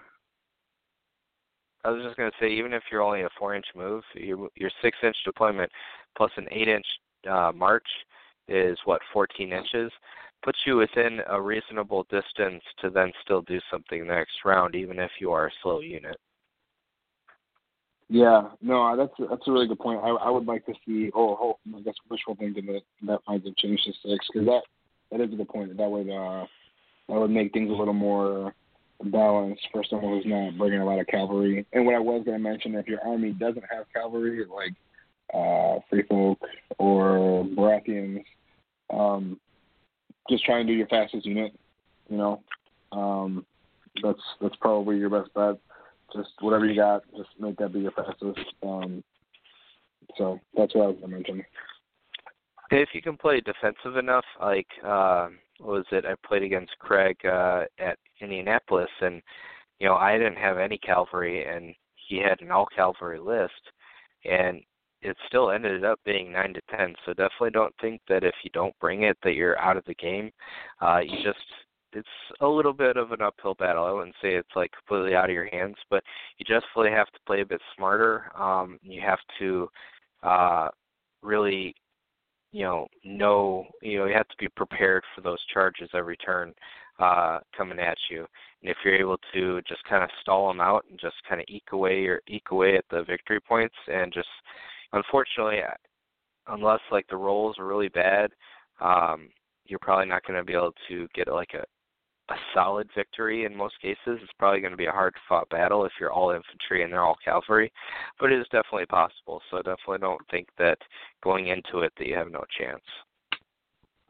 [1.85, 4.71] I was just going to say, even if you're only a four-inch move, your your
[4.81, 5.71] six-inch deployment
[6.17, 6.87] plus an eight-inch
[7.31, 7.87] uh, march
[8.49, 9.93] is what 14 inches
[10.47, 15.11] puts you within a reasonable distance to then still do something next round, even if
[15.21, 16.17] you are a slow unit.
[18.09, 20.01] Yeah, no, that's that's a really good point.
[20.05, 21.11] I I would like to see.
[21.13, 24.63] Oh, oh I guess wishful thinking that that might have changed to six because that
[25.11, 25.77] that is a good point.
[25.77, 26.47] That would uh
[27.09, 28.55] that would make things a little more
[29.03, 31.67] balanced for someone who's not bringing a lot of cavalry.
[31.73, 34.75] And what I was going to mention, if your army doesn't have cavalry, like
[35.35, 36.39] uh, Free Folk
[36.79, 38.23] or Baratheons,
[38.95, 39.41] um,
[40.29, 41.53] just try and do your fastest unit.
[42.09, 42.43] You know,
[42.93, 43.47] um,
[44.03, 45.59] that's that's probably your best bet.
[46.15, 48.39] Just whatever you got, just make that be your fastest.
[48.63, 49.03] Um,
[50.17, 51.45] so that's what I was gonna mention.
[52.71, 55.29] If you can play defensive enough, like uh,
[55.59, 56.05] what was it?
[56.05, 59.23] I played against Craig uh, at Indianapolis, and
[59.79, 61.75] you know I didn't have any cavalry, and
[62.09, 63.53] he had an all cavalry list,
[64.25, 64.63] and
[65.07, 66.95] it still ended up being nine to ten.
[67.05, 69.95] So definitely don't think that if you don't bring it that you're out of the
[69.95, 70.31] game.
[70.81, 71.39] Uh, you just
[71.93, 72.09] it's
[72.41, 73.85] a little bit of an uphill battle.
[73.85, 76.03] I wouldn't say it's like completely out of your hands, but
[76.39, 78.31] you definitely have to play a bit smarter.
[78.37, 79.69] Um, you have to
[80.25, 80.69] uh,
[81.23, 81.75] really,
[82.51, 86.53] you know, know you know you have to be prepared for those charges every turn
[86.99, 88.27] uh, coming at you.
[88.63, 91.47] And if you're able to just kind of stall them out and just kind of
[91.49, 94.29] eke away or eke away at the victory points and just
[94.93, 95.61] unfortunately,
[96.49, 98.31] unless like the rolls are really bad,
[98.81, 99.29] um,
[99.67, 101.65] you're probably not going to be able to get like a
[102.29, 103.99] a solid victory in most cases.
[104.07, 107.05] It's probably going to be a hard fought battle if you're all infantry and they're
[107.05, 107.73] all cavalry,
[108.19, 109.41] but it is definitely possible.
[109.51, 110.79] So definitely don't think that
[111.23, 112.83] going into it that you have no chance.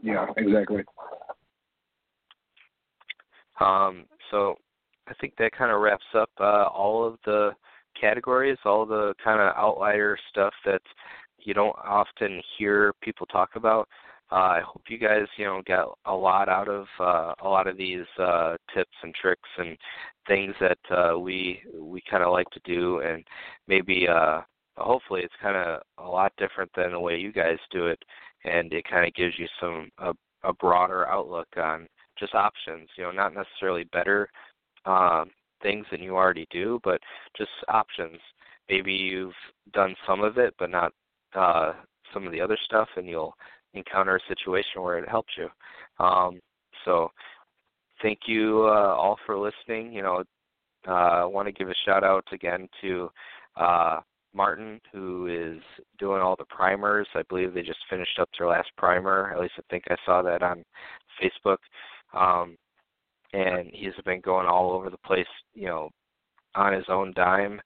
[0.02, 0.84] Yeah, exactly.
[3.60, 4.56] Um, so
[5.08, 7.50] I think that kind of wraps up uh, all of the
[8.00, 10.82] categories, all the kind of outlier stuff that
[11.38, 13.88] you don't often hear people talk about.
[14.32, 17.68] Uh, I hope you guys, you know, got a lot out of uh, a lot
[17.68, 19.76] of these uh, tips and tricks and
[20.26, 23.24] things that uh, we we kind of like to do, and
[23.68, 24.40] maybe uh,
[24.76, 28.02] hopefully it's kind of a lot different than the way you guys do it,
[28.44, 30.12] and it kind of gives you some a,
[30.42, 31.86] a broader outlook on
[32.18, 32.88] just options.
[32.98, 34.28] You know, not necessarily better
[34.86, 35.30] um,
[35.62, 37.00] things than you already do, but
[37.36, 38.18] just options.
[38.68, 39.34] Maybe you've
[39.72, 40.92] done some of it, but not
[41.34, 41.72] uh,
[42.12, 43.34] some of the other stuff, and you'll
[43.74, 45.48] encounter a situation where it helps you.
[46.04, 46.40] Um,
[46.84, 47.10] so,
[48.02, 49.92] thank you uh, all for listening.
[49.92, 50.24] You know,
[50.86, 53.10] uh, I want to give a shout out again to
[53.56, 54.00] uh,
[54.34, 55.62] Martin, who is
[55.98, 57.08] doing all the primers.
[57.14, 59.32] I believe they just finished up their last primer.
[59.32, 60.62] At least I think I saw that on
[61.20, 61.58] Facebook.
[62.12, 62.56] Um,
[63.32, 65.90] and he's been going all over the place, you know,
[66.54, 67.60] on his own dime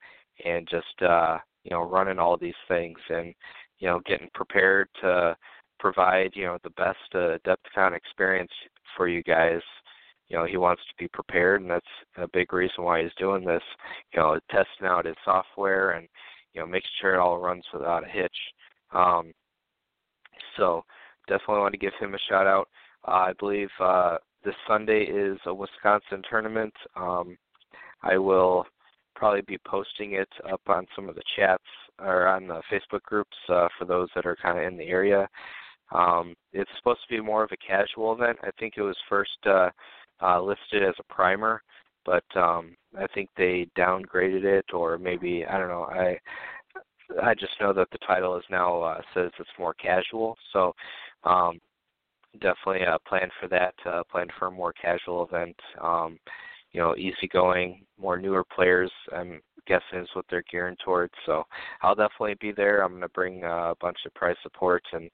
[0.45, 3.35] and just uh, you know, running all these things and,
[3.78, 5.37] you know, getting prepared to
[5.78, 8.53] provide, you know, the best uh DepthCon experience
[8.97, 9.61] for you guys.
[10.28, 13.45] You know, he wants to be prepared and that's a big reason why he's doing
[13.45, 13.62] this.
[14.12, 16.09] You know, testing out his software and,
[16.55, 18.37] you know, making sure it all runs without a hitch.
[18.93, 19.32] Um
[20.57, 20.85] so
[21.28, 22.69] definitely want to give him a shout out.
[23.07, 26.73] Uh, I believe uh this Sunday is a Wisconsin tournament.
[26.97, 27.37] Um,
[28.03, 28.67] I will
[29.15, 31.62] probably be posting it up on some of the chats
[31.99, 35.29] or on the Facebook groups uh, for those that are kind of in the area.
[35.93, 38.39] Um, it's supposed to be more of a casual event.
[38.43, 39.71] I think it was first uh,
[40.23, 41.62] uh, listed as a primer,
[42.07, 45.85] but um, I think they downgraded it, or maybe I don't know.
[45.85, 46.19] I
[47.21, 50.37] I just know that the title is now uh, says it's more casual.
[50.53, 50.75] So
[51.25, 51.59] um,
[52.35, 53.74] definitely uh, plan for that.
[53.85, 55.57] Uh, plan for a more casual event.
[55.81, 56.19] Um,
[56.73, 58.93] you know, easygoing, more newer players.
[59.12, 61.12] I'm guessing is what they're gearing towards.
[61.27, 61.44] So
[61.82, 62.82] I'll definitely be there.
[62.82, 65.11] I'm going to bring uh, a bunch of prize support and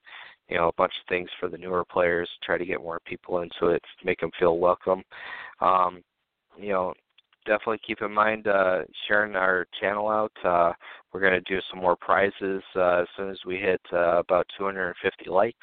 [0.49, 2.29] you know a bunch of things for the newer players.
[2.43, 5.03] Try to get more people into it, make them feel welcome.
[5.59, 6.03] Um,
[6.59, 6.93] you know,
[7.45, 10.31] definitely keep in mind uh, sharing our channel out.
[10.43, 10.73] Uh,
[11.11, 14.45] we're going to do some more prizes uh, as soon as we hit uh, about
[14.57, 15.57] 250 likes,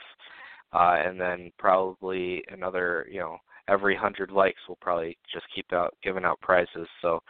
[0.74, 3.38] uh, and then probably another, you know,
[3.68, 6.88] every 100 likes we'll probably just keep out giving out prizes.
[7.00, 7.20] So,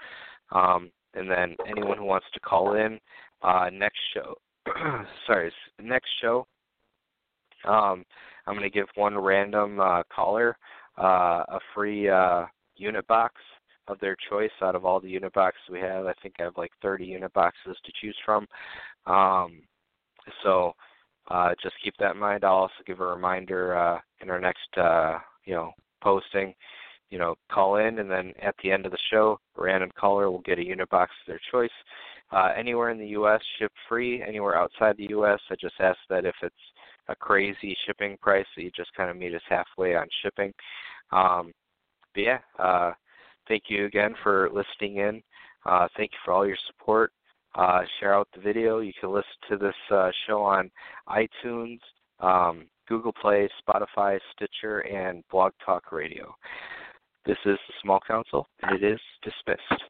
[0.52, 2.98] um, and then anyone who wants to call in
[3.42, 4.34] uh, next show,
[5.26, 6.46] sorry, next show,
[7.66, 8.04] um,
[8.46, 10.56] I'm going to give one random uh, caller
[10.98, 12.44] uh, a free uh,
[12.76, 13.34] unit box
[13.88, 16.06] of their choice out of all the unit boxes we have.
[16.06, 18.46] I think I have like 30 unit boxes to choose from.
[19.06, 19.62] Um,
[20.42, 20.72] so
[21.30, 22.44] uh, just keep that in mind.
[22.44, 25.72] I'll also give a reminder uh, in our next, uh, you know,
[26.02, 26.55] posting.
[27.10, 30.30] You know, call in, and then at the end of the show, a random caller
[30.30, 31.70] will get a unit box of their choice.
[32.32, 34.20] Uh, anywhere in the U.S., ship free.
[34.20, 36.55] Anywhere outside the U.S., I just ask that if it's
[37.09, 40.52] a crazy shipping price, that you just kind of meet us halfway on shipping.
[41.12, 41.52] Um,
[42.14, 42.92] but yeah, uh,
[43.46, 45.22] thank you again for listening in.
[45.66, 47.12] Uh, thank you for all your support.
[47.55, 48.81] Uh, share out the video.
[48.81, 50.70] You can listen to this uh, show on
[51.09, 51.78] iTunes,
[52.20, 56.35] um, Google Play, Spotify, Stitcher, and Blog Talk Radio.
[57.26, 59.82] This is the Small Council, and it is dismissed.